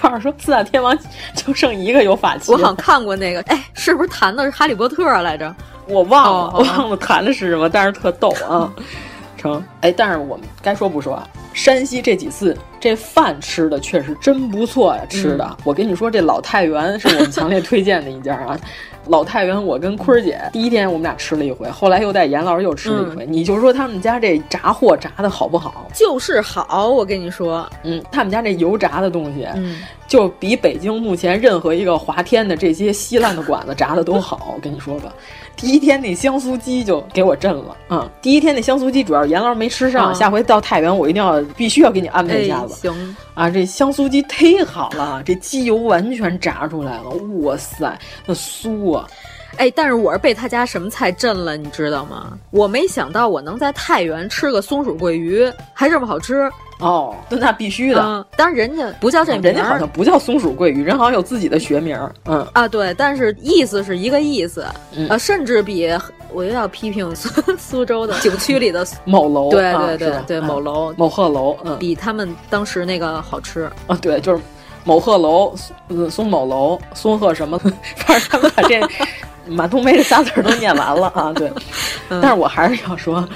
[0.00, 0.96] 告诉说四大天王
[1.34, 2.52] 就剩一个有法器。
[2.52, 5.54] 我好像看过那个，哎，是不是弹的是哈利波特来着？
[5.86, 8.72] 我忘了，我忘了弹的是什么，但是特逗啊。
[9.44, 11.28] 成，哎，但是我们该说不说啊。
[11.52, 15.56] 山西这几次这饭吃的确实真不错呀，吃的。
[15.62, 18.58] 我跟你说，这老太原是我们强烈推荐的一家啊。
[19.06, 23.26] 老太原，我跟坤儿姐第一天我们俩吃了一回，后来又带严老师又吃了一回。
[23.26, 25.86] 你就说他们家这炸货炸的好不好？
[25.92, 34.54] 就是好，我跟你说，嗯，他们家这油炸的东西，嗯，就比北京目前任何一个华天的这些稀烂的馆子炸的都好。
[34.56, 35.12] 我跟你说吧。
[35.56, 42.74] 第一天那香酥鸡就给我震了，嗯，第一天那香酥鸡主要严老师没吃上，下回到太原我一定要必须要给你安排一下子。
[42.74, 47.10] 行啊，这香酥鸡忒好了，这鸡油完全炸出来了，
[47.42, 49.06] 哇塞，那酥啊！
[49.56, 52.36] 哎，但是我是被他家什么菜震了，你知道吗？
[52.50, 56.50] 我没想到我能在太原吃个松鼠桂鱼还这么好吃。
[56.84, 58.26] 哦，那必须的。
[58.36, 61.98] 但是人家不叫这名，人家好像不叫松鼠桂鱼，人好像有自己的学名。
[62.26, 64.60] 嗯啊，对，但是意思是一个意思。
[65.08, 65.90] 啊，甚至比
[66.30, 73.70] 我又要批评苏苏州的 景区里的某楼，对对对对，某楼某鹤楼，嗯，比他们当时那个好吃。
[73.86, 74.42] 啊，对，就是
[74.84, 75.54] 某鹤楼，
[75.88, 77.58] 嗯，松某楼，松鹤什么，
[77.96, 78.78] 反正他们把这
[79.46, 81.32] 满冬梅这仨字儿都念完了啊。
[81.32, 81.50] 对，
[82.10, 83.26] 但是我还是要说，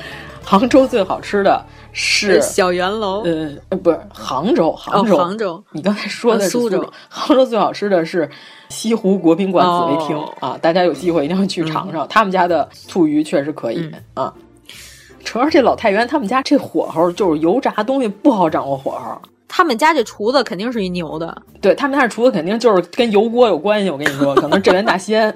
[0.45, 1.65] 杭州最好吃的。
[2.01, 5.63] 是小圆楼，呃，不是杭州，杭州，杭州。
[5.73, 8.31] 你刚才说的是苏州，杭州最好吃的是
[8.69, 10.57] 西湖国宾馆紫薇厅啊！
[10.63, 14.33] 大家有机会一定要去尝尝，他们家的醋鱼确实可以啊。
[15.25, 23.91] 主要这老太原他们家这火候就是油炸东西不好掌握火候，他们家这厨子肯定是一牛的，对他们家这厨子肯定就是跟油锅有关系。
[23.91, 25.35] 我跟你说，可能镇元大仙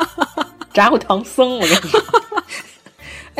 [0.72, 2.00] 炸过唐僧，我跟你说。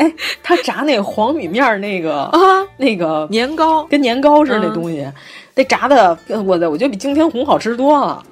[0.01, 0.11] 哎，
[0.41, 2.39] 他炸那个黄米面那个啊，
[2.77, 5.07] 那个年糕跟年糕似的那东西，
[5.53, 8.23] 那炸的，我的，我觉得比惊天红好吃多了，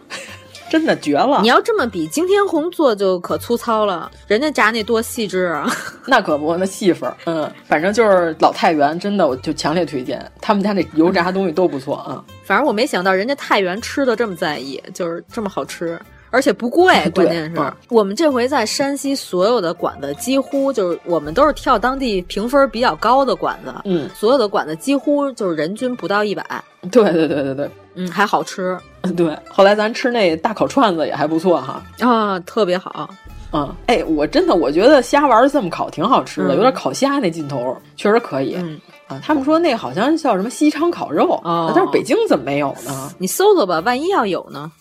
[0.68, 1.42] 真的绝了。
[1.44, 5.72] 你要这么比，惊天红做就可粗糙了，人家炸那多细致啊。
[6.08, 7.16] 那可不，那细份儿。
[7.26, 12.24] 嗯，反正就是老太原，真的我就强烈推荐，他们家那油炸东西都不错啊。
[12.44, 16.00] 反正我没想到人家太原吃的这么在意，就是这么好吃。
[16.30, 17.74] 而且不贵， 关键是。
[17.90, 26.44] 我们这回在山西所有的馆子，几乎就是我们都是跳当地评分比较高的馆子，嗯，所有的馆子几乎就是人均不到一百，
[26.92, 28.78] 对对对对对，嗯，还好吃，
[29.16, 29.38] 对。
[29.50, 33.10] 后来咱吃那大烤串子也还不错哈，啊，特别好，
[33.52, 38.80] 嗯，哎，我真的我觉得虾丸这么烤挺好吃的，有点烤虾那劲头，确实可以，嗯。
[39.08, 43.12] 啊，他们说那好像叫什么西昌烤肉啊，但是北京怎么没有呢？
[43.18, 44.72] 你搜搜吧，万一要有呢？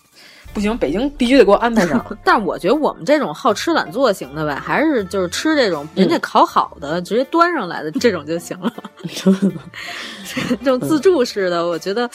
[0.53, 2.03] 不行，北京必须得给我安排上。
[2.23, 8.73] 但我觉得我们这种好吃懒做型的吧，还是就是吃这种人家烤好的，直接端上来的这种就行了。
[10.63, 12.09] 这种自助式的，我觉得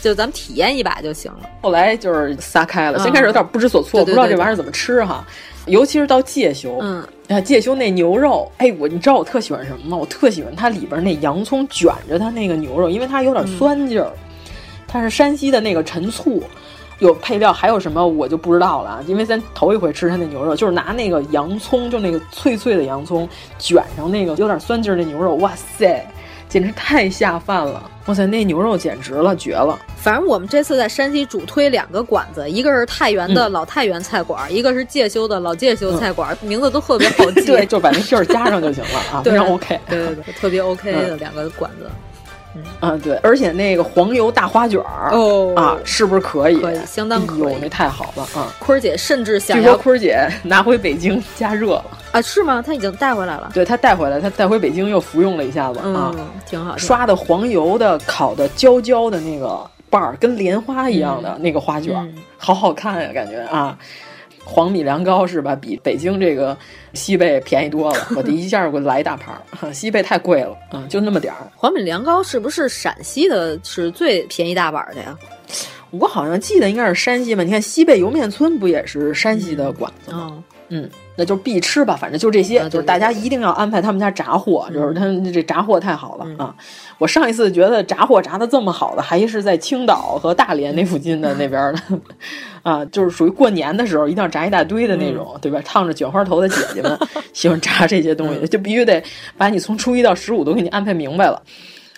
[0.00, 1.40] 就咱们体验一把就行了。
[1.60, 5.24] 后来就是撒开了，先开始有点不知所措，不知道这玩意儿怎么吃哈。
[5.66, 9.96] 尤其是到介休，嗯，啊，介休那牛肉，哎，我你知道我特喜欢什么吗？
[9.96, 14.10] 我特喜欢它里边那洋葱卷着它那个牛肉，因为它有点酸劲儿，
[14.88, 16.42] 它是山西的那个陈醋。
[17.00, 23.28] 有配料还有什么我就不知道了，因为咱头一回吃他那牛肉，就是拿那个洋葱，就那个脆脆的洋葱
[23.58, 26.06] 卷上那个有点酸劲儿的牛肉，哇塞，
[26.48, 27.90] 简直太下饭了！
[28.06, 29.78] 哇塞，那牛肉简直了，绝了！
[29.96, 41.88] 反正我们这次在山西主推两个馆子，一个是太原的老太原菜馆，一个是介休的老介休菜馆，名字都特别好记， 对，就把那姓儿加上就行了啊， 非常 OK，对对对，特别 OK 的两个馆子。
[42.80, 46.60] 啊，对，而且那个黄油大花卷儿哦啊，是不是可以？
[46.60, 47.56] 可以，相当可以。
[47.60, 48.52] 那太好了啊！
[48.58, 52.20] 坤儿姐甚至想据说坤儿姐 拿回北京加热了啊？
[52.20, 52.62] 是吗？
[52.64, 53.50] 她已经带回来了。
[53.54, 56.14] 对，她带回来，她带回北京又服用了一下子啊，
[56.46, 56.76] 挺好。
[56.76, 61.94] 刷的黄油的，烤的焦焦的那个瓣儿，跟莲花一样的那个花卷，
[62.36, 63.76] 好好看呀，感觉啊。
[64.50, 65.54] 黄米凉糕是吧？
[65.54, 66.56] 比北京这个
[66.92, 68.08] 西贝便宜多了。
[68.16, 69.32] 我第一下给我来一大盘
[69.62, 71.46] 儿， 西贝太贵了，嗯，就那么点儿。
[71.54, 75.16] 黄米凉糕是不是陕西的是最便宜大碗的呀？
[75.92, 77.42] 我好像记得应该是山西吧？
[77.44, 80.42] 你看西贝莜面村不也是山西的馆子吗？
[80.68, 80.90] 嗯。
[81.20, 86.54] 那就必吃吧，反正就这些，就是大家一定要安排他们家炸货，就是他们这炸货太好了啊！
[86.96, 91.80] 我上一次觉得炸货炸的这么好的，还是在青岛和大连那附近的那边的，
[92.64, 95.60] 啊，就是属于过年的时候一定要炸一大堆的那种，对吧？
[95.62, 96.98] 烫着卷花头的姐姐们
[97.34, 99.02] 喜欢炸这些东西，就必须得
[99.36, 101.42] 把你从初一到十五都给你安排明白了。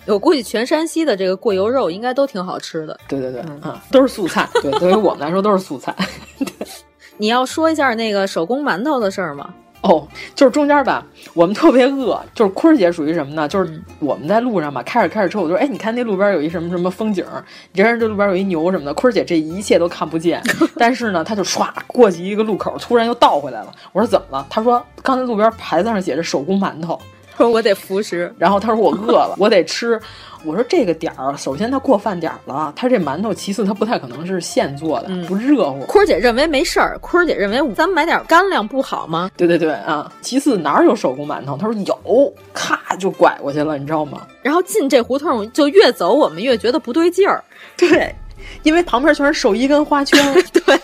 [0.04, 2.98] 我估计全山西的这个过油肉应该都挺好吃的。
[3.06, 4.48] 对对对，嗯，都是素菜。
[4.60, 5.94] 对，对于我们来说都是素菜。
[7.18, 9.54] 你要说一下那个手工馒头的事儿吗？
[9.82, 10.06] 哦，
[10.36, 13.48] 就是中间吧，我们特别饿， 就是坤儿姐属于什么呢？
[13.48, 17.24] 就是我们在路上吧，开着开着车，我就说，哎，你看那路边有一什么什么风景，
[17.72, 20.40] 你这这路边有一牛什么的，坤儿姐这一切都看不见，
[20.78, 23.72] 但是呢，她就唰过去一个路口，突然又倒回来了。
[23.92, 24.46] 我说怎么了？
[24.48, 26.96] 她说刚才路边牌子上写着手工馒头，
[27.36, 30.00] 说 我得服食，然后她说我饿了，我得吃。
[30.44, 35.80] 我说这个点儿，首先它过饭点儿了，它这馒头，其次它不太可能是现做的，不热乎。
[35.86, 39.30] 坤儿姐认为没事儿，坤儿姐认为咱们买点干粮不好吗？
[39.36, 40.12] 对对对啊！
[40.20, 41.56] 其次哪儿有手工馒头？
[41.56, 44.26] 他说有，咔就拐过去了，你知道吗？
[44.42, 47.42] 然后进这胡同就越走，我们越觉得不对劲儿。
[47.76, 48.14] 对，
[48.62, 50.18] 因为旁边全是寿衣跟花圈。
[50.52, 50.78] 对，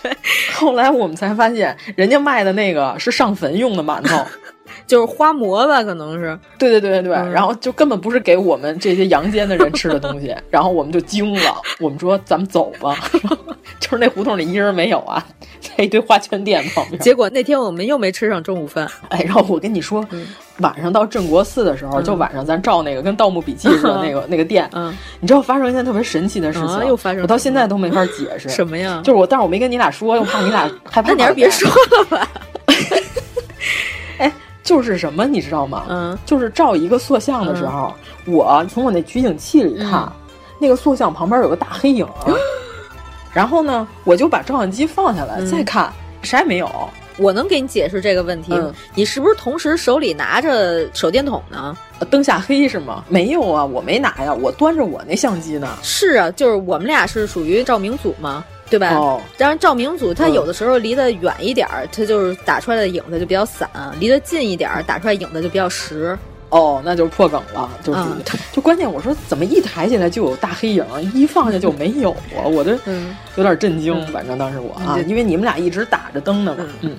[0.53, 4.25] 后来我们才发现，人家卖的那个是上坟用的馒头。
[4.89, 6.37] 就是花馍吧，可能是。
[6.57, 12.97] 对对对对对，然后就根本不是给我们这些阳间的人吃的东西， 然后我们就惊了，我们说咱们走吧，
[13.79, 15.23] 就是那胡同里一人没有啊，
[15.61, 16.99] 在一堆花圈店旁边。
[16.99, 18.89] 结果那天我们又没吃上中午饭。
[19.09, 20.03] 哎，然后我跟你说，
[20.57, 29.01] 晚上到镇国寺的时候，就晚上咱照那个跟《盗墓笔记》似的 那个那个店，嗯，你知道发生一件特别神奇的事情，又发生，我到现在都没法解释什么呀？
[29.05, 31.09] 就是我，但是我没跟你俩说，又怕你俩害怕。
[31.09, 32.27] 那你还是别说了吧。
[34.69, 34.75] 哎。
[34.75, 35.85] 就是什么，你知道吗？
[35.89, 37.93] 嗯，就是照一个塑像的时候，
[38.27, 40.11] 我从我那取景器里看，
[40.59, 42.07] 那个塑像旁边有个大黑影，
[43.33, 45.91] 然后呢，我就把照相机放下来再看，
[46.21, 46.69] 啥也没有。
[47.17, 48.53] 我能给你解释这个问题，
[48.95, 51.75] 你是不是同时手里拿着手电筒呢？
[52.09, 53.03] 灯下黑是吗？
[53.09, 55.67] 没有啊，我没拿呀，我端着我那相机呢。
[55.81, 58.45] 是啊，就是我们俩是属于照明组嘛。
[58.69, 58.93] 对吧？
[58.93, 63.67] 哦，当然，照明组它有的时候离得远一点儿，它就是打出来的影子就比较散；
[63.99, 66.17] 离得近一点儿，打出来影子就比较实。
[66.49, 67.99] 哦，那就是破梗了，就是
[68.51, 68.91] 就关键。
[68.91, 70.83] 我说怎么一抬起来就有大黑影，
[71.13, 72.41] 一放下就没有啊？
[72.43, 72.71] 我这
[73.35, 74.03] 有点震惊。
[74.07, 76.65] 反正当时我啊，因为你们俩一直打着灯呢嘛。
[76.81, 76.95] 嗯，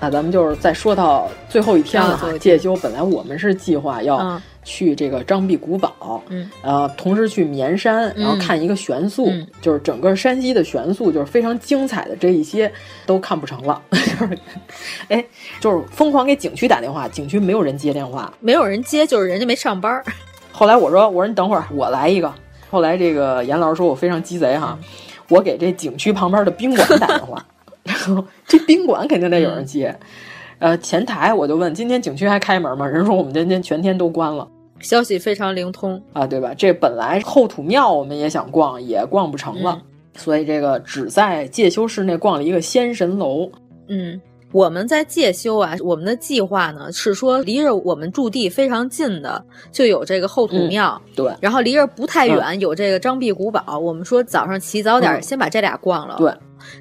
[0.00, 2.32] 那咱们就是再说到最后一天了哈。
[2.38, 4.40] 介休本来我们是计划要。
[4.66, 9.30] 去这个张壁古堡，嗯，呃，同时去绵山，然后看一个悬塑，
[9.60, 12.72] 就是整个山西的悬塑，就是非常精彩的这一些
[13.04, 14.38] 都看不成了， 就是，
[15.08, 15.22] 哎，
[15.60, 20.02] 就是疯狂给景区打电话，景区没有人接电话，没有人接，就是人家没上班。
[20.50, 22.32] 后来我说，我说你等会儿，我来一个。
[22.70, 24.78] 后来这个严老师说我非常鸡贼哈，
[25.28, 27.44] 我给这景区旁边的宾馆打电话，
[27.84, 29.94] 然 后这宾馆肯定得有人接。
[30.58, 32.86] 呃，前台我就问，今天景区还开门吗？
[32.86, 34.48] 人说我们今天全天都关了。
[34.80, 36.52] 消息非常灵通啊，对吧？
[36.56, 39.80] 这本来后土庙我们也想逛，也逛不成了，
[40.14, 43.50] 所以这个只在介休市内逛了一个仙神楼。
[43.88, 44.20] 嗯，
[44.52, 53.78] 我们在介休啊，我们的计划呢是说离着我们驻地非常近的就有这个后土庙，对，然后离着不太远有这个张壁古堡。
[53.78, 56.32] 我们说早上起早点先把这俩逛了，对。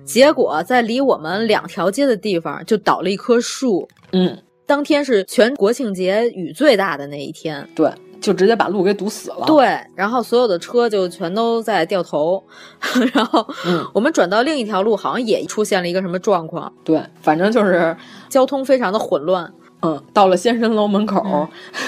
[0.05, 4.37] 结果在离我们两条街的地方就倒了一棵树，嗯。
[4.65, 7.91] 当天是全国庆节雨最大的那一天，对，
[8.21, 9.43] 就直接把路给堵死了。
[9.45, 12.41] 对，然后所有的车就全都在掉头，
[13.13, 13.45] 然后
[13.93, 16.71] 我们转到另一条路，好像也出现了一个什么状况。
[16.85, 17.95] 对，反正就是
[18.29, 19.53] 交通非常的混乱。
[19.81, 21.21] 嗯，到了仙神楼门口，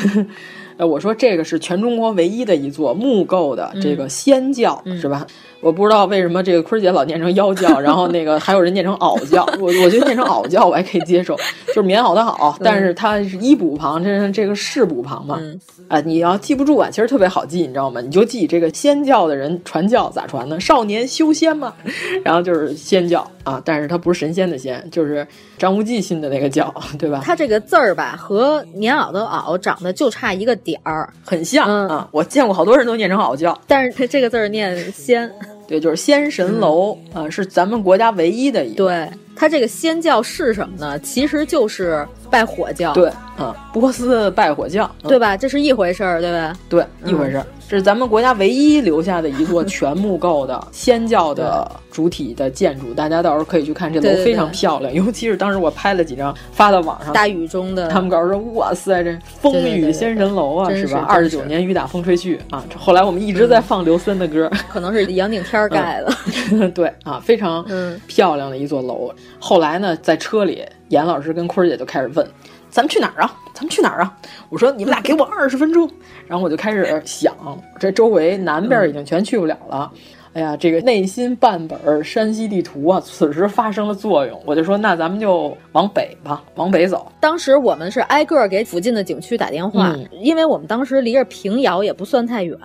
[0.76, 5.26] 呃，我说这个是全中国唯一的一座木构的这个仙教，是吧？
[5.66, 11.36] 我不知道为什么这个坤儿姐老念成妖教，然后那个还有人念成袄教，我我觉得念成袄教我还可以接受，
[11.70, 15.42] 就是棉袄的袄，但是它是衣补旁，这是这个士补旁嘛？
[15.88, 18.00] 啊，你要记不住啊，其实特别好记，你知道吗？
[18.00, 20.60] 你就记这个仙教的人传教咋传呢？
[20.60, 21.74] 少年修仙嘛，
[22.24, 25.28] 然后就是仙教啊，但是它不是神仙的仙，就是
[25.58, 27.22] 张无忌信的那个教，对吧？
[27.26, 32.08] 它这个字儿吧和棉袄的袄长得就差一个点儿，很像啊。
[32.12, 35.32] 我见过好多人都念成袄教，但是它这个字儿念仙。
[35.68, 38.76] 对，就是仙神楼啊，是咱们国家唯一的一个。
[38.76, 40.98] 对，它这个仙教是什么呢？
[40.99, 42.94] 其实就是拜火教。
[42.94, 45.36] 对，啊，波斯拜火教，对吧？
[45.36, 46.56] 这是一回事儿，对吧？
[46.70, 47.45] 对，一回事儿。
[47.68, 54.94] 这是咱们国家唯一留下的一座全木构的仙教的主体的建筑，大家到时候可以去看，这楼非常漂亮。
[54.94, 61.03] 尤其是当时我拍了几张发到网上，大雨中的，他们告诉说：“哇塞，这风雨仙神楼啊，是吧？
[61.10, 66.70] 二十九年雨打风吹去啊！”后来我们一直在放刘森的歌， 可能是杨顶天盖的。
[66.70, 67.66] 对啊，非常
[68.06, 69.12] 漂亮的一座楼。
[69.39, 72.27] 后来呢，在车里，严老师跟坤儿姐就开始问。
[72.69, 73.34] 咱们去哪儿啊？
[73.53, 74.18] 咱们去哪儿啊？
[74.49, 75.89] 我说你们俩给我二十分钟，
[76.27, 77.34] 然后我就开始想，
[77.80, 79.89] 这周围南边已经全去不了了，
[80.34, 84.38] 哎呀，这个内心半本山西地图啊，此时发生了作用。
[84.45, 87.10] 我就说，那咱们就往北吧，往北走。
[87.22, 92.57] 当时我们是挨个给附近的景区打电话，嗯因为我们当时离着平遥也不算太远，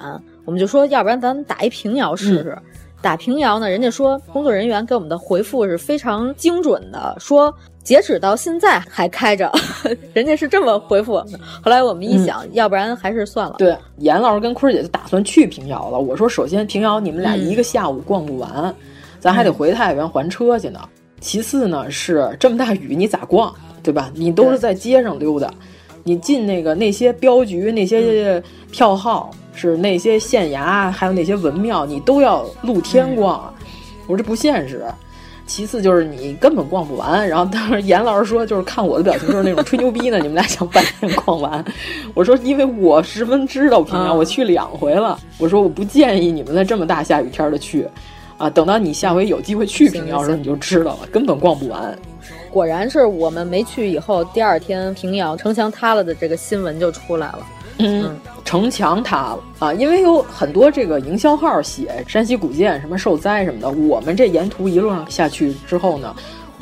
[0.44, 2.58] 我们就说，要不然咱打一平遥试试。
[3.02, 7.52] 打平遥呢，人家说工作人员给我们的回复是非常精准的，说
[7.82, 9.50] 截止到现在还开着，
[10.12, 11.40] 人家是这么回复我们的。
[11.62, 13.54] 后来我们一想，要不然还是算了。
[13.56, 15.98] 对，严老师跟坤儿姐就打算去平遥了。
[15.98, 18.74] 我说，首先平遥你们俩一个下午逛不完，
[19.18, 20.78] 咱还得回太原还车去呢。
[21.20, 24.10] 其次呢，是这么大雨你咋逛，对吧？
[24.14, 25.50] 你都是在街上溜达，
[26.04, 29.30] 你进那个那些镖局、那些票号。
[29.54, 33.52] 是那些县衙，还有那些文庙，你都要露天逛，
[34.06, 34.84] 我说这不现实。
[35.46, 37.28] 其次就是你根本逛不完。
[37.28, 41.64] 然后当时严老师说，就是看我的表情就是那种吹牛逼呢，你们俩想半天逛完。
[42.14, 45.18] 我说因为我十分知道平遥，我去两回了。
[45.38, 47.84] 我说我不建议你们在这么大下雨天的去，
[48.38, 51.98] 啊，等到你下回有机会去平遥的时候你就知道了，根本逛不完。
[52.48, 57.40] 果然是我们没去以后，第二天平遥城墙塌了的这个新闻就出来了。
[57.82, 59.72] 嗯，城墙塌了啊！
[59.72, 66.14] 因为有很多这个营销号写山西古建什么受灾什么的，我们这沿途一路上下去之后呢，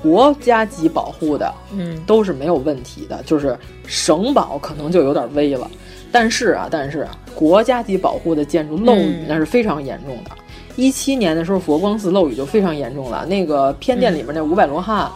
[0.03, 5.69] 国家级保护的，嗯，都是没有问题的，就是省保可能就有点危了。
[6.13, 10.31] 但是啊，但是国家级保护的建筑漏雨那是非常严重的。
[10.77, 15.11] 一七、嗯、年的时候，佛光寺漏雨就非常严重了，那个偏殿里面那五百罗汉。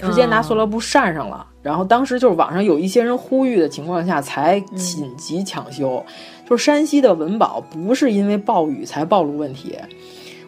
[0.00, 6.04] 直接拿塑料布扇上了，然后当时就是网上有一些人呼吁的情况下，才紧急抢修。
[6.48, 9.76] 就是山西的文保不是因为暴雨才暴露问题，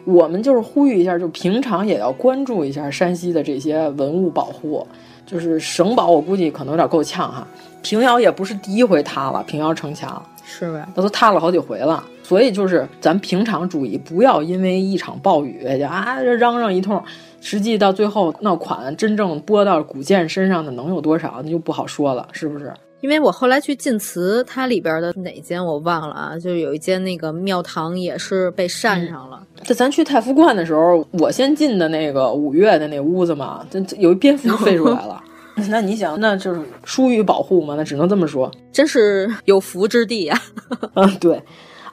[0.05, 4.85] 我们就是呼吁一下，就平常也要关注一下山西的这些文物保护。
[5.25, 7.45] 就是省保，我估计可能有点够呛哈。
[7.81, 10.87] 平遥也不是第一回塌了，平遥城墙是吧？
[10.95, 17.03] 那都塌了好几回了，所以就是咱平常注意，不要因为一场暴雨就啊嚷嚷一通。
[17.39, 22.73] 实际到最后那款，真正拨到古建身上的能有多少，那就不好说了，是不是？
[23.01, 29.39] 因为我后来去晋祠，它里边的哪间我忘了啊，就有一间那个庙堂也是被扇上了。
[29.63, 35.23] 这、嗯、咱去太福观的时候，我先进的那个五月的那屋子嘛，这有一蝙蝠飞出来了。
[35.69, 37.75] 那你想，那就是疏于保护嘛？
[37.75, 40.89] 那只能这么说，真是有福之地呀、啊。
[41.05, 41.41] 嗯，对。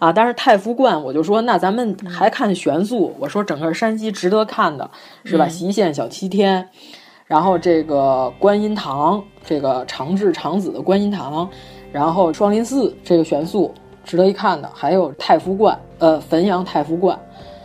[0.05, 3.15] 啊，但是太福观，我就说，那咱们还看悬塑。
[3.19, 4.91] 我说整个山西值得看的
[5.25, 5.47] 是吧？
[5.49, 6.69] 隰县小七天，
[7.27, 11.49] 然后这个观音堂，这个长治长子的观音堂，
[11.91, 13.73] 然后双林寺这个悬塑
[14.05, 17.19] 值得一看的，还有太福观，呃，汾阳太福观，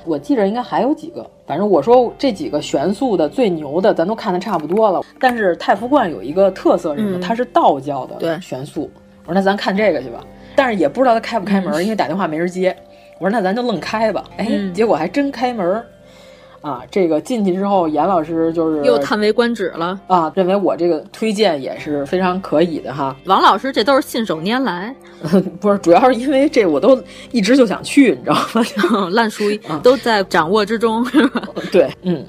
[0.05, 1.29] 我记着应该还有几个。
[1.45, 5.01] 反正我说这几个悬塑的最牛的，咱都看的差不多了。
[5.19, 7.17] 但是太福观有一个特色是什么？
[7.17, 8.89] 嗯、它是道教的悬塑。
[9.25, 10.23] 我说那咱看这个去吧。
[10.55, 12.75] 但是也不知道他开不开门，因为打电话没人接。
[13.17, 14.23] 我说那咱就愣开吧。
[14.37, 15.83] 哎，嗯、结果还真开门。
[16.61, 23.15] 啊，这个进去之后，严老师就是又叹为观止了啊，认为我这个推荐也是非常可以的哈。
[23.25, 24.93] 王老师这都是信手拈来，
[25.61, 27.01] 不是，主要是因为这我都
[27.31, 29.07] 一直就想去，你知道吗？
[29.13, 29.45] 烂熟
[29.81, 31.41] 都在掌握之中，是吧？
[31.71, 32.25] 对，嗯。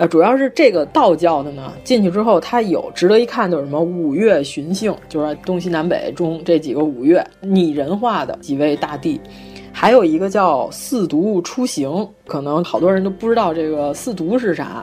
[0.00, 9.20] 呃，主要是这个道教的呢，进去之后，它有值得一看，就是什么五岳寻姓，就是东西南北中这几个五岳拟人化的几位大帝，
[9.74, 14.82] 还有一个叫四渎出行，可能好多人都不知道这个四渎是啥，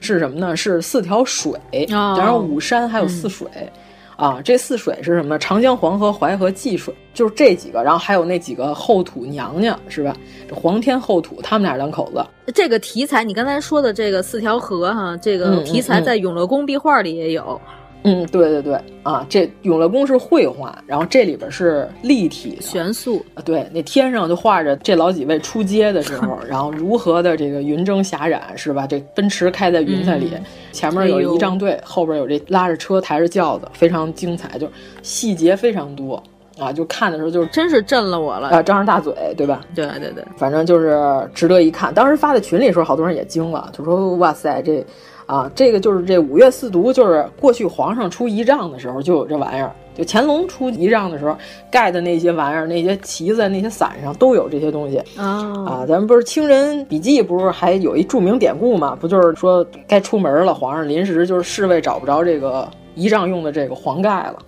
[0.00, 0.56] 是什么呢？
[0.56, 1.52] 是四条水，
[1.92, 3.46] 哦、然后五山还有四水。
[3.54, 3.68] 嗯
[4.16, 5.38] 啊，这四水是什么？
[5.38, 10.16] 长江、黄河、淮河、济水，就是这几个，然后还有那几个后土娘娘，是吧？
[10.48, 12.24] 这皇天后土，他们俩两口子。
[12.54, 17.60] 这个题材，你刚才说的这个四条河哈，这个题材在永乐宫壁画里也有。
[17.66, 23.24] 嗯，对对对，啊，这永乐宫是绘画，然后这里边是立体的悬塑。
[23.32, 28.86] 啊，对，那天上就画着这老几位出街的时候， 然后如何的这个云蒸霞染，是吧？
[28.86, 34.68] 这奔驰开在云彩里，嗯、前面有仪仗队，后边有这拉着车抬着轿子，非常精彩，就
[35.02, 36.22] 细节非常多
[36.58, 36.70] 啊！
[36.70, 39.62] 就看的时候就真是震了我了啊，张着大嘴，对吧？
[39.74, 41.00] 对对对，反正就是
[41.34, 41.94] 值得一看。
[41.94, 44.84] 当时发在群里的时候，好多人也惊了，就说：“哇塞，这。”
[45.26, 51.36] 啊，这个就是这五岳四渎，就是过去皇上出仪仗的时候就有这玩意儿，就乾隆出仪仗的时候
[51.70, 55.52] 盖的那些玩意儿，那些旗子、那些伞上都有这些东西啊。
[55.66, 58.94] 啊，咱们不是清人笔记不是还有一著名典故嘛？
[58.94, 64.38] 不就是说该出门了，皇上临时就是侍卫找不着这个仪仗用的这个黄盖了，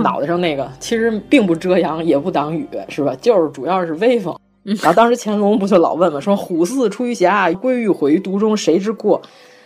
[0.00, 3.16] 脑袋上那个其实并不遮阳也不挡雨，是吧？
[3.20, 4.36] 就是主要是威风。
[4.62, 9.20] 然后当时乾隆不就老问嘛，说虎似出于峡，归欲毁于毒中，谁之过？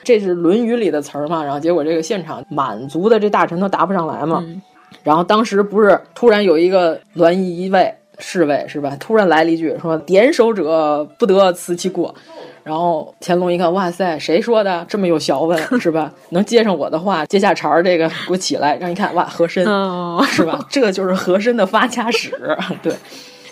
[0.04, 4.60] 这是《论语》里的词儿嘛，然后结果这个现场满族的这大臣都答不上来嘛，嗯、
[5.02, 8.96] 然后当时不是突然有一个栾仪一位侍卫是吧？
[9.00, 12.14] 突然来了一句说：“点首者不得辞其过。”
[12.62, 14.86] 然后乾隆一看，哇塞，谁说的？
[14.88, 16.10] 这么有学问 是吧？
[16.30, 20.58] 能接上我的话，接下茬儿，这个给我起来，让一看，哇，和珅、哦是吧？
[20.70, 22.32] 这就是和珅的发家史，
[22.82, 22.94] 对，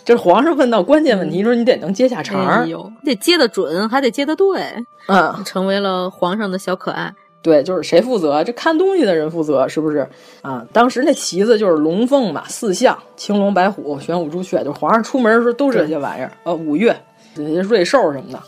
[0.04, 4.62] 就是皇上问到关键问题，说你得能接下茬儿哎，呦，得接得准，还得接得对，
[5.06, 7.14] 嗯，成为了皇上的小可爱。
[7.40, 8.44] 对，就是谁负责？
[8.44, 10.08] 这看东西的人负责，是不是
[10.42, 10.64] 啊？
[10.72, 16.30] 当时那旗子就是龙凤嘛，四象，青龙白虎、玄武朱雀，就皇上出门的时候都是这些玩意儿。
[16.44, 16.96] 呃，五岳
[17.34, 18.40] 这些瑞兽什么的，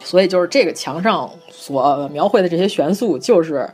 [0.00, 3.66] 所以就是这个墙上所描绘的这些元素，就是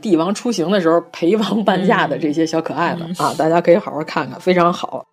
[0.00, 5.06] 帝王出行的时候陪王伴驾的这些小可爱们、啊，大家可以好好看看，非常好。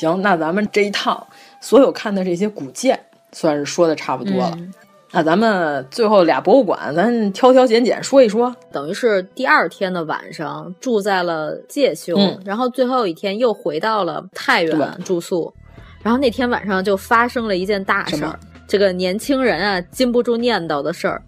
[0.00, 1.26] 行，那咱们这一趟
[1.60, 2.98] 所有看的这些古建，
[3.32, 4.54] 算是说的差不多了。
[4.56, 4.72] 嗯
[5.12, 8.54] 那咱们最后俩博物馆，咱挑挑拣拣说一说。
[8.70, 15.52] 等于是第二天的晚上住在了介休，嗯然后最后一天又回到了太原住宿。
[16.00, 18.38] 然后那天晚上就发生了一件大事儿，
[18.70, 21.20] 这个年轻人啊禁不住念叨的事儿，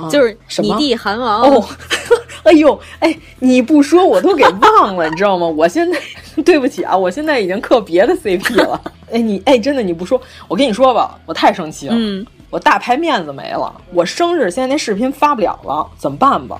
[0.00, 1.68] 啊 就是你弟韩王哦，
[2.44, 5.46] 哎呦，哎，你不说我都给忘了，你知道吗？
[5.46, 5.98] 我现在
[6.42, 8.80] 对不起啊，我现在已经嗑别的 CP 了。
[9.12, 10.18] 哎，你哎，真的你不说，
[10.48, 11.94] 我跟你说吧，我太生气了。
[11.94, 16.58] 嗯，我大牌面子没了，我生日现在那视频发不了了，怎么办吧？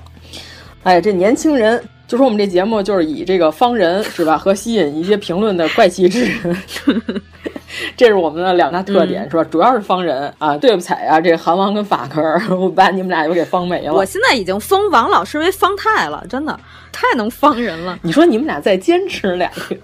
[0.83, 6.57] 哎，这年轻人就说我们这节目就是以这个方人是吧，和吸引一些评论的怪奇之人，
[7.95, 9.43] 这是我们的两大特点、是吧？
[9.45, 12.21] 主要是方人啊，对不起啊，这韩王跟法克，
[12.53, 13.93] 我把你们俩又给方没了。
[13.93, 16.59] 我现在已经封王老师为方太了，真的
[16.91, 17.97] 太能方人了。
[18.01, 19.81] 你说你们俩再坚持两个月，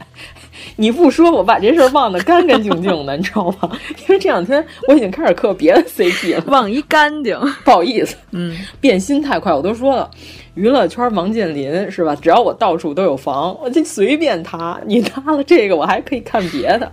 [0.75, 3.71] 你不说，我把这事儿忘得干干净净的， 你知道吗？
[3.99, 7.37] 因为这两天我已经开始嗑别的 CP 了，忘一干净。
[7.63, 10.09] 不好意思，嗯，变心太快，我都说了，
[10.55, 12.15] 娱乐圈王健林是吧？
[12.15, 16.91] 只要我到处都有房，我就随便他，你塌了这个，我还可以看别的。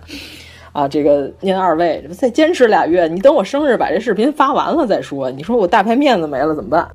[0.75, 5.31] 啊，这个您二位再坚持俩月，你等我生日把这视频发完了再说。
[5.31, 6.85] 你说我大牌面子没了怎么办？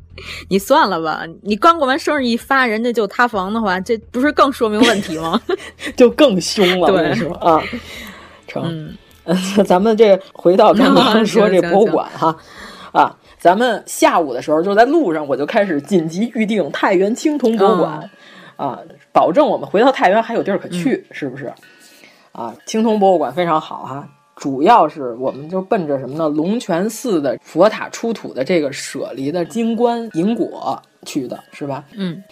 [0.51, 5.41] 你算了吧，你刚过完生日一发，人家就塌房的话，这不是更说明问题吗？
[5.97, 7.63] 就更凶了，对我跟你说啊，
[8.47, 8.65] 成。
[8.67, 8.95] 嗯
[9.65, 12.37] 咱们这回到刚刚说这博物馆哈，
[12.93, 18.11] 啊，咱们下午的时候就在路上，我就开始紧急预定太原青铜博物馆，
[18.57, 18.79] 啊，
[19.11, 21.51] 保证我们回到太原还有地儿可去，是不是？
[22.33, 26.29] 啊，青铜博物馆非常好哈、主要是我们就奔着什么呢？
[26.29, 31.85] 龙泉寺的佛塔出土的这个舍离的金冠银果去的，是吧？
[31.95, 32.23] 嗯，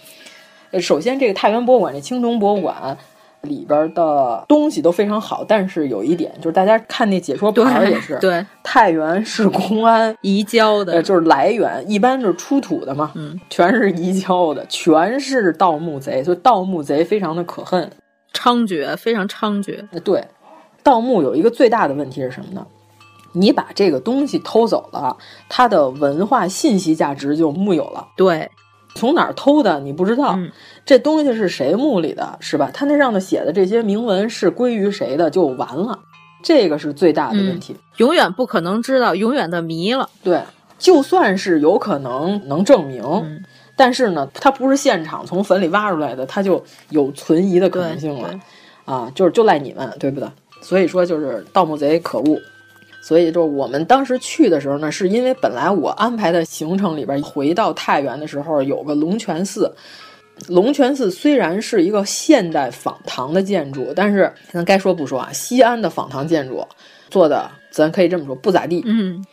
[0.71, 2.97] 呃，首先这个太原博物馆这青铜博物馆
[3.41, 17.89] 里边的东西都非常好，但是有一点就是大家看那解说牌也是，对太原市公安移交的，呃，就是来源一般就是出土的嘛，嗯，全是移交的，全是盗墓贼，所以盗墓贼非常的可恨，
[18.33, 19.85] 猖獗，非常猖獗。
[19.91, 20.27] 呃对，
[20.83, 22.65] 盗墓有一个最大的问题是什么呢？
[23.33, 25.15] 你把这个东西偷走了，
[25.47, 28.07] 它的文化信息价值就木有了。
[28.17, 28.49] 对，
[28.95, 30.51] 从哪儿偷的你不知道，嗯
[30.83, 32.71] 这东西是谁墓里的，是吧？
[32.73, 35.99] 他那上头写的这些铭文是归于谁的，就完了。
[36.41, 37.75] 这个是最大的问题。
[37.97, 40.09] 永远不可能知道，永远的谜了。
[40.23, 40.41] 对，
[40.79, 43.43] 就算是有可能能证明，嗯
[43.79, 48.37] 但是呢，它不是现场从坟里挖出来的，它就有存疑的可能性了
[48.83, 49.09] 啊！
[49.15, 50.27] 就是就赖你们，对不对？
[50.61, 52.37] 所以说就是盗墓贼可恶。
[53.01, 59.73] 所以就是我们当时去的时候呢，是因为本来我安排的行程里边，回到太原的时候有个龙泉寺。
[60.49, 66.67] 龙泉寺虽然是一个现代仿唐的建筑，但是咱该说不说啊，西安的仿唐建筑
[67.09, 68.83] 做的，咱可以这么说不咋地。
[68.85, 69.25] 嗯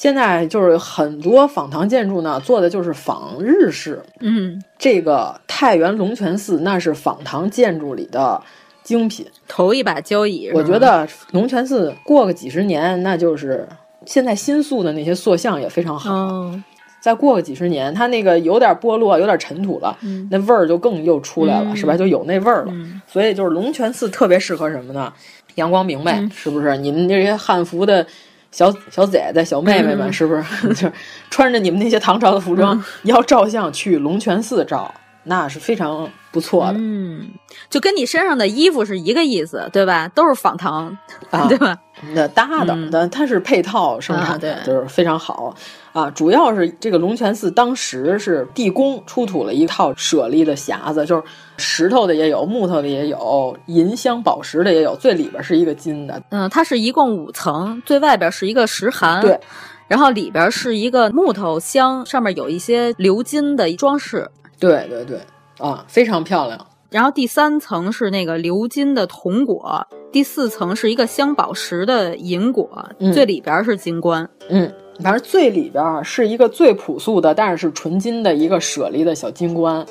[0.00, 4.02] 现在就是很多仿唐建筑呢，做的就是仿日式。
[4.20, 8.40] 嗯，这个太原龙泉寺那是仿唐建筑里的
[8.82, 10.50] 精品，头一把交椅。
[10.54, 13.68] 我觉得龙泉寺过个几十年，那就是
[14.06, 16.14] 现在新塑的那些塑像也非常好。
[16.14, 16.62] 哦，
[17.02, 21.94] 再过个几十年，它那个有点剥落，有点尘土了，嗯那味儿就更又出来了，嗯是吧？
[21.94, 22.72] 就有那味儿了。
[22.72, 25.12] 嗯所以就是龙泉寺特别适合什么呢？
[25.56, 26.74] 阳光明媚，嗯是不是？
[26.78, 28.06] 你们这些汉服的
[28.50, 30.92] 小小姐姐、小妹妹们，嗯是不是 就是
[31.30, 34.92] 穿着你们那些唐朝的服装，要照相去龙泉寺照，
[35.24, 36.74] 那是非常不错的。
[36.76, 37.30] 嗯，
[37.68, 40.08] 就跟你身上的衣服是一个意思，对吧？
[40.14, 40.96] 都是仿唐，
[41.30, 41.78] 啊对吧？
[42.14, 45.54] 那搭的，嗯但它是配套生产的，啊对就是非常好
[45.92, 46.10] 啊。
[46.10, 51.22] 主要是这个龙泉寺当时是地宫出土了一套舍利的匣子，就是
[51.60, 56.20] 石头的也有，木头的也有，银镶宝石的也有，最里边是一个金的。
[56.30, 59.38] 嗯，它是一共五层，最外边是一个石函，对，
[59.86, 64.28] 然后里边是一个木头箱，上面有一些鎏金的装饰，
[64.58, 65.20] 对对对，
[65.58, 66.66] 啊，非常漂亮。
[66.88, 72.68] 然后第三层是那个鎏金的铜果，第四层是一个镶宝石的银果，
[72.98, 74.28] 嗯最里边是金冠。
[74.48, 79.86] 嗯，反正最里边儿是一个最朴素的，但是是纯金的一个舍利的小金冠。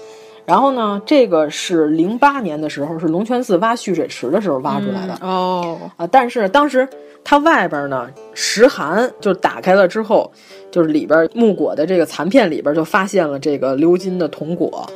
[0.50, 6.08] 然后呢，这个是零八年的时候，是龙泉寺挖蓄水池的时候挖出来的、哦，啊。
[6.08, 6.90] 但是当时
[7.24, 10.32] 它外边呢石函，就打开了之后，
[10.72, 14.90] 就是里边木果的这个残片里边就发现了这个鎏金的铜果。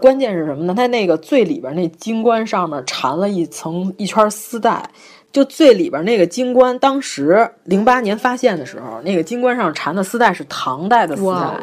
[0.00, 0.72] 关键是什么呢？
[0.76, 4.88] 它那个最里边那金冠上面缠了一层一圈丝带，
[5.32, 11.60] 就最里边那个金冠，当时零八年发现的时候，那个金冠上缠的丝带是唐代的丝带哇。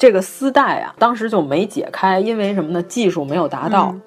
[0.00, 2.82] 这个丝带啊，当时就没解开，因为什么呢？
[2.84, 4.02] 技术没有达到，嗯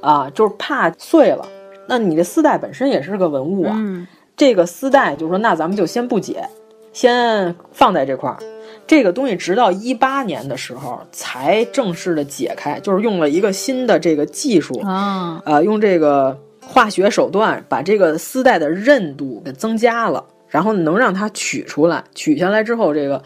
[0.00, 1.46] 啊，就是怕碎了。
[1.86, 4.04] 那你这丝带本身也是个文物啊，嗯
[4.36, 6.44] 这个丝带就说那咱们就先不解，
[6.92, 8.36] 先放在这块儿。
[8.84, 22.02] 这个东西直到一八年的时候才正式的解开，就是用了一个新的这个技术啊，呃，用这个化学手段把这个丝带的韧度给增加了，然后能让它取出来。
[22.12, 23.22] 取下来之后，这个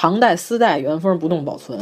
[0.00, 1.76] 唐代丝带原封不动保存，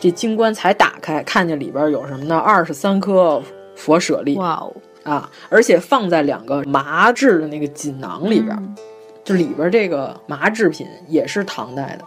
[0.00, 2.36] 这金棺才打开，看见里边有什么呢？
[2.36, 3.40] 二十三颗
[3.76, 4.74] 佛舍利，哇哦
[5.04, 5.30] 啊！
[5.48, 8.74] 而且放在两个麻制的那个锦囊里边，嗯
[9.22, 12.04] 就里边这个麻制品也是唐代的。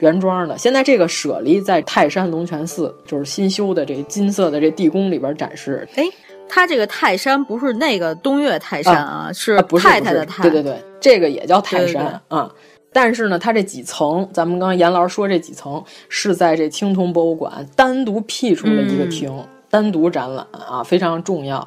[0.00, 5.88] 原装的，现在这个舍利在泰山龙泉寺，就是新修的这金色的这地宫里边展示。
[5.94, 6.04] 哎，
[6.46, 10.42] 它这个泰山不是那个东岳泰山啊，是啊不是太太的太。
[10.42, 12.52] 对对对，这个也叫泰山啊。
[12.92, 19.32] 但是呢，它这几层，咱们刚刚严老师说这几层是在这青铜博物馆单独辟出了一个厅，
[19.70, 21.66] 单独展览啊，非常重要。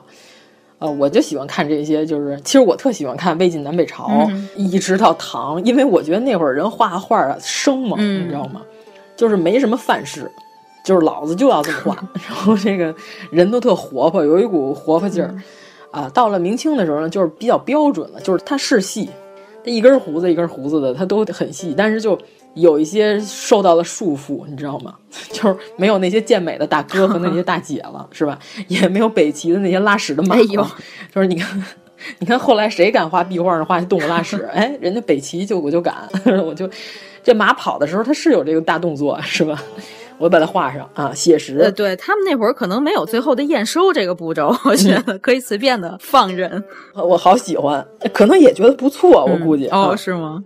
[0.77, 8.61] 呃，我就喜欢看这些，就是其实我特喜欢看魏晋南北朝，嗯一直到唐，因为我觉得那会儿人画画啊生猛，嗯你知道吗？
[9.15, 10.29] 就是没什么范式，
[10.83, 11.95] 就是老子就要这么画，
[12.27, 12.93] 然后这个
[13.31, 15.33] 人都特活泼，有一股活泼劲儿。
[15.91, 19.09] 啊，到了明清的时候呢，就是比较标准了，就是它是细，
[19.65, 22.17] 它一根胡子一根胡子的，他都很细，但是就
[22.53, 24.93] 有一些受到了束缚，你知道吗？
[25.31, 28.37] 就是没有那些健美的大哥和那些大姐了，是吧？
[28.67, 30.75] 也没有北齐的那些拉屎的马了。
[31.13, 31.63] 就是你看，
[32.19, 33.65] 你看后来谁敢画壁画呢？
[33.65, 34.47] 画动物拉屎？
[34.53, 36.07] 哎，人家北齐就我就敢，
[36.45, 36.69] 我就
[37.23, 39.59] 这马跑的时候，它是有这个大动作，是吧？
[40.17, 41.57] 我把它画上啊，写实。
[41.59, 46.63] 呃，对他们那会儿可能没有最后的验收这个步骤， 我觉得可以随便的放任。
[46.95, 49.67] 我好喜欢，可能也觉得不错，我估计。
[49.69, 50.43] 哦，啊是吗？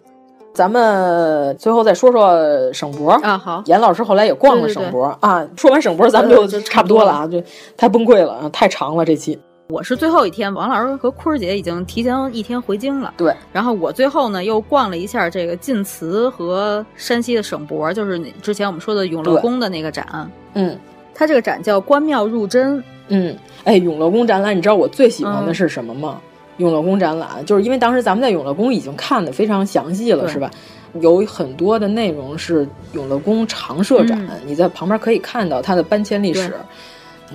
[0.52, 5.48] 咱们最后再说说省博啊，好，严老师后来也逛了省博啊。
[5.56, 7.42] 说完省博，咱们就呃差不多了啊，就
[7.78, 9.40] 太崩溃了啊，太长了这期。
[9.70, 13.14] 我是最后一天，王老师和坤儿姐已经提前一天回京了。
[13.16, 20.28] 对，然后我最后呢又逛了一下这个晋祠和山西的省博，就是你之前我们说的永乐宫的那个展。
[20.56, 20.76] 嗯，
[21.14, 22.84] 它这个展叫“观妙入真”。
[23.10, 26.20] 嗯，哎，永乐宫展览，你知道我最喜欢的是什么吗？
[26.20, 30.50] 嗯、永乐宫展览，就是因为当时咱们在永乐宫已经看的非常详细了，是吧？
[30.94, 36.56] 有很多的内容是永乐宫常设展，嗯、你在旁边可以看到它的搬迁历史。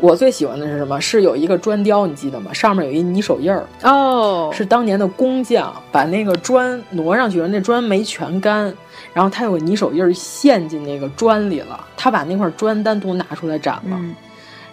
[0.00, 1.00] 我最喜欢的是什么？
[1.00, 2.52] 是有一个砖雕，你记得吗？
[2.52, 3.64] 上面有一泥手印儿。
[3.82, 8.74] 哦，是当年的工匠把那个砖挪上去了，那砖没全干，
[9.12, 11.86] 然后他有个泥手印儿陷进那个砖里了。
[11.96, 13.96] 他把那块砖单独拿出来展了。
[14.00, 14.14] 嗯、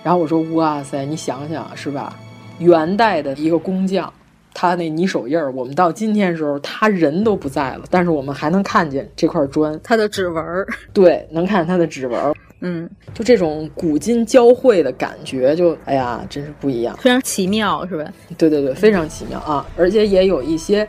[0.03, 2.17] 然后我说：“哇塞，你想想是吧？
[2.57, 4.11] 元代的一个工匠，
[4.53, 10.67] 他那泥手印儿，我们到今天的时候，他人都不在了，但是我们还能看见这块砖，他的指纹儿。
[10.91, 18.11] 对，能看见他的指纹儿。”嗯，就这种古今交汇的感觉，就哎呀，真是不一样，非常奇妙，是吧？
[18.37, 19.65] 对对对，非常奇妙啊！
[19.75, 20.87] 而且也有一些，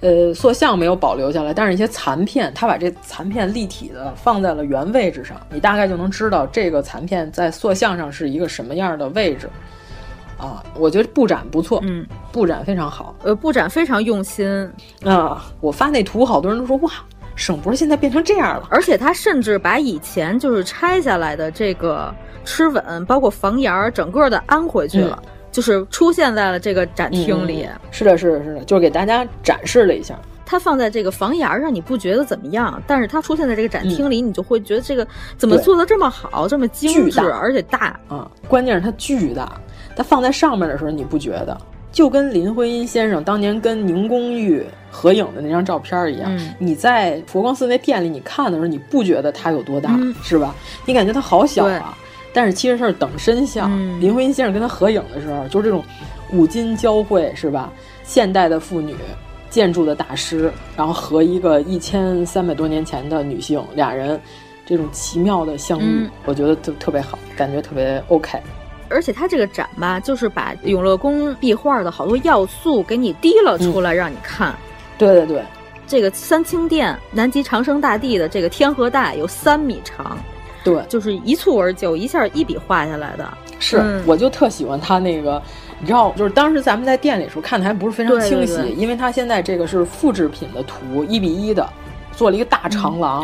[0.00, 9.48] 呃，塑像没有保留下来，但是一些残片，他把这残片立体的放在了原位置上，你大概就能知道这个残片在塑像上是一个什么样的位置。
[10.36, 14.68] 啊，我觉得布展不错，嗯，布展非常好，呃，布展非常用心
[15.04, 15.46] 啊！
[15.60, 16.90] 我发那图，好多人都说哇。
[17.36, 27.64] 省博现在变成这样了，而且他甚至把以前就是拆下来的这个吃吻，包括房檐儿，整个的安回去了，嗯、就是出现在了这个展厅里。
[27.64, 30.18] 嗯、是的，是的，是的，就是给大家展示了一下。
[30.46, 32.80] 它放在这个房檐上，你不觉得怎么样？
[32.86, 35.06] 但是它出现在这个展厅里，嗯、你就会觉得这个
[35.38, 38.30] 怎么做的这么好，这么精致，而且大啊！
[38.46, 39.58] 关键是它巨大，
[39.96, 41.58] 它放在上面的时候你不觉得？
[41.94, 50.52] 就跟林徽因先生当年跟宁公玉合影的那张照片一样，嗯、你在佛光寺那店里你看的时候，你不觉得它有多大，嗯、是吧？
[50.84, 51.96] 你感觉它好小啊，
[52.32, 53.70] 但是其实它是等身像。
[53.72, 55.84] 嗯、林徽因先生跟他合影的时候，就是这种
[56.28, 57.72] 古今交汇，是吧？
[58.02, 58.96] 现代的妇女，
[59.48, 64.20] 建筑的大师，然后和一个一千三百多年前的女性，俩人
[64.66, 68.36] 这种奇妙的相遇，嗯、我觉得就特别好，感觉特别 OK。
[68.94, 74.54] 而且它这个展吧，就是把永乐宫壁画的好多要素给你提了出来，让你看。
[74.96, 75.42] 对对对，
[75.86, 80.16] 这个三清殿南极长生大帝的这个天河带有三米长，
[80.62, 83.28] 对，就是一蹴而就，一下一笔画下来的。
[83.58, 85.42] 是，嗯我就特喜欢他那个。
[85.80, 91.68] 你知道，就是当时咱们在店里时候看的还不是非常清晰，对对对因为他现在这个是复制品的图，一比一的，
[92.16, 93.22] 做了一个大长廊。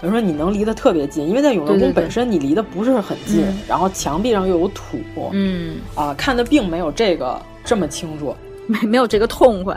[0.00, 3.58] 等于说你能离得特别近，因为在永乐宫本身你离得不是很近，嗯。
[3.68, 4.98] 然后墙壁上又有土，
[5.32, 8.34] 嗯，啊，看的并没有这个这么清楚。
[8.68, 9.76] 没没有这个痛快，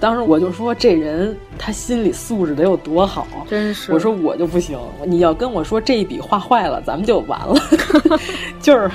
[0.00, 3.92] 当时我就说这人他心理素质得有多好，真是。
[3.92, 4.76] 我说我就不行，
[5.06, 7.54] 你要跟我说这一笔画坏了，咱们就完了，
[8.60, 8.90] 就是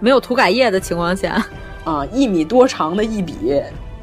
[0.00, 1.40] 没有涂改液的情况下，
[1.84, 3.62] 啊，一米多长的一笔，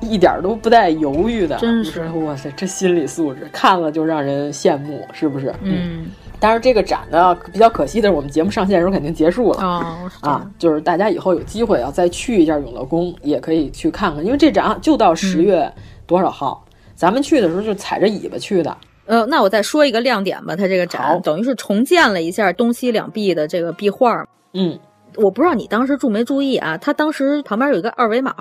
[0.10, 5.53] 一点都不带犹豫的，真是哇塞，这心理素质看了就让人羡慕，是不是？
[5.61, 6.07] 嗯。
[6.38, 10.52] 但是，这个展呢比较可惜的是，我们节目上线的时候肯定结束了、哦、啊。
[10.60, 15.72] 就是大家以后有机会要再去一下永乐宫，也可以去看看，因为这展就到十月
[16.06, 18.77] 多少号、嗯，咱们去的时候就踩着尾巴去的。
[19.06, 24.27] 呃，那我再说一个亮点吧，它这个展等于是重建了一下东西两壁的这个壁画。
[24.53, 24.77] 嗯，
[25.18, 26.78] 我不知道你当时注没注意啊？
[26.78, 28.34] 他当时旁边有一个二维码，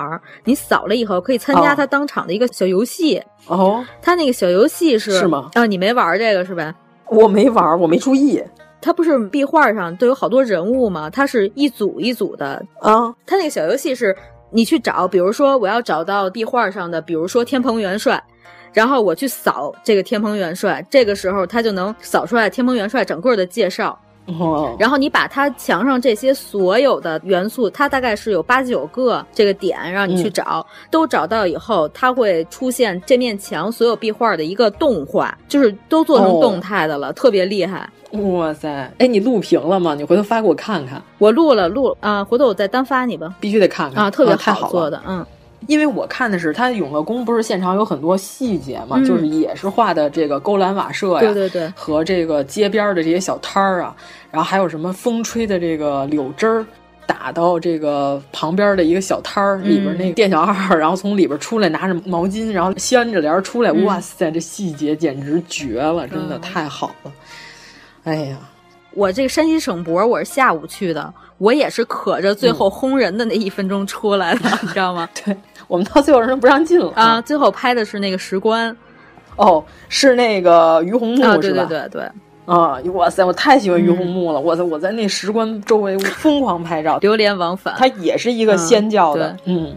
[0.45, 3.23] 你扫了以后可以参加他当场的一个小游戏。
[3.47, 5.51] 哦，他那个小游戏是是吗？
[5.55, 6.75] 啊，你没玩这个是吧？
[7.09, 8.43] 我没玩，我没注意。
[8.81, 11.09] 它不是壁画上都有好多人物吗？
[11.09, 13.15] 它是一组一组的啊。
[13.25, 14.15] 它那个小游戏是
[14.51, 18.23] 你去找，比如说我要找到壁画上的，比如说天蓬元帅，
[18.73, 23.99] 然后我去扫这个天蓬元帅，这个时候他就能扫出来天蓬元帅整个的介绍。
[24.27, 37.89] 哦，然后你把它墙上这些所有的元素，它大概是有八九个这个点让你去找，嗯、都找到以后，它会出现这面墙所有壁画的一个动画，就是都做成动态的了，哦、特别厉害。
[38.13, 38.69] 哇塞！
[38.99, 39.95] 哎，你录屏了吗？
[39.95, 41.03] 你回头发给我看看。
[41.19, 43.35] 我录了，录啊，回头我再单发你吧。
[43.41, 45.27] 必须得看看啊，特别好做的，嗯。
[45.67, 53.95] 因为我看的是他永乐宫，不是现场有很多细节嘛，嗯、就是也是画的这个勾栏瓦舍呀，对对对，和这个街边的这些小摊儿啊，
[54.31, 56.67] 然后还有什么风吹的这个柳枝儿
[57.07, 67.13] 打到这个旁边的一个小摊儿里边，那个店小二，然后从里边出来拿着毛巾，然后掀着帘出来，嗯、哇塞，这细节简直绝了，真的太好了，
[68.05, 68.39] 哎呀。
[68.97, 75.09] 我这个山西省博，我是下午去的，我也是可着最后轰人的那一分钟出来的，嗯、 你知道吗？
[75.25, 75.37] 对，
[75.75, 77.21] 我们到最后人不让进了啊。
[77.21, 78.75] 最后拍的是那个石棺，
[79.37, 81.65] 哦，是那个于洪墓、啊、是吧？
[81.67, 82.09] 对对对对。
[82.47, 82.79] 啊！
[82.93, 84.39] 哇塞，我太喜欢于洪墓了！
[84.39, 87.75] 我、嗯、在我在那石棺周围疯狂拍照，流连往返。
[87.79, 89.77] 它也是一个仙教的，嗯,嗯，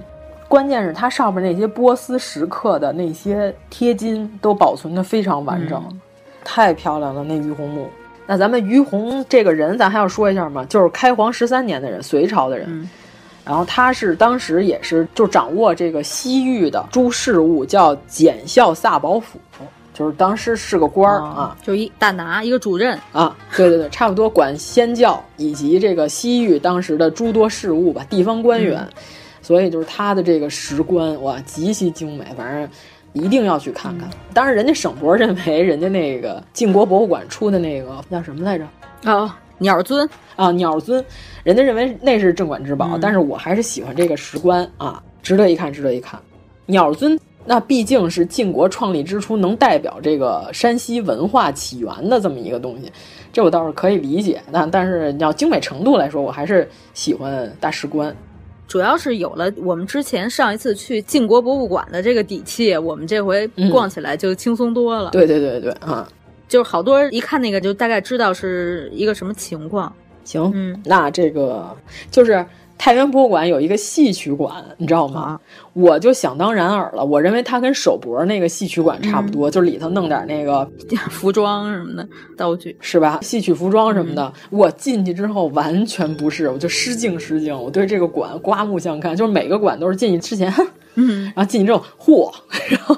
[0.49, 6.01] 关键是它上面那些波斯石刻的那些贴金都保存的非常完整，嗯、
[6.43, 7.23] 太漂亮了。
[7.23, 7.87] 那于洪墓。
[8.25, 10.65] 那咱们于洪这个人，咱还要说一下吗？
[10.67, 12.89] 就是开皇十三年的人，隋朝的人。
[13.47, 19.39] 嗯、然后他是当时也是就掌握这个西域的诸事务，叫检校萨保府，
[19.93, 23.35] 就是当时是个官儿、哦、啊，就一大拿一个主任啊。
[23.55, 28.79] 对对对，差不多管仙教以及这个西域当时的诸多事务吧，地方官员。
[28.79, 28.93] 嗯、
[29.41, 32.69] 所以就是他的这个石棺哇，极其精美，反正。
[33.13, 34.07] 一定要去看看。
[34.31, 38.67] 当然，人家省博认为人家那个晋国博物馆出的那个叫什么来着？
[39.05, 39.27] 哦，
[39.59, 41.03] 鸟尊啊，鸟尊，
[41.43, 42.89] 人家认为那是镇馆之宝。
[42.93, 46.19] 嗯、但是我还是喜欢这个石棺啊，值得一看，值得一看。
[46.65, 52.91] 鸟尊那毕竟是晋国创立之初能代表这个山西文化起源的这么一个东西，
[53.31, 54.41] 这我倒是可以理解。
[54.51, 58.13] 那但是你要精美程度来说，我还是喜欢大石棺。
[58.67, 65.11] 主要是有了我们之前上一次去晋国博物馆的这个底气，我们这回逛起来就轻松多了。
[65.11, 66.05] 嗯、对对对对啊，
[66.47, 69.91] 就是好多人一看那个就大概知道是一个什么情况。
[70.23, 71.73] 行，嗯，那这个
[72.11, 72.45] 就是
[72.77, 75.21] 太原博物馆有一个戏曲馆，你知道吗？
[75.21, 75.41] 啊、
[75.71, 80.69] 我就想当然耳了，我认为它跟首博那个戏曲馆差不多，嗯、就是里头弄点那个
[81.09, 82.05] 服装什么的
[82.35, 83.19] 道具，是吧？
[83.21, 84.33] 戏曲服装什么的。
[84.51, 87.57] 嗯、我进去之后完全不是，我就失敬失敬。
[87.57, 90.53] 我对这个馆刮目相看，就是每个馆都是进去之前，
[90.95, 92.33] 嗯，然后进去之后，嚯，
[92.69, 92.97] 然后。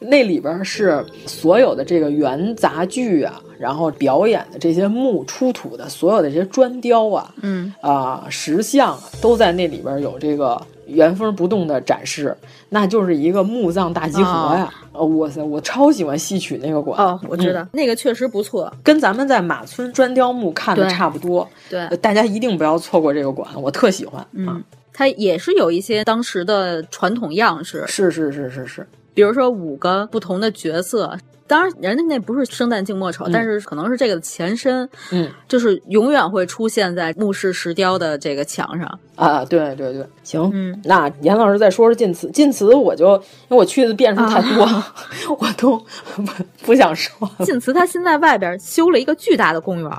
[0.00, 7.72] 那里边是所有的这个元杂剧啊，然后表演的这些墓出土的所有的这些砖雕啊，嗯。
[7.80, 12.36] 啊、呃、石像啊，都在那里边有这个原封不动的展示，
[12.70, 14.72] 那就是一个墓葬大集合呀！
[14.92, 16.98] 哦，哇塞，我超喜欢戏曲那个馆。
[16.98, 21.48] 哦，我知道、嗯、那个确实不错，跟咱们在马村砖雕墓看的差不多。
[21.68, 24.26] 对，对大家一定不要错过这个馆，我特喜欢。
[24.32, 24.60] 嗯，啊、
[24.92, 28.86] 它也是有一些当时的传统样式，是是是是是。
[29.14, 33.32] 比如说五个不同的角色，当然，人家那不是生旦净末丑，嗯。
[33.32, 38.98] 但是可能是这个的前身，嗯，就是永远会出现在墓室石雕的这个墙上。
[39.16, 44.64] 啊，对对对，行，嗯，那严老师再说说晋祠，晋祠我就因为我去的遍数太多，
[45.38, 45.76] 我都
[46.14, 46.32] 不
[46.66, 47.28] 不想说。
[47.44, 49.90] 晋祠它现在外边修了一个巨大的公园。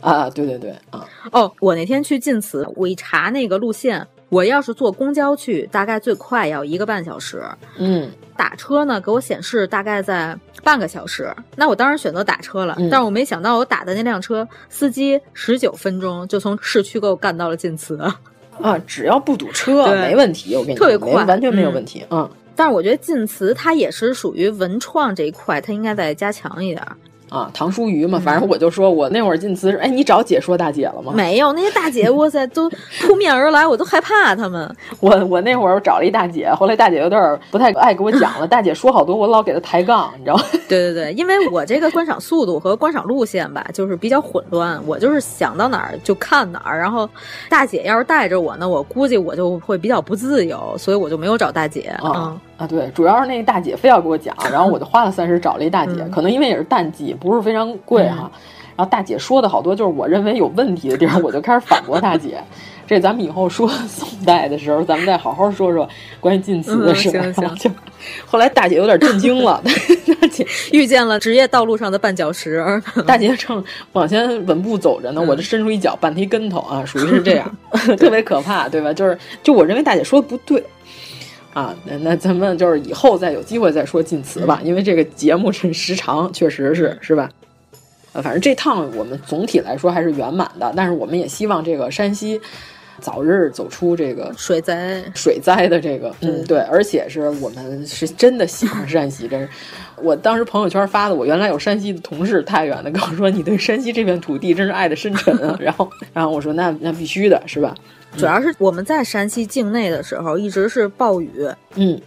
[0.00, 7.42] 啊，对对对啊，哦，我那天去晋祠，我一查那个路线，我要是坐公交去，大概最快要一个半小时。
[7.76, 10.34] 嗯，打车呢，给我显示大概在
[10.64, 11.30] 半个小时。
[11.56, 17.98] 那我当然选择打车了，嗯但是我没想到我打的那辆车司机十九分钟就从市区给我干到了晋祠。
[18.62, 26.94] 啊，只要不堵车没问题，我跟你说特别快完全没有嗯问题，嗯但是我觉得晋祠它也是属于文创这一块，它应该再加强一点儿。
[27.30, 31.12] 啊，唐书瑜嘛，反正我就说我那会儿进祠，哎，你找解说大姐了吗？
[31.16, 32.68] 没有那些大姐，哇塞，都
[33.00, 34.68] 扑面而来，我都害怕他们。
[34.98, 40.42] 我我那会儿找了一大姐，后来大姐有点不太爱给我讲了，大姐说好多，我老给她抬杠，你知道吗？
[40.68, 46.80] 对对对，因为我这个观赏速度和观赏路线吧，就是比较混乱，我就是想到哪儿就看哪儿。
[46.80, 47.08] 然后
[47.48, 51.82] 大姐要是带着我呢，我估计我就会比较不自由，所以我就没有找大姐。
[52.02, 58.30] 啊、嗯啊，对，主要是那个大姐非要给我讲，然后我就花了三十找了一大姐，嗯可能因为也是淡季，不是非常贵哈。
[58.76, 62.38] 然后大姐说的好多就是我认为有问题的地方，我就开始反驳大姐。
[62.86, 65.88] 这咱们以后说 宋代的时候，咱们再好好说说
[66.18, 67.08] 关于晋祠的事。
[67.14, 67.74] 嗯行行
[68.26, 69.62] 后来大姐有点震惊了，
[70.20, 72.62] 大姐遇见了职业道路上的绊脚石。
[73.06, 73.62] 大姐正
[73.92, 77.56] 往前稳步走着呢，我就伸出一脚绊她一跟头啊，属于是这样，
[77.96, 78.92] 特别可怕，对吧？
[78.92, 80.62] 就是就我认为大姐说的不对。
[81.52, 87.28] 啊，那那咱们就是以后再有机会再说晋祠吧，因为这个节目这时长确实是是吧？
[88.12, 92.40] 呃，反正这趟我们总体来说还是圆满的，但是我们也希望这个山西
[93.00, 99.48] 早日走出这个水灾水灾的这个，嗯，对，而且是我们是真的喜欢山西，真是。
[100.02, 105.56] 我当时朋友圈发的，我原来有山西的同事，太原的跟我说，你对山西这片土地真是爱的深沉啊。
[105.60, 107.74] 然后，然后我说那那必须的是吧？
[108.16, 112.00] 主要是我们在山西境内的时候一直是暴雨，嗯，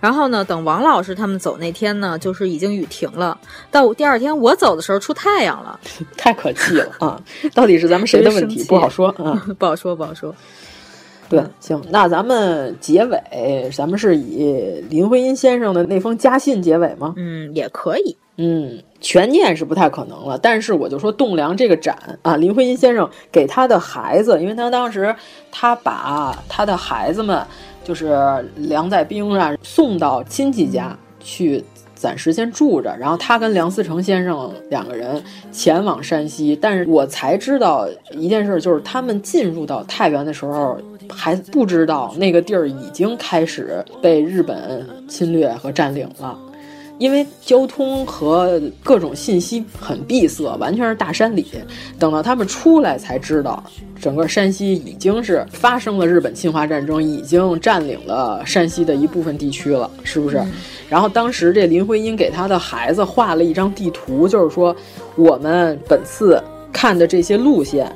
[0.00, 3.38] 然后呢，等王老师他们走那天呢，就是已经雨停了。
[3.70, 5.78] 到第二天我走的时候出太阳了，
[6.16, 7.22] 太可气了啊！
[7.54, 9.46] 到底是咱们谁的问题不好说啊？
[9.58, 10.34] 不好说，不好说。
[11.28, 17.14] 对，行，那咱们结尾，咱们是以林徽因先生的那封家信结尾吗？
[17.16, 18.16] 嗯，也可以。
[18.36, 25.14] 嗯，全念是不太可能了，但是我就说栋梁这个展啊，林徽因先生给他的孩子，因为他当时
[25.50, 27.44] 他把他的孩子们，
[27.82, 28.16] 就是
[28.56, 31.64] 梁再冰啊，送到亲戚家去。
[31.92, 35.22] 暂时先住着，然后他跟梁思成先生两个人
[35.52, 40.78] 前往山西，但是我才知道一件事，就是他们进入到太原的时候，
[41.10, 46.38] 还不知道那个地儿已经开始被日本侵略和占领了。
[47.00, 51.46] 因为交通和各种信息很闭塞，完全是大山里。
[51.98, 53.64] 等到他们出来才知道，
[53.98, 60.36] 整个山西已经是发生了日本侵华战争，已经占领了山西的一部分地区了，是不是？
[60.36, 60.52] 嗯、
[60.90, 64.76] 然后当时这林徽因给他的孩子画了一张地图，就是说
[65.16, 66.38] 我们本次
[66.70, 67.90] 看的这些路线。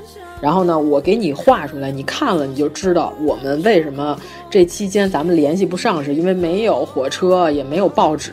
[0.44, 4.14] 然后呢，我给你画出来，你看了你就知道我们为什么
[4.50, 8.30] 这期间咱们联系不上，是因为没有火车，也没有报纸，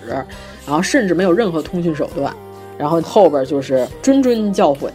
[0.68, 2.36] 然后甚至没有任何通讯手段。
[2.78, 4.90] 然后后边就是谆谆教诲，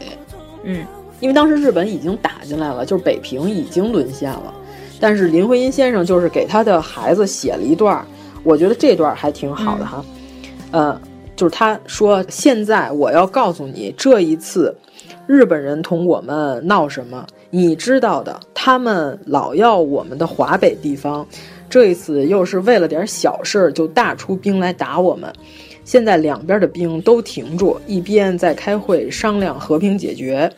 [0.64, 0.84] 嗯，
[1.18, 4.52] 因为当时日本已经打进来了，就是北平已经沦陷了。
[5.00, 8.06] 但是林徽因先生就是给他的孩子写了一段，
[8.42, 10.04] 我觉得这段还挺好的哈，
[10.72, 11.00] 嗯、呃，
[11.34, 14.76] 就是他说：“现在我要告诉你，这一次。”
[15.26, 17.26] 日本人同我们闹什么？
[17.50, 21.26] 你知道的，他们老要我们的华北地方，
[21.68, 25.32] 这一次又是为了点小事儿就大出兵来打我们。
[25.84, 30.48] 现在两边的兵都停住，一边在开会商量和平解决，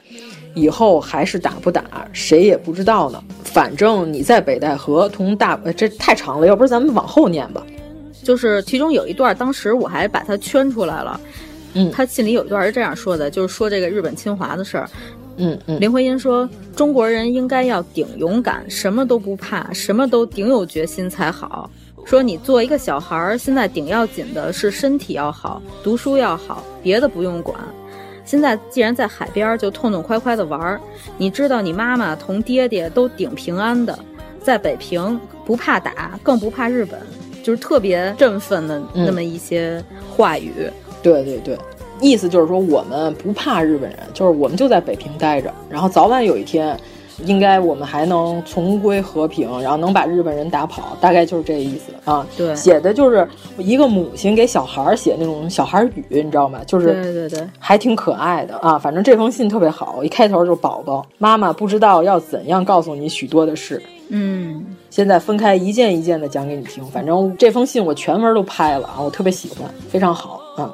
[0.54, 3.22] 以后还是打不打，谁也不知道呢。
[3.44, 7.64] 反正你在北戴河同大，这太长了，要不然咱们往后念吧。
[8.22, 11.18] 就是其中有一段，当时我还把它圈出来了。
[11.78, 14.90] 嗯，他信里有一段是这样说的，就是说这个日本侵华的事儿。
[15.36, 21.70] 嗯嗯，林徽因说，中国人应该要顶勇敢，什么都不怕，什么都顶有决心才好。
[22.04, 27.56] 说你做一个小孩儿，现在顶要紧的是身体要好，读书要好，别的不用管。
[28.24, 30.80] 现在既然在海边，就痛痛快快的玩儿。
[31.16, 33.96] 你知道，你妈妈同爹爹都顶平安的，
[34.42, 36.98] 在北平不怕打，更不怕日本，
[37.44, 39.80] 就是特别振奋的那么一些
[40.10, 40.52] 话语。
[40.58, 40.72] 嗯
[41.02, 41.58] 对对对，
[42.00, 46.78] 意思就是说我们不怕日本人，就是我们就在北平待着，然后早晚有一天，
[47.24, 52.26] 应该我们还能重归和平，然后能把日本人打跑，大概就是这个意思啊。
[52.36, 53.26] 对，写的就是
[53.56, 56.60] 一个母亲给小孩写那种小孩语，你知道吗？
[56.66, 58.78] 就是对对对，还挺可爱的啊。
[58.78, 63.82] 反正这封信特别好，一开头就是宝宝妈妈不知道要怎样告诉你许多的事。
[64.10, 66.82] 嗯，现在分开一件一件的讲给你听。
[66.86, 70.60] 反正这封信我全文都拍了啊，我特别喜欢，非常好啊。
[70.60, 70.72] 嗯，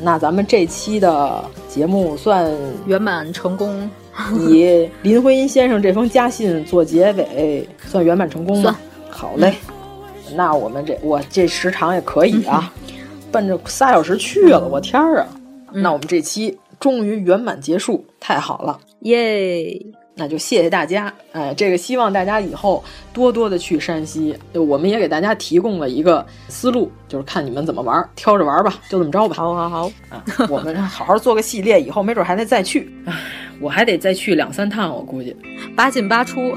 [0.00, 2.50] 那咱们这期的节目算
[2.86, 3.90] 圆满成功，
[4.48, 8.76] 以林徽因先生这封家信做结尾，算圆满成功吗？
[9.10, 12.94] 好嘞，嗯、那我们这我这时长也可以啊，嗯、
[13.32, 15.28] 奔着仨小时去了，我天儿啊！
[15.72, 19.84] 嗯、那我们这期终于圆满结束，太好了，耶！
[20.20, 29.34] 那就谢谢大家，哎，这个希望大家以后多多的去山西，我们也给大家提供了一个思路，就是看你们怎么玩，挑着玩吧，就这么着吧。
[29.34, 33.14] 好好好，啊，我们好好做个系列，以后没准还得再去，哎，
[33.62, 35.34] 我还得再去两三趟，我估计
[35.74, 36.54] 八进八出。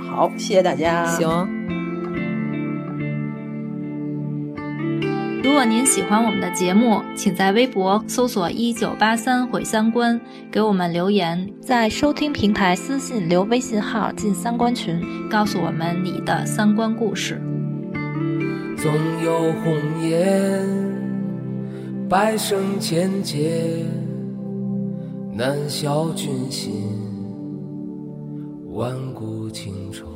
[0.00, 1.04] 好，谢谢大家。
[1.18, 1.81] 行。
[5.42, 10.20] 如果您喜欢我们的节目，请在微博搜索“一九八三毁三观”，
[10.52, 17.42] 给我们留言，在收听平台私信留微信号进三观群，告诉我们你的三观故事。
[18.76, 18.92] 总
[19.24, 19.74] 有红
[20.08, 20.64] 颜，
[22.08, 23.84] 百生千劫，
[25.32, 26.72] 难消君心，
[28.70, 30.06] 万古情仇，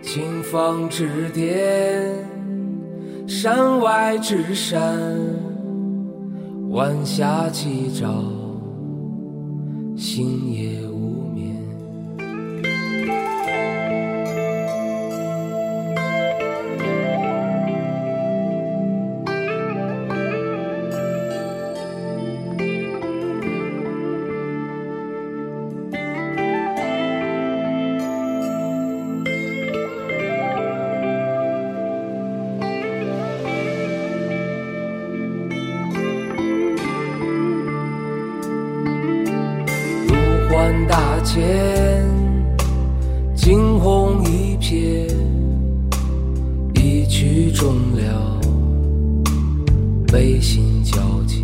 [0.00, 2.31] 清风指点。
[3.26, 5.08] 山外之山，
[6.70, 8.22] 晚霞起照，
[9.96, 10.80] 星夜
[41.34, 42.04] 间
[43.34, 45.10] 惊鸿一瞥，
[46.74, 48.38] 一曲终了，
[50.08, 51.42] 悲心交集。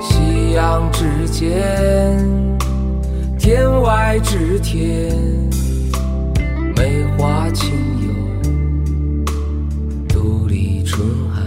[0.00, 2.18] 夕阳之间，
[3.38, 5.14] 天外之天，
[6.74, 7.70] 梅花清
[8.00, 8.08] 幽，
[10.08, 11.39] 独立春寒。